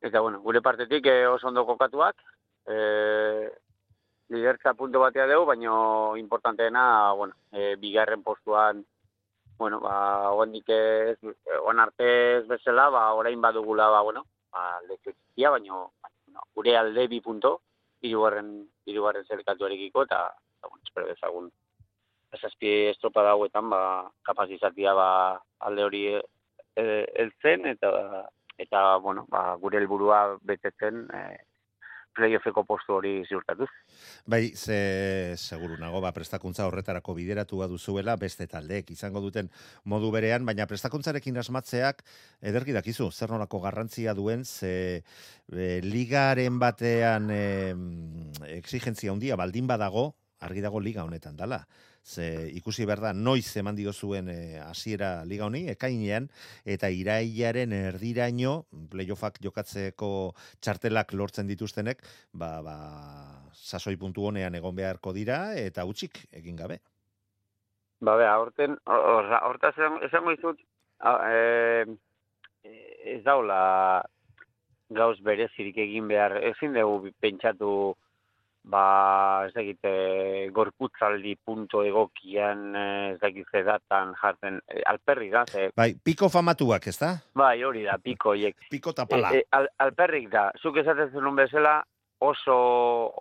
eta 0.02 0.22
bueno, 0.22 0.42
gure 0.42 0.62
partetik 0.62 1.06
eh, 1.06 1.26
oso 1.28 1.48
ondo 1.48 1.66
kokatuak, 1.66 2.16
e, 2.68 3.50
lidertza 4.30 4.74
punto 4.74 5.00
batea 5.00 5.28
dugu, 5.28 5.46
baino 5.46 6.16
importanteena, 6.18 7.12
bueno, 7.14 7.36
e, 7.52 7.76
bigarren 7.76 8.24
postuan, 8.24 8.86
bueno, 9.58 9.80
ba, 9.80 10.32
oandik 10.32 10.70
ez, 10.70 11.18
oan 11.64 11.80
arte 11.80 12.10
ez 12.40 12.48
bezala, 12.48 12.90
ba, 12.90 13.14
orain 13.14 13.42
badugula, 13.42 13.90
ba, 13.90 14.02
bueno, 14.02 14.26
ba, 14.52 14.80
leku 14.88 15.12
txikia, 15.12 15.50
baino, 15.56 15.92
baino, 16.04 16.44
gure 16.56 16.76
alde 16.78 17.08
bi 17.08 17.22
punto, 17.22 17.62
hirugarren, 18.02 18.68
hirugarren 18.86 19.26
zerkatuarekiko, 19.26 20.04
eta, 20.06 20.28
eta, 20.60 20.70
bueno, 20.70 20.84
espero 20.86 21.08
dezagun, 21.08 21.50
esazpi 22.38 22.74
estropa 22.92 23.24
dauetan, 23.24 23.70
ba, 23.72 23.82
kapaz 24.28 24.50
izatia, 24.52 24.94
ba, 24.94 25.10
alde 25.66 25.84
hori 25.88 26.04
e, 26.78 27.06
heltzen, 27.24 27.66
eta, 27.74 27.92
eta, 28.58 28.84
bueno, 29.04 29.26
ba, 29.34 29.50
gure 29.62 29.82
helburua 29.82 30.22
betetzen, 30.46 31.06
e, 31.14 31.24
playoffeko 32.18 32.64
postu 32.66 32.98
hori 32.98 33.14
ziurtatuz. 33.30 33.70
Bai, 34.30 34.50
ze 34.56 35.36
seguru 35.38 35.78
nago, 35.80 36.02
ba, 36.04 36.12
prestakuntza 36.16 36.66
horretarako 36.68 37.16
bideratua 37.18 37.68
duzuela, 37.70 38.18
beste 38.20 38.48
taldeek 38.50 38.90
izango 38.96 39.22
duten 39.24 39.52
modu 39.86 40.10
berean, 40.16 40.46
baina 40.48 40.68
prestakuntzarekin 40.70 41.38
asmatzeak 41.44 42.04
ederki 42.52 42.76
dakizu, 42.76 43.12
zer 43.12 43.34
nolako 43.34 43.62
garrantzia 43.66 44.16
duen, 44.18 44.46
ze 44.46 45.04
e, 45.54 45.68
ligaren 45.86 46.60
batean 46.64 47.30
e, 47.34 47.44
exigentzia 48.58 49.14
handia 49.14 49.38
baldin 49.40 49.70
badago, 49.70 50.10
argi 50.42 50.66
dago 50.66 50.82
liga 50.82 51.06
honetan 51.06 51.38
dala. 51.38 51.64
Ze 52.08 52.48
ikusi 52.56 52.86
behar 52.88 53.02
da, 53.04 53.10
noiz 53.12 53.50
eman 53.60 53.76
dio 53.76 53.92
zuen 53.92 54.30
e, 54.32 54.60
hasiera 54.64 55.26
liga 55.28 55.44
honi, 55.50 55.66
ekainean, 55.74 56.30
eta 56.64 56.88
irailaren 56.88 57.74
erdiraino, 57.76 58.54
playoffak 58.94 59.42
jokatzeko 59.44 60.12
txartelak 60.64 61.12
lortzen 61.20 61.50
dituztenek, 61.52 62.06
ba, 62.32 62.62
ba, 62.64 62.78
sasoi 63.52 63.98
puntu 64.00 64.30
honean 64.30 64.56
egon 64.56 64.78
beharko 64.78 65.12
dira, 65.12 65.42
eta 65.60 65.84
utxik 65.84 66.22
egin 66.40 66.56
gabe. 66.56 66.80
Ba, 68.00 68.16
bea, 68.16 68.38
horten, 68.40 68.80
hor- 68.88 69.40
hortaz 69.50 69.74
esan- 69.76 70.00
esango 70.08 70.32
izut, 70.32 70.64
e, 71.04 71.98
ez 73.18 73.24
daula 73.28 73.60
gauz 74.96 75.18
berezirik 75.20 75.76
egin 75.84 76.08
behar, 76.08 76.38
ezin 76.54 76.72
dugu 76.78 77.12
pentsatu, 77.20 77.98
ba, 78.68 79.46
ez 79.48 79.54
dakit, 79.56 79.80
e, 79.88 80.50
gorputzaldi 80.54 81.36
punto 81.44 81.84
egokian, 81.88 82.64
e, 82.76 82.86
ez 83.14 83.20
dakit 83.22 83.48
ze 83.52 83.64
datan 83.64 84.14
jartzen, 84.20 84.60
e, 84.68 84.82
alperri 84.92 85.30
da, 85.32 85.46
ze, 85.48 85.70
Bai, 85.76 85.94
piko 86.04 86.30
famatuak, 86.30 86.88
ez 86.92 86.98
da? 87.00 87.14
bai, 87.34 87.64
hori 87.64 87.86
da, 87.88 87.98
piko 88.04 88.36
hiek. 88.36 88.68
Piko 88.72 88.94
tapala. 88.94 89.32
E, 89.32 89.44
e, 89.44 89.48
al, 89.56 89.70
alperrik 89.88 90.30
da, 90.34 90.50
zuk 90.62 90.82
esaten 90.84 91.14
zenun 91.14 91.40
bezala, 91.40 91.80
oso, 92.20 92.58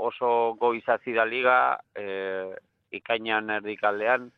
oso 0.09 0.31
goizazi 0.61 1.15
da 1.15 1.25
liga, 1.29 1.79
e, 1.95 2.57
ikainan 2.99 3.51
erdikaldean, 3.61 4.31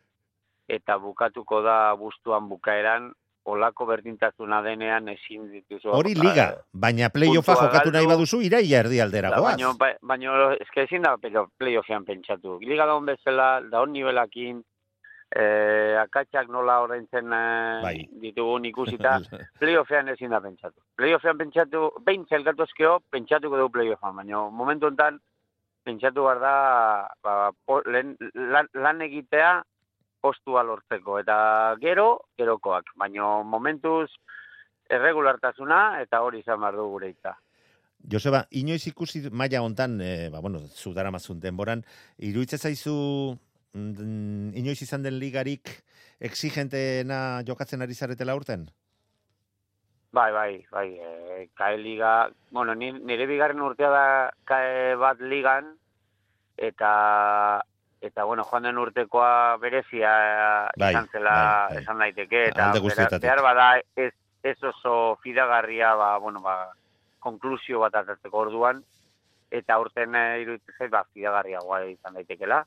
eta 0.68 0.98
bukatuko 1.00 1.62
da 1.64 1.78
bustuan 1.96 2.48
bukaeran, 2.50 3.12
olako 3.48 3.86
berdintasuna 3.88 4.60
denean 4.62 5.08
ezin 5.08 5.46
dituzu. 5.52 5.90
Hori 5.96 6.14
liga, 6.18 6.48
baina 6.72 7.08
playoffa 7.14 7.54
jokatu 7.62 7.92
nahi 7.94 8.06
baduzu, 8.10 8.40
iraia 8.44 8.80
erdi 8.84 9.00
aldera 9.04 9.30
goaz. 9.34 9.54
Baina, 9.56 9.72
ba, 9.80 9.92
baina, 10.02 10.54
eske 10.60 10.84
ezin 10.86 11.02
da 11.06 11.14
playo- 11.16 11.48
playoffean 11.58 12.04
pentsatu. 12.04 12.58
Liga 12.62 12.86
da 12.86 12.98
bezala, 13.00 13.46
da 13.70 13.80
hon 13.80 13.92
nivelakin, 13.96 14.60
eh, 15.36 15.96
akatsak 16.00 16.48
nola 16.48 16.80
ordaintzen 16.84 17.32
eh, 17.32 17.82
Bai. 17.84 17.96
ditugun 18.22 18.64
ikusita, 18.68 19.18
playoffean 19.60 20.08
ezin 20.14 20.30
da 20.30 20.40
pentsatu. 20.44 20.80
Playoffean 20.96 21.38
pentsatu, 21.38 21.90
behin 22.04 22.26
zelkatu 22.28 22.62
ezkeo, 22.68 22.98
pentsatuko 23.10 23.56
dugu 23.56 23.72
playoffan, 23.78 24.16
baina 24.16 24.44
momentu 24.50 24.88
enten, 24.92 25.18
pentsatu 25.84 26.24
behar 26.28 26.40
da, 26.40 26.54
ba, 27.24 27.50
po, 27.66 27.80
lehen, 27.86 28.16
lan, 28.34 28.68
lan 28.74 29.00
egitea 29.08 29.62
postua 30.20 30.62
lortzeko, 30.66 31.18
eta 31.20 31.76
gero, 31.80 32.08
gerokoak, 32.38 32.94
baina 32.96 33.42
momentuz 33.44 34.08
erregulartasuna, 34.90 36.00
eta 36.02 36.22
hori 36.24 36.40
izan 36.40 36.60
behar 36.60 36.78
du 36.80 36.88
gure 36.94 37.12
hitza. 37.12 37.34
Joseba, 38.10 38.44
inoiz 38.54 38.86
ikusi 38.86 39.24
maila 39.30 39.60
hontan, 39.62 40.00
e, 40.00 40.28
ba, 40.30 40.40
bueno, 40.40 40.60
zu 40.68 40.94
daramazun 40.94 41.40
denboran, 41.40 41.82
iruditzen 42.18 42.58
zaizu 42.58 42.94
mm, 43.74 44.54
inoiz 44.56 44.80
izan 44.82 45.02
den 45.02 45.18
ligarik 45.18 45.82
exigenteena 46.20 47.42
jokatzen 47.46 47.82
ari 47.82 47.94
zaretela 47.94 48.36
urten? 48.38 48.68
Bai, 50.14 50.30
bai, 50.32 50.52
bai, 50.72 50.88
e, 50.94 51.48
kae 51.58 51.76
liga, 51.76 52.30
bueno, 52.50 52.74
ni- 52.74 52.94
nire 52.96 53.26
bigarren 53.28 53.60
urtea 53.60 53.90
da 53.92 54.04
kae 54.48 54.94
bat 54.96 55.20
ligan, 55.20 55.74
eta, 56.56 57.62
eta 58.00 58.24
bueno, 58.24 58.44
joan 58.44 58.62
den 58.62 58.78
urtekoa 58.78 59.56
berezia 59.58 60.12
Bai, 60.78 60.92
izan 60.92 61.08
zela 61.12 61.34
bai, 61.34 61.74
bai. 61.74 61.82
esan 61.82 62.02
daiteke, 62.04 62.44
eta 62.52 63.18
behar, 63.18 63.42
bada 63.42 63.68
ez, 63.96 64.12
ez 64.42 64.56
oso 64.62 65.18
fidagarria, 65.22 65.94
ba, 65.98 66.16
bueno, 66.18 66.40
ba, 66.44 66.70
konklusio 67.18 67.80
bat 67.82 67.96
atatzeko 67.98 68.44
orduan, 68.46 68.84
eta 69.50 69.74
aurten 69.74 70.14
eh, 70.14 70.40
iruditzen 70.44 70.78
zait, 70.78 70.92
ba, 70.92 71.02
fidagarriagoa 71.12 71.82
izan 71.90 72.14
daitekela, 72.20 72.62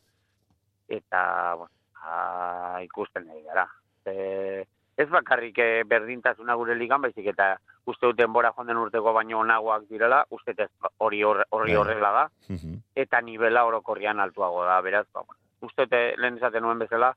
eta, 0.91 1.23
bueno, 1.55 1.71
a, 2.01 2.81
ikusten 2.83 3.27
nahi 3.27 3.43
gara. 3.47 3.67
E, 4.05 4.65
ez 4.97 5.07
bakarrik 5.09 5.57
eh, 5.57 5.83
berdintasuna 5.87 6.53
gure 6.55 6.75
ligan, 6.75 7.01
baizik 7.01 7.25
eta 7.31 7.57
uste 7.85 8.05
dut 8.05 8.17
denbora 8.17 8.51
joan 8.55 8.67
den 8.67 8.77
urteko 8.77 9.13
baino 9.13 9.39
onagoak 9.39 9.87
direla, 9.89 10.25
uste 10.29 10.53
hori 10.99 11.21
hor- 11.23 11.45
horri 11.49 11.71
Bai. 11.73 11.77
horrela 11.81 12.11
da, 12.11 12.29
Mhm. 12.49 12.75
eta 12.95 13.21
nivela 13.21 13.65
orokorrian 13.65 14.19
altuago 14.19 14.63
da, 14.65 14.81
beraz, 14.81 15.07
ba, 15.13 15.23
uste 15.61 15.81
dut 15.85 15.93
eh, 15.93 16.13
lehen 16.17 16.37
esaten 16.37 16.61
nuen 16.63 16.79
bezala, 16.79 17.13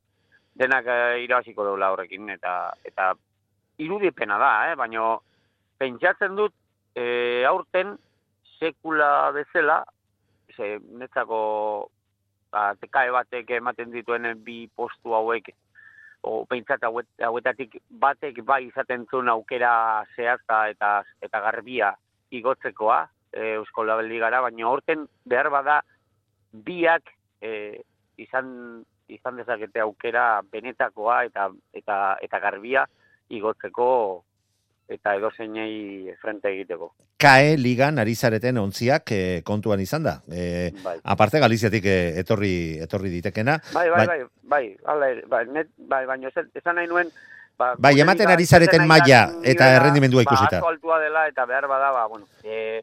denak 0.55 0.87
eh, 0.87 1.23
irabaziko 1.25 1.65
deula 1.65 1.91
horrekin, 1.93 2.31
eta 2.31 2.73
eta 2.85 3.13
irudipena 3.79 4.39
da, 4.39 4.71
eh? 4.73 4.75
baina 4.77 5.19
pentsatzen 5.79 6.37
dut 6.37 6.53
eh, 6.95 7.45
aurten 7.45 7.99
sekula 8.61 9.31
bezala, 9.33 9.85
ze 10.57 10.79
netzako 10.93 11.91
ba, 12.53 12.75
tekae 12.79 13.11
batek 13.11 13.51
ematen 13.51 13.91
dituen 13.91 14.29
bi 14.45 14.69
postu 14.77 15.13
hauek, 15.15 15.49
o 16.25 16.45
pentsat 16.49 16.83
hauet, 16.89 17.07
hauetatik 17.23 17.77
batek 18.01 18.41
bai 18.47 18.65
izaten 18.69 19.05
zuen 19.11 19.29
aukera 19.29 20.05
zehazta 20.17 20.65
eta 20.73 20.95
eta 21.23 21.41
garbia 21.45 21.93
igotzekoa 22.35 23.03
e, 23.33 23.55
Eusko 23.59 23.85
Labeligara, 23.85 24.41
baina 24.41 24.69
horten 24.69 25.07
behar 25.29 25.51
bada 25.53 25.81
biak 26.53 27.13
e, 27.41 27.81
izan 28.17 28.85
izan 29.09 29.37
dezakete 29.37 29.83
aukera 29.85 30.43
benetakoa 30.53 31.25
eta 31.29 31.51
eta 31.77 31.99
eta 32.25 32.41
garbia 32.41 32.87
igotzeko 33.29 33.89
eta 34.89 35.15
edozeinei 35.17 36.13
frente 36.21 36.51
egiteko. 36.53 36.93
KE 37.17 37.57
ligan 37.57 37.99
ari 37.99 38.15
zareten 38.15 38.59
ontziak 38.61 39.13
eh, 39.17 39.43
kontuan 39.47 39.81
izan 39.81 40.05
da. 40.05 40.19
Eh, 40.31 40.73
Bai. 40.85 40.99
aparte 41.03 41.41
Galiziatik 41.41 41.87
eh, 41.89 42.19
etorri 42.21 42.79
etorri 42.85 43.13
ditekena. 43.13 43.59
Bai, 43.73 43.89
bai, 43.91 44.07
bai, 44.07 44.19
bai, 44.43 44.65
ere, 45.11 45.23
bai, 45.31 45.45
net, 45.53 45.71
bai, 45.79 46.05
baina 46.07 46.29
esan, 46.29 46.75
nahi 46.75 46.91
nuen, 46.91 47.13
ba, 47.59 47.75
Bai, 47.79 47.95
ematen 48.01 48.29
ari 48.29 48.45
zareten 48.45 48.87
maila 48.87 49.23
eta 49.43 49.71
errendimendua 49.79 50.27
ikusita. 50.27 50.61
Ba, 50.61 50.75
altua 50.75 51.01
dela 51.01 51.27
eta 51.31 51.47
behar 51.49 51.69
bada, 51.71 51.93
ba, 51.95 52.07
bueno, 52.11 52.29
e, 52.43 52.83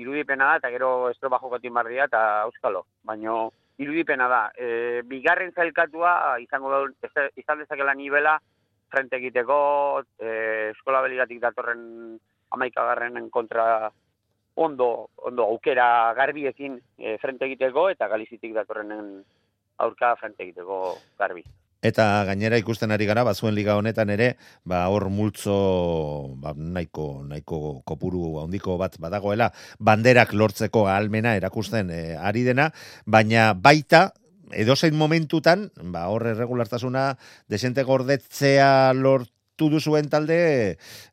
irudipena 0.00 0.52
da, 0.52 0.62
eta 0.62 0.70
gero 0.72 1.10
estropa 1.10 1.42
jokatin 1.42 1.74
barria 1.74 2.08
eta 2.08 2.22
auskalo. 2.46 2.86
Baina 3.04 3.44
irudipena 3.82 4.28
da, 4.30 4.42
e, 4.56 5.02
bigarren 5.04 5.52
zailkatua 5.52 6.38
izango 6.40 6.72
da, 6.72 7.28
izan 7.36 7.60
dezakela 7.60 7.94
nivela, 7.98 8.38
frente 8.92 9.18
egiteko, 9.18 9.56
e, 10.20 10.34
eskola 10.74 11.02
beligatik 11.06 11.40
datorren 11.42 11.82
amaikagarrenen 12.52 13.30
kontra 13.32 13.90
ondo, 14.54 15.08
ondo 15.16 15.48
aukera 15.48 16.12
garbiekin 16.18 16.76
e, 16.98 17.16
frente 17.22 17.48
egiteko, 17.48 17.88
eta 17.94 18.08
galizitik 18.12 18.54
datorrenen 18.56 19.16
aurka 19.82 20.14
frente 20.20 20.44
egiteko 20.44 20.84
garbi. 21.18 21.44
Eta 21.82 22.04
gainera 22.28 22.60
ikusten 22.60 22.94
ari 22.94 23.08
gara, 23.08 23.24
bazuen 23.26 23.56
liga 23.56 23.74
honetan 23.74 24.12
ere, 24.14 24.36
ba 24.62 24.84
hor 24.86 25.08
multzo 25.10 25.56
ba, 26.38 26.52
nahiko, 26.54 27.24
nahiko 27.26 27.80
kopuru 27.82 28.36
handiko 28.44 28.76
bat 28.78 29.00
badagoela, 29.02 29.48
banderak 29.82 30.30
lortzeko 30.38 30.84
ahalmena 30.86 31.34
erakusten 31.40 31.90
eh, 31.90 32.14
ari 32.14 32.44
dena, 32.46 32.68
baina 33.02 33.50
baita, 33.58 34.12
edozein 34.52 34.96
momentutan, 34.96 35.70
ba 35.82 36.08
hor 36.08 36.26
erregulartasuna 36.30 37.16
desente 37.48 37.82
gordetzea 37.82 38.92
lortu 38.94 39.68
duzuen 39.70 40.08
talde 40.10 40.38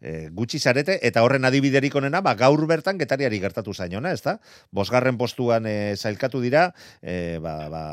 e, 0.01 0.29
gutxi 0.33 0.59
zarete, 0.59 0.97
eta 1.05 1.21
horren 1.25 1.45
adibiderik 1.45 1.95
onena, 1.99 2.21
ba, 2.25 2.33
gaur 2.39 2.63
bertan 2.69 2.97
getariari 2.97 3.39
gertatu 3.39 3.73
zainona, 3.73 4.13
ezta? 4.15 4.39
Bosgarren 4.71 5.19
postuan 5.19 5.67
e, 5.69 5.95
zailkatu 5.95 6.41
dira, 6.41 6.69
e, 7.01 7.37
ba, 7.43 7.55
ba, 7.69 7.83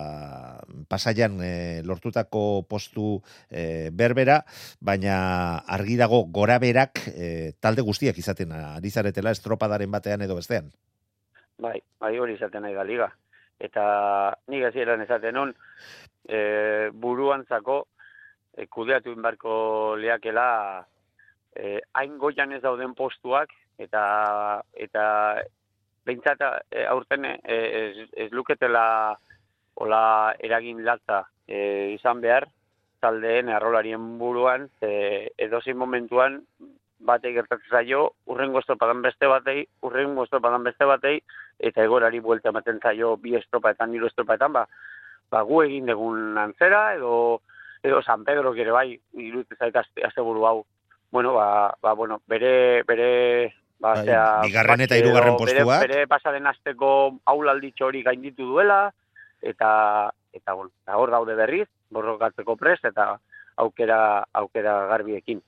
pasaian 0.88 1.36
e, 1.42 1.82
lortutako 1.84 2.64
postu 2.68 3.20
e, 3.50 3.90
berbera, 3.92 4.42
baina 4.80 5.58
argi 5.66 5.98
dago 6.00 6.24
gora 6.32 6.58
berak 6.62 7.02
e, 7.12 7.52
talde 7.60 7.84
guztiak 7.84 8.18
izaten 8.18 8.54
ari 8.56 8.90
zaretela 8.90 9.34
estropadaren 9.34 9.90
batean 9.90 10.22
edo 10.22 10.38
bestean. 10.38 10.72
Bai, 11.58 11.78
bai 12.00 12.18
hori 12.20 12.36
izaten 12.36 12.62
nahi 12.62 12.74
da 12.76 12.84
liga. 12.84 13.12
Eta 13.60 13.84
nik 14.52 14.66
hasieran 14.68 15.02
esaten 15.04 15.34
nun, 15.34 15.52
e, 16.28 16.90
buruantzako 16.92 17.78
e, 18.56 18.66
kudeatu 18.66 19.14
inbarko 19.14 19.96
leakela 20.00 20.48
e, 21.54 21.80
hain 21.94 22.18
goian 22.18 22.52
ez 22.52 22.62
dauden 22.62 22.94
postuak, 22.94 23.52
eta 23.78 24.02
eta 24.74 25.06
behintzat 26.06 26.42
e, 26.70 26.84
aurten 26.84 27.24
e, 27.24 27.38
ez, 27.56 28.08
ez 28.26 28.30
luketela 28.32 29.16
hola 29.76 30.34
eragin 30.40 30.84
latza 30.84 31.24
e, 31.48 31.92
izan 31.96 32.20
behar, 32.20 32.48
taldeen 33.00 33.50
arrolarien 33.52 34.16
buruan, 34.18 34.68
e, 34.80 35.30
edozein 35.48 35.76
momentuan 35.76 36.40
batei 37.06 37.34
gertatzen 37.36 37.70
zaio, 37.70 38.00
urrengo 38.32 38.62
estropadan 38.62 39.02
beste 39.04 39.28
batei, 39.30 39.66
urrengo 39.84 40.24
estropadan 40.24 40.64
beste 40.64 40.88
batei, 40.88 41.18
eta 41.58 41.82
egorari 41.84 42.20
buelta 42.20 42.50
ematen 42.50 42.80
zaio 42.82 43.16
bi 43.16 43.34
estropaetan, 43.36 43.94
hiru 43.94 44.06
estropaetan, 44.06 44.52
ba, 44.52 44.66
ba 45.30 45.42
gu 45.42 45.62
egin 45.62 45.86
dugun 45.86 46.38
antzera, 46.38 46.94
edo, 46.94 47.42
edo 47.82 48.02
San 48.02 48.24
Pedro 48.24 48.54
ere 48.54 48.70
bai, 48.72 48.88
iruditzen 49.14 49.58
zait 49.58 49.76
aste, 49.76 50.04
asteburu 50.04 50.46
hau. 50.46 50.66
Bueno, 51.10 51.32
ba, 51.34 51.74
ba, 51.80 51.92
bueno, 51.94 52.20
bere, 52.26 52.82
bere, 52.82 53.54
ba, 53.78 53.94
Bai, 53.94 54.04
zera, 54.04 54.40
bigarren 54.42 54.80
eta 54.80 54.96
hirugarren 54.98 55.36
bere- 55.38 55.62
postuak. 55.64 55.80
Bere, 55.88 56.06
pasaden 56.06 56.46
asteko 56.46 56.90
aulalditxo 57.24 57.86
hori 57.86 58.02
gainditu 58.02 58.44
duela, 58.44 58.92
eta, 59.40 60.12
eta, 60.32 60.52
bueno, 60.52 60.72
hor 60.92 61.10
daude 61.10 61.34
berriz, 61.34 61.68
borrokatzeko 61.90 62.56
prest, 62.56 62.84
eta 62.84 63.14
aukera, 63.56 64.26
aukera 64.34 64.86
garbiekin. 64.88 65.40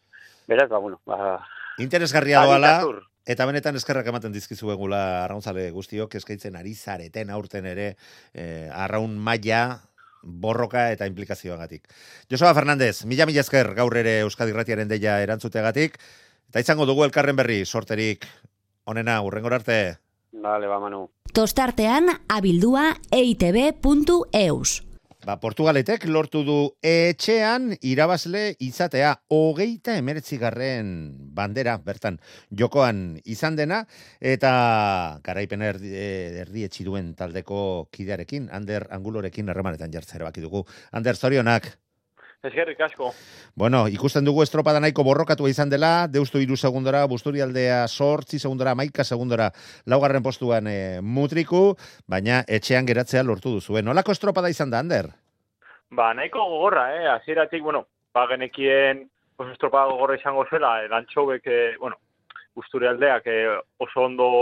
Beraz, 0.48 0.68
ba, 0.70 0.78
bueno, 0.78 1.00
ba, 1.04 1.44
Interesgarria 1.78 2.40
doala. 2.42 2.80
Eta 3.28 3.44
benetan 3.48 3.76
eskerrak 3.76 4.08
ematen 4.08 4.32
dizkizu 4.32 4.72
egula 4.72 5.02
arraunzale 5.26 5.68
guztiok, 5.74 6.16
eskaintzen 6.16 6.56
ari 6.56 6.72
zareten 6.74 7.30
aurten 7.30 7.68
ere 7.68 7.90
eh, 8.32 8.70
arraun 8.72 9.18
maila 9.20 9.62
borroka 10.22 10.88
eta 10.92 11.06
implikazioagatik. 11.06 11.86
Joseba 12.30 12.54
Fernandez, 12.56 13.04
mila 13.06 13.28
mila 13.28 13.44
esker 13.44 13.74
gaur 13.76 13.96
ere 14.00 14.20
Euskadi 14.24 14.56
Ratiaren 14.56 14.88
deia 14.88 15.20
erantzuteagatik, 15.22 16.00
eta 16.48 16.64
izango 16.64 16.88
dugu 16.88 17.04
elkarren 17.04 17.36
berri, 17.36 17.62
sorterik 17.66 18.26
onena, 18.88 19.20
urrengor 19.22 19.60
arte. 19.60 19.78
Vale, 20.32 20.66
ba, 20.68 20.80
Manu. 20.80 21.06
Tostartean 21.36 22.08
abildua 22.32 22.94
eitb.eus. 23.12 24.87
Ba, 25.28 25.34
Portugaletek 25.36 26.06
lortu 26.08 26.40
du 26.40 26.54
etxean 26.88 27.74
irabazle 27.84 28.54
izatea 28.64 29.10
hogeita 29.36 29.92
emeretzigarren 30.00 30.92
bandera 31.36 31.74
bertan 31.84 32.16
jokoan 32.60 33.02
izan 33.34 33.58
dena 33.58 33.82
eta 34.30 34.52
garaipen 35.26 35.66
erdi, 35.66 35.92
erdietxi 36.46 36.86
duen 36.88 37.10
taldeko 37.18 37.58
kidearekin, 37.92 38.48
Ander 38.60 38.88
Angulorekin 38.88 39.52
harremanetan 39.52 39.92
jartzea 39.92 40.22
erabaki 40.22 40.46
dugu. 40.46 40.64
Ander, 40.96 41.20
zorionak. 41.20 41.74
Eskerrik 42.38 42.78
asko. 42.80 43.08
Bueno, 43.58 43.88
ikusten 43.90 44.22
dugu 44.22 44.44
estropada 44.44 44.78
nahiko 44.78 45.02
borrokatu 45.02 45.48
izan 45.50 45.72
dela, 45.72 46.06
deustu 46.06 46.38
iru 46.38 46.54
segundora, 46.54 47.00
busturialdea 47.10 47.80
sortzi 47.88 48.38
segundora, 48.38 48.76
maika 48.78 49.02
segundora, 49.02 49.48
laugarren 49.90 50.22
postuan 50.22 50.70
e, 50.70 50.76
mutriku, 51.02 51.74
baina 52.06 52.44
etxean 52.46 52.86
geratzea 52.86 53.24
lortu 53.26 53.56
duzu. 53.56 53.80
Nolako 53.82 54.14
estropada 54.14 54.52
izan 54.54 54.70
da, 54.70 54.78
Ander? 54.78 55.10
Ba, 55.90 56.12
nahiko 56.14 56.46
gogorra, 56.46 56.86
eh? 56.94 57.08
Hasieratik, 57.16 57.62
bueno, 57.62 57.88
ba, 58.14 58.28
genekien 58.30 59.08
oso 59.36 59.50
estropada 59.50 59.90
gogorra 59.90 60.22
izango 60.22 60.46
zela, 60.46 60.76
elantxobek, 60.86 61.42
eh, 61.50 61.74
bueno, 61.80 61.98
busturialdeak 62.54 63.26
eh, 63.26 63.46
oso 63.82 64.06
ondo 64.06 64.32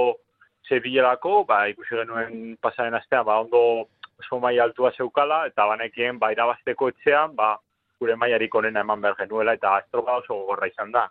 zebilerako, 0.68 1.46
ba, 1.48 1.64
ikusi 1.72 1.96
genuen 1.96 2.58
pasaren 2.60 3.00
astean, 3.00 3.24
ba, 3.24 3.40
ondo 3.40 3.86
oso 4.20 4.38
maila 4.40 4.68
altua 4.68 4.92
zeukala, 4.92 5.46
eta 5.48 5.64
banekien, 5.64 6.20
ba, 6.20 6.34
irabazteko 6.36 6.92
etxean, 6.92 7.32
ba, 7.40 7.54
gure 8.00 8.16
mailarik 8.16 8.54
onena 8.54 8.82
eman 8.84 9.00
behar 9.00 9.16
genuela, 9.20 9.54
eta 9.56 9.78
estropada 9.84 10.22
oso 10.22 10.34
gogorra 10.34 10.68
izan 10.68 10.92
da. 10.92 11.06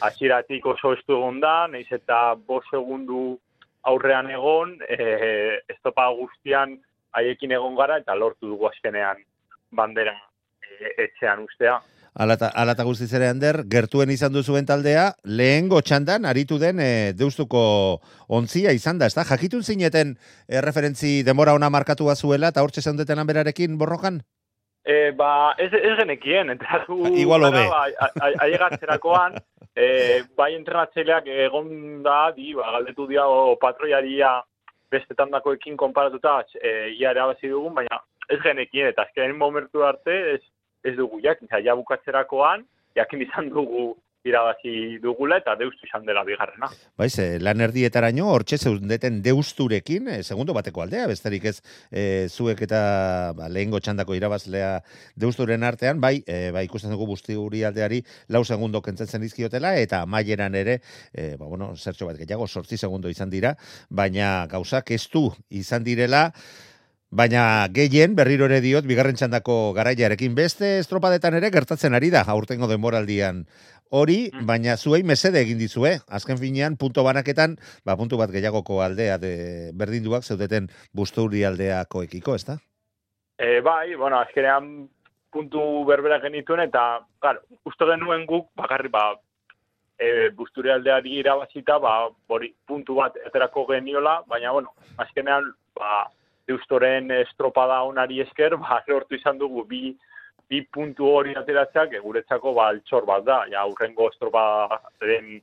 Hasieratik 0.00 0.66
oso 0.66 0.94
estu 0.96 1.18
egon 1.18 1.40
da, 1.40 1.66
nahiz 1.68 1.88
eta 1.92 2.34
bost 2.34 2.70
segundu 2.70 3.38
aurrean 3.92 4.30
egon, 4.30 4.76
eh, 4.88 5.60
estopa 5.74 6.08
guztian 6.16 6.78
haiekin 7.12 7.52
egon 7.58 7.76
gara, 7.76 7.98
eta 7.98 8.14
lortu 8.14 8.48
dugu 8.54 8.68
azkenean 8.70 9.20
bandera 9.70 10.14
eh, 10.16 10.94
etxean 11.06 11.44
ustea. 11.44 11.80
Alata, 12.12 12.50
alata 12.52 12.84
guztiz 12.84 13.08
ere, 13.16 13.30
Ander, 13.32 13.62
gertuen 13.72 14.10
izan 14.12 14.34
duzuen 14.34 14.66
taldea, 14.68 15.14
lehengo 15.24 15.78
txandan 15.80 16.26
aritu 16.28 16.58
den 16.60 16.80
e, 16.84 16.88
deustuko 17.16 17.62
ontzia 18.28 18.74
izan 18.76 19.00
da, 19.00 19.08
ezta? 19.08 19.24
Jakitun 19.24 19.64
zineten 19.64 20.18
e, 20.46 20.60
referentzi 20.60 21.22
denbora 21.24 21.54
ona 21.56 21.70
markatu 21.72 22.10
bazuela, 22.10 22.52
eta 22.52 22.60
hortxe 22.60 22.84
zeundeten 22.84 23.22
anberarekin 23.22 23.78
borrokan? 23.80 24.20
E, 24.84 25.12
ba, 25.14 25.54
ez, 25.62 25.70
ez 25.72 25.94
genekien, 26.00 26.50
entratu 26.50 26.96
Igual 27.14 27.46
hobe. 27.46 27.62
ailegatzerakoan, 28.42 29.36
e, 29.78 30.22
bai 30.36 30.52
entrenatzaileak 30.56 31.28
egon 31.46 32.02
da, 32.02 32.32
di, 32.34 32.50
ba, 32.58 32.72
galdetu 32.76 33.06
dia 33.06 33.28
o, 33.30 33.54
patroiaria 33.62 34.40
beste 34.90 35.14
tandakoekin 35.14 35.76
konparatuta, 35.78 36.40
e, 36.58 36.90
ia 36.98 37.12
erabazi 37.14 37.52
dugun, 37.52 37.76
baina 37.78 38.00
ez 38.28 38.40
genekien, 38.42 38.90
eta 38.90 39.06
azkenen 39.06 39.38
momentu 39.38 39.86
arte 39.86 40.18
ez, 40.34 40.42
ez 40.84 40.96
dugu 40.98 41.20
jak, 41.22 41.38
ja 41.62 41.76
bukatzerakoan, 41.78 42.66
jakin 42.98 43.22
izan 43.22 43.48
dugu 43.54 43.92
irabazi 44.24 44.98
dugula 45.02 45.38
eta 45.40 45.54
deustu 45.58 45.86
izan 45.86 46.06
dela 46.06 46.22
bigarrena. 46.26 46.68
Bai, 46.98 47.08
ze, 47.10 47.26
lan 47.42 47.60
erdietaraino, 47.64 48.28
hortxe 48.30 48.58
zeundeten 48.58 49.20
deusturekin, 49.24 50.08
e, 50.08 50.22
segundo 50.22 50.54
bateko 50.54 50.84
aldea, 50.84 51.08
besterik 51.10 51.48
ez 51.50 51.56
e, 51.90 52.28
zuek 52.30 52.62
eta 52.68 52.82
ba, 53.38 53.50
lehengo 53.52 53.80
txandako 53.82 54.16
irabazlea 54.18 54.72
deusturen 55.18 55.66
artean, 55.66 56.00
bai, 56.00 56.20
e, 56.26 56.50
bai 56.54 56.64
ikusten 56.68 56.94
dugu 56.94 57.10
busti 57.10 57.38
guri 57.38 57.64
aldeari 57.66 58.02
lau 58.28 58.44
segundo 58.44 58.82
kentzen 58.82 59.26
izkiotela, 59.26 59.74
eta 59.82 60.04
maieran 60.06 60.54
ere, 60.58 60.80
e, 61.12 61.34
ba, 61.36 61.46
bueno, 61.46 61.72
zertxo 61.76 62.06
bat 62.06 62.20
gehiago, 62.20 62.46
sortzi 62.46 62.78
segundo 62.78 63.10
izan 63.10 63.30
dira, 63.30 63.56
baina 63.90 64.46
gauzak 64.50 64.94
ez 64.94 65.06
du 65.10 65.30
izan 65.50 65.82
direla, 65.84 66.28
Baina 67.12 67.68
gehien 67.68 68.14
berriro 68.16 68.46
ere 68.48 68.62
diot 68.64 68.86
bigarren 68.88 69.18
txandako 69.20 69.74
garaiarekin 69.76 70.32
beste 70.32 70.78
estropadetan 70.78 71.34
ere 71.36 71.50
gertatzen 71.52 71.92
ari 71.92 72.08
da 72.14 72.22
aurtengo 72.34 72.64
denboraldian 72.70 73.42
hori, 73.92 74.30
Mm. 74.32 74.46
baina 74.48 74.76
zuei 74.76 75.02
mesede 75.04 75.40
egin 75.44 75.58
dizue. 75.60 75.98
Azken 76.08 76.38
finean 76.40 76.76
punto 76.80 77.04
banaketan, 77.04 77.58
ba 77.84 77.96
puntu 77.96 78.16
bat 78.16 78.30
gehiagoko 78.32 78.80
aldea 78.82 79.18
de 79.18 79.70
berdinduak 79.74 80.24
zeudeten 80.24 80.68
busturi 80.92 81.44
aldeako 81.44 82.02
ekiko, 82.08 82.34
ezta? 82.34 82.58
E, 83.38 83.60
bai, 83.60 83.94
bueno, 83.94 84.18
azkenean 84.18 84.88
puntu 85.32 85.84
berbera 85.88 86.20
genituen 86.20 86.60
eta, 86.60 87.04
claro, 87.20 87.40
uste 87.64 87.84
genuen 87.88 88.26
guk 88.26 88.48
bakarri 88.56 88.88
ba 88.88 89.14
e, 89.98 90.30
busturi 90.36 90.70
aldeari 90.70 91.18
irabazita, 91.20 91.78
ba, 91.78 92.08
hori 92.28 92.54
puntu 92.66 92.94
bat 92.94 93.16
eterako 93.26 93.66
geniola, 93.70 94.22
baina, 94.26 94.52
bueno, 94.52 94.72
azkenean, 94.96 95.52
ba, 95.76 96.08
deustoren 96.48 97.10
estropada 97.10 97.82
onari 97.86 98.20
esker, 98.20 98.56
ba, 98.56 98.82
lortu 98.88 99.14
izan 99.14 99.38
dugu 99.38 99.64
bi, 99.68 99.96
bi 100.52 100.60
puntu 100.68 101.08
hori 101.08 101.32
ateratzeak, 101.38 101.96
guretzako 102.04 102.52
ba, 102.58 102.68
altxor 102.74 103.08
bat 103.08 103.24
da, 103.24 103.38
ja, 103.48 103.64
aurrengo 103.64 104.10
estropadaren, 104.12 105.40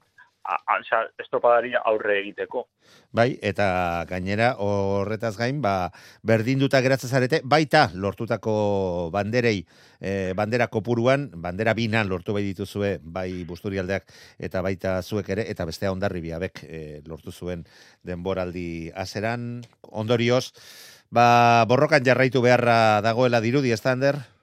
a- 0.50 0.58
a- 0.66 0.78
osea, 0.80 1.02
estropadari 1.22 1.74
aurre 1.78 2.20
egiteko. 2.22 2.68
Bai, 3.14 3.28
eta 3.42 4.06
gainera 4.10 4.52
horretaz 4.62 5.36
gain, 5.38 5.62
ba, 5.62 5.92
berdinduta 6.26 6.82
geratzen 6.86 7.10
zarete, 7.10 7.42
baita 7.44 7.90
lortutako 7.94 9.10
banderei, 9.14 9.66
e, 10.00 10.34
bandera 10.38 10.70
kopuruan, 10.70 11.30
bandera 11.36 11.74
binan 11.74 12.10
lortu 12.10 12.34
bai 12.34 12.44
dituzue, 12.46 12.98
bai 13.02 13.44
busturialdeak 13.50 14.10
eta 14.40 14.62
baita 14.66 15.02
zuek 15.02 15.30
ere, 15.36 15.46
eta 15.50 15.66
bestea 15.66 15.92
ondarri 15.92 16.22
biabek 16.22 16.64
e, 16.64 17.02
lortu 17.06 17.32
zuen 17.32 17.66
denboraldi 18.06 18.92
azeran. 18.96 19.62
Ondorioz, 19.90 20.52
ba, 21.10 21.66
borrokan 21.68 22.06
jarraitu 22.06 22.42
beharra 22.46 23.02
dagoela 23.06 23.42
dirudi, 23.42 23.74
da, 23.74 23.92
Ander? 23.92 24.39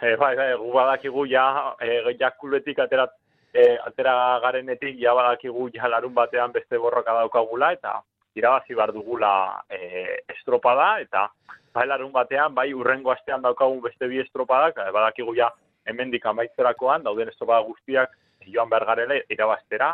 E, 0.00 0.16
bai, 0.16 0.34
bai, 0.36 0.54
gu 0.56 0.70
badakigu 0.72 1.26
ja, 1.28 1.74
e, 1.76 2.14
jakuletik 2.16 2.78
atera, 2.80 3.04
e, 3.52 3.76
atera 3.84 4.14
garenetik, 4.40 4.94
ja 4.96 5.12
badakigu 5.14 5.66
ja 5.74 5.90
larun 5.92 6.14
batean 6.16 6.54
beste 6.54 6.78
borroka 6.80 7.12
daukagula, 7.18 7.72
eta 7.76 7.98
irabazi 8.34 8.74
bar 8.78 8.94
dugula 8.96 9.32
e, 9.68 10.22
estropada, 10.32 10.94
eta 11.04 11.26
bai 11.74 11.84
larun 11.86 12.12
batean, 12.12 12.54
bai 12.54 12.70
urrengo 12.72 13.12
astean 13.12 13.44
daukagun 13.44 13.82
beste 13.84 14.08
bi 14.08 14.22
estropadak, 14.24 14.80
badakigu 14.96 15.36
ja 15.36 15.50
hemendik 15.84 16.24
amaitzerakoan, 16.26 17.04
dauden 17.04 17.28
estropada 17.28 17.60
guztiak 17.68 18.16
joan 18.46 18.72
behar 18.72 18.86
garela 18.94 19.20
irabaztera, 19.28 19.92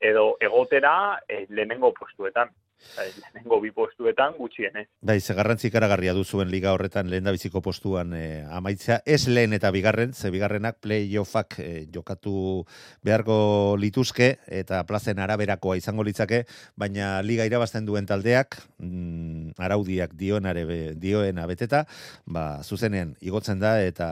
edo 0.00 0.34
egotera 0.40 1.16
e, 1.28 1.46
lehenengo 1.48 1.94
postuetan. 1.96 2.52
Lehenengo 2.96 3.60
bi 3.60 3.70
postuetan 3.74 4.36
gutxienez. 4.38 4.86
Bai, 5.00 5.18
ze 5.20 5.34
garrantzi 5.34 5.68
ikaragarria 5.68 6.14
du 6.16 6.24
zuen 6.24 6.50
liga 6.50 6.72
horretan 6.72 7.10
lehen 7.10 7.28
biziko 7.32 7.60
postuan 7.60 8.14
e, 8.16 8.44
amaitzea. 8.50 9.00
Ez 9.04 9.28
lehen 9.28 9.52
eta 9.52 9.70
bigarren, 9.70 10.12
ze 10.12 10.30
bigarrenak 10.30 10.78
playoffak 10.80 11.58
e, 11.60 11.86
jokatu 11.92 12.64
beharko 13.04 13.76
lituzke 13.80 14.36
eta 14.46 14.82
plazen 14.88 15.20
araberakoa 15.20 15.76
izango 15.76 16.04
litzake, 16.06 16.44
baina 16.76 17.20
liga 17.22 17.44
irabazten 17.48 17.86
duen 17.86 18.06
taldeak, 18.06 18.56
mm, 18.78 19.56
araudiak 19.58 20.16
dionare 20.16 20.64
be, 20.64 20.78
dioena 20.94 21.46
beteta, 21.46 21.84
ba, 22.24 22.62
zuzenean 22.62 23.14
igotzen 23.20 23.60
da 23.60 23.76
eta 23.82 24.08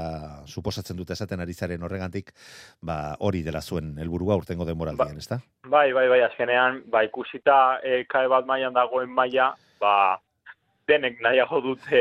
suposatzen 0.46 0.96
dute 0.96 1.14
esaten 1.16 1.40
ari 1.40 1.54
zaren 1.54 1.82
horregantik, 1.82 2.34
ba, 2.82 3.16
hori 3.20 3.42
dela 3.42 3.62
zuen 3.62 3.94
helburua 3.98 4.36
urtengo 4.36 4.68
denboraldian, 4.68 5.16
ezta? 5.18 5.40
Bai, 5.64 5.92
bai, 5.96 6.08
bai, 6.08 6.20
azkenean, 6.26 6.82
ba, 6.92 7.04
ikusita 7.06 7.80
e, 7.80 8.04
kae 8.10 8.28
bat 8.28 8.46
mailan 8.54 8.74
dagoen 8.76 9.10
maila, 9.10 9.50
ba, 9.82 9.96
denek 10.84 11.16
nahiago 11.24 11.62
dute 11.64 12.00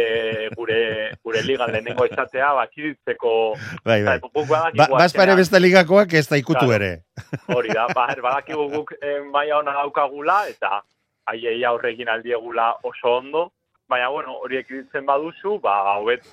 gure 0.59 0.79
gure 1.23 1.41
ligan 1.47 1.71
lehenengo 1.71 2.03
izatea, 2.05 2.49
ba, 2.57 2.65
kiditzeko... 2.67 3.31
Bai, 3.87 4.01
bai. 4.03 4.17
Ba, 4.19 4.27
guk 4.27 4.47
Ba, 4.51 4.97
azkenean- 5.05 5.39
beste 5.39 5.59
ligakoak 5.63 6.13
ez 6.19 6.25
da 6.27 6.37
ikutu 6.37 6.65
Claro. 6.67 6.75
ere. 6.75 6.91
Hori 7.47 7.71
da, 7.71 7.87
ba, 7.95 8.09
badakigu 8.21 8.67
guk 8.73 8.91
e, 8.99 9.19
maila 9.31 9.61
ona 9.63 9.71
daukagula, 9.79 10.41
eta 10.51 10.81
haiei 11.31 11.61
aurregin 11.63 12.09
aldiegula 12.11 12.73
oso 12.83 13.13
ondo, 13.21 13.45
baina, 13.87 14.09
bueno, 14.11 14.35
horiek 14.43 14.67
iditzen 14.71 15.05
baduzu, 15.07 15.59
ba, 15.63 15.77
hobet, 16.01 16.27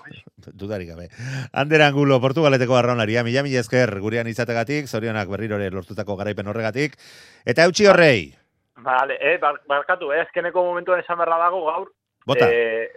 Dudarik 0.50 0.88
gabe. 0.88 1.06
Ander 1.52 1.82
Angulo, 1.84 2.16
Portugaleteko 2.20 2.74
arraunaria, 2.74 3.22
mila 3.22 3.42
mila 3.46 3.60
esker 3.60 3.92
gurean 4.02 4.26
izategatik, 4.26 4.88
zorionak 4.88 5.28
berrirore 5.30 5.70
lortutako 5.70 6.16
garaipen 6.16 6.48
horregatik. 6.50 6.96
Eta 7.44 7.66
eutxi 7.68 7.86
horrei, 7.86 8.32
Vale, 8.82 9.16
eh, 9.20 9.38
bar, 9.38 9.60
barkatu, 9.68 10.12
eh, 10.12 10.20
azkeneko 10.20 10.64
momentuan 10.64 11.00
esan 11.00 11.18
berra 11.18 11.38
dago 11.38 11.64
gaur, 11.66 11.88
Bota. 12.26 12.48
eh, 12.48 12.88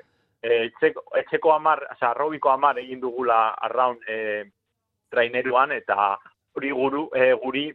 eh, 0.42 0.66
etxeko, 0.68 1.04
etxeko 1.20 1.54
amar, 1.54 1.84
oza, 1.92 2.12
arrobiko 2.12 2.50
amar 2.50 2.80
egin 2.80 3.02
dugula 3.02 3.50
arraun 3.68 4.00
eh, 4.08 4.44
traineruan, 5.12 5.72
eta 5.72 6.18
hori 6.56 6.72
guru, 6.72 7.10
eh, 7.16 7.34
guri, 7.44 7.72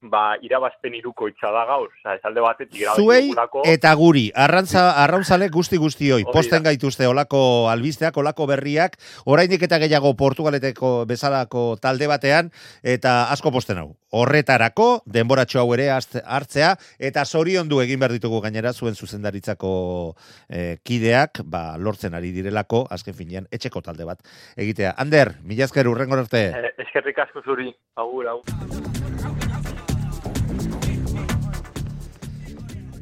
ba, 0.00 0.36
irabazpen 0.42 0.94
iruko 0.94 1.26
itxa 1.28 1.50
da 1.50 1.64
gaur, 1.66 1.88
oza, 1.90 2.14
esalde 2.14 2.40
batetik 2.40 2.84
zuei 2.94 3.32
eta 3.66 3.92
guri, 3.98 4.28
arrantza, 4.34 4.92
arrauntzale 5.02 5.48
guzti 5.48 5.76
guztioi, 5.76 6.22
posten 6.32 6.62
gaituzte 6.62 7.06
olako 7.06 7.68
albisteak, 7.70 8.16
olako 8.16 8.46
berriak, 8.46 8.94
oraindik 9.26 9.62
eta 9.66 9.78
gehiago 9.82 10.14
Portugaleteko 10.16 11.04
bezalako 11.06 11.76
talde 11.82 12.06
batean, 12.06 12.52
eta 12.82 13.24
asko 13.32 13.50
posten 13.50 13.78
hau. 13.78 13.96
Horretarako, 14.14 15.02
denboratxo 15.04 15.60
hau 15.60 15.74
ere 15.74 15.90
hartze- 15.92 16.22
hartzea, 16.24 16.76
eta 16.98 17.24
zoriondu 17.26 17.80
egin 17.82 17.98
behar 18.00 18.12
ditugu 18.14 18.40
gainera 18.40 18.72
zuen 18.72 18.94
zuzendaritzako 18.94 20.14
eh, 20.48 20.78
kideak, 20.82 21.42
ba, 21.44 21.76
lortzen 21.76 22.14
ari 22.14 22.30
direlako, 22.32 22.86
azken 22.90 23.14
finean, 23.14 23.48
etxeko 23.50 23.82
talde 23.82 24.04
bat 24.08 24.22
egitea. 24.56 24.94
Ander, 24.96 25.34
mila 25.42 25.64
esker 25.68 25.88
urrengo 25.88 26.16
arte. 26.16 26.46
Eh, 26.54 26.72
eskerrik 26.86 27.18
asko 27.26 27.42
zuri, 27.44 27.74
agur, 27.96 28.28
agur. 28.28 29.07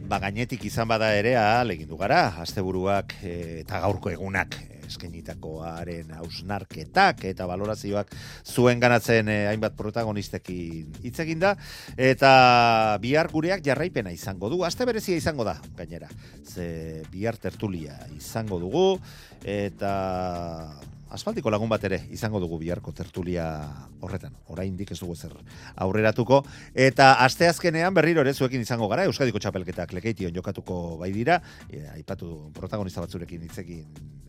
Ba, 0.07 0.21
gainetik 0.23 0.63
izan 0.69 0.87
bada 0.87 1.09
ere, 1.19 1.33
ahal 1.35 1.73
egin 1.75 1.89
du 1.91 1.97
gara, 1.99 2.29
asteburuak 2.45 3.17
eh, 3.27 3.63
eta 3.65 3.81
gaurko 3.83 4.13
egunak 4.13 4.55
eskenitakoaren 4.87 6.13
hausnarketak 6.15 7.25
eta 7.33 7.49
valorazioak 7.51 8.13
zuen 8.47 8.79
ganatzen 8.79 9.27
eh, 9.33 9.41
hainbat 9.51 9.75
protagonistekin 9.75 11.01
hitz 11.03 11.17
egin 11.25 11.43
da 11.43 11.57
eta 11.99 12.31
bihar 13.03 13.33
gureak 13.35 13.67
jarraipena 13.67 14.15
izango 14.15 14.47
du. 14.53 14.63
Aste 14.63 14.87
berezia 14.87 15.19
izango 15.19 15.43
da, 15.49 15.57
gainera. 15.75 16.07
Ze 16.47 17.03
bihar 17.11 17.43
tertulia 17.43 17.99
izango 18.15 18.61
dugu 18.63 18.87
eta 19.43 19.91
asfaltiko 21.17 21.51
lagun 21.51 21.71
bat 21.73 21.85
ere 21.89 21.99
izango 22.15 22.41
dugu 22.43 22.59
biharko 22.61 22.93
tertulia 22.97 23.47
horretan. 24.05 24.37
Oraindik 24.53 24.93
ez 24.93 24.99
dugu 25.01 25.17
zer 25.17 25.33
aurreratuko 25.87 26.43
eta 26.87 27.15
asteazkenean 27.25 27.95
berriro 27.97 28.23
ere 28.25 28.35
zuekin 28.35 28.65
izango 28.65 28.89
gara 28.93 29.07
Euskadiko 29.09 29.41
txapelketak 29.43 29.95
lekeition 29.97 30.35
jokatuko 30.37 30.99
bai 31.01 31.11
dira, 31.15 31.41
e, 31.71 31.83
aipatu 31.97 32.51
protagonista 32.57 33.05
batzurekin 33.05 33.49
hitzekin 33.49 33.85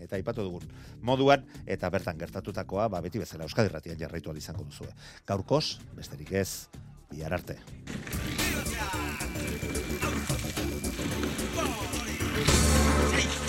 eta 0.07 0.15
aipatu 0.19 0.45
dugun 0.47 0.67
moduan 1.01 1.43
eta 1.65 1.89
bertan 1.91 2.17
gertatutakoa 2.17 2.87
ba 2.87 3.01
beti 3.03 3.19
bezala 3.19 3.47
Euskadi 3.47 3.71
Irratian 3.71 3.99
jarraitu 3.99 4.31
ahal 4.31 4.43
izango 4.43 4.63
duzue. 4.63 4.91
Gaurkoz, 5.27 5.79
besterik 5.95 6.31
ez, 6.31 6.67
bihar 7.11 7.33
arte. 7.33 7.57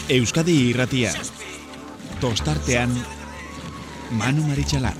Euskadi 0.09 0.55
irratia. 0.70 1.12
Tostartean, 2.18 2.95
Manu 4.11 4.42
Marichalar. 4.48 4.94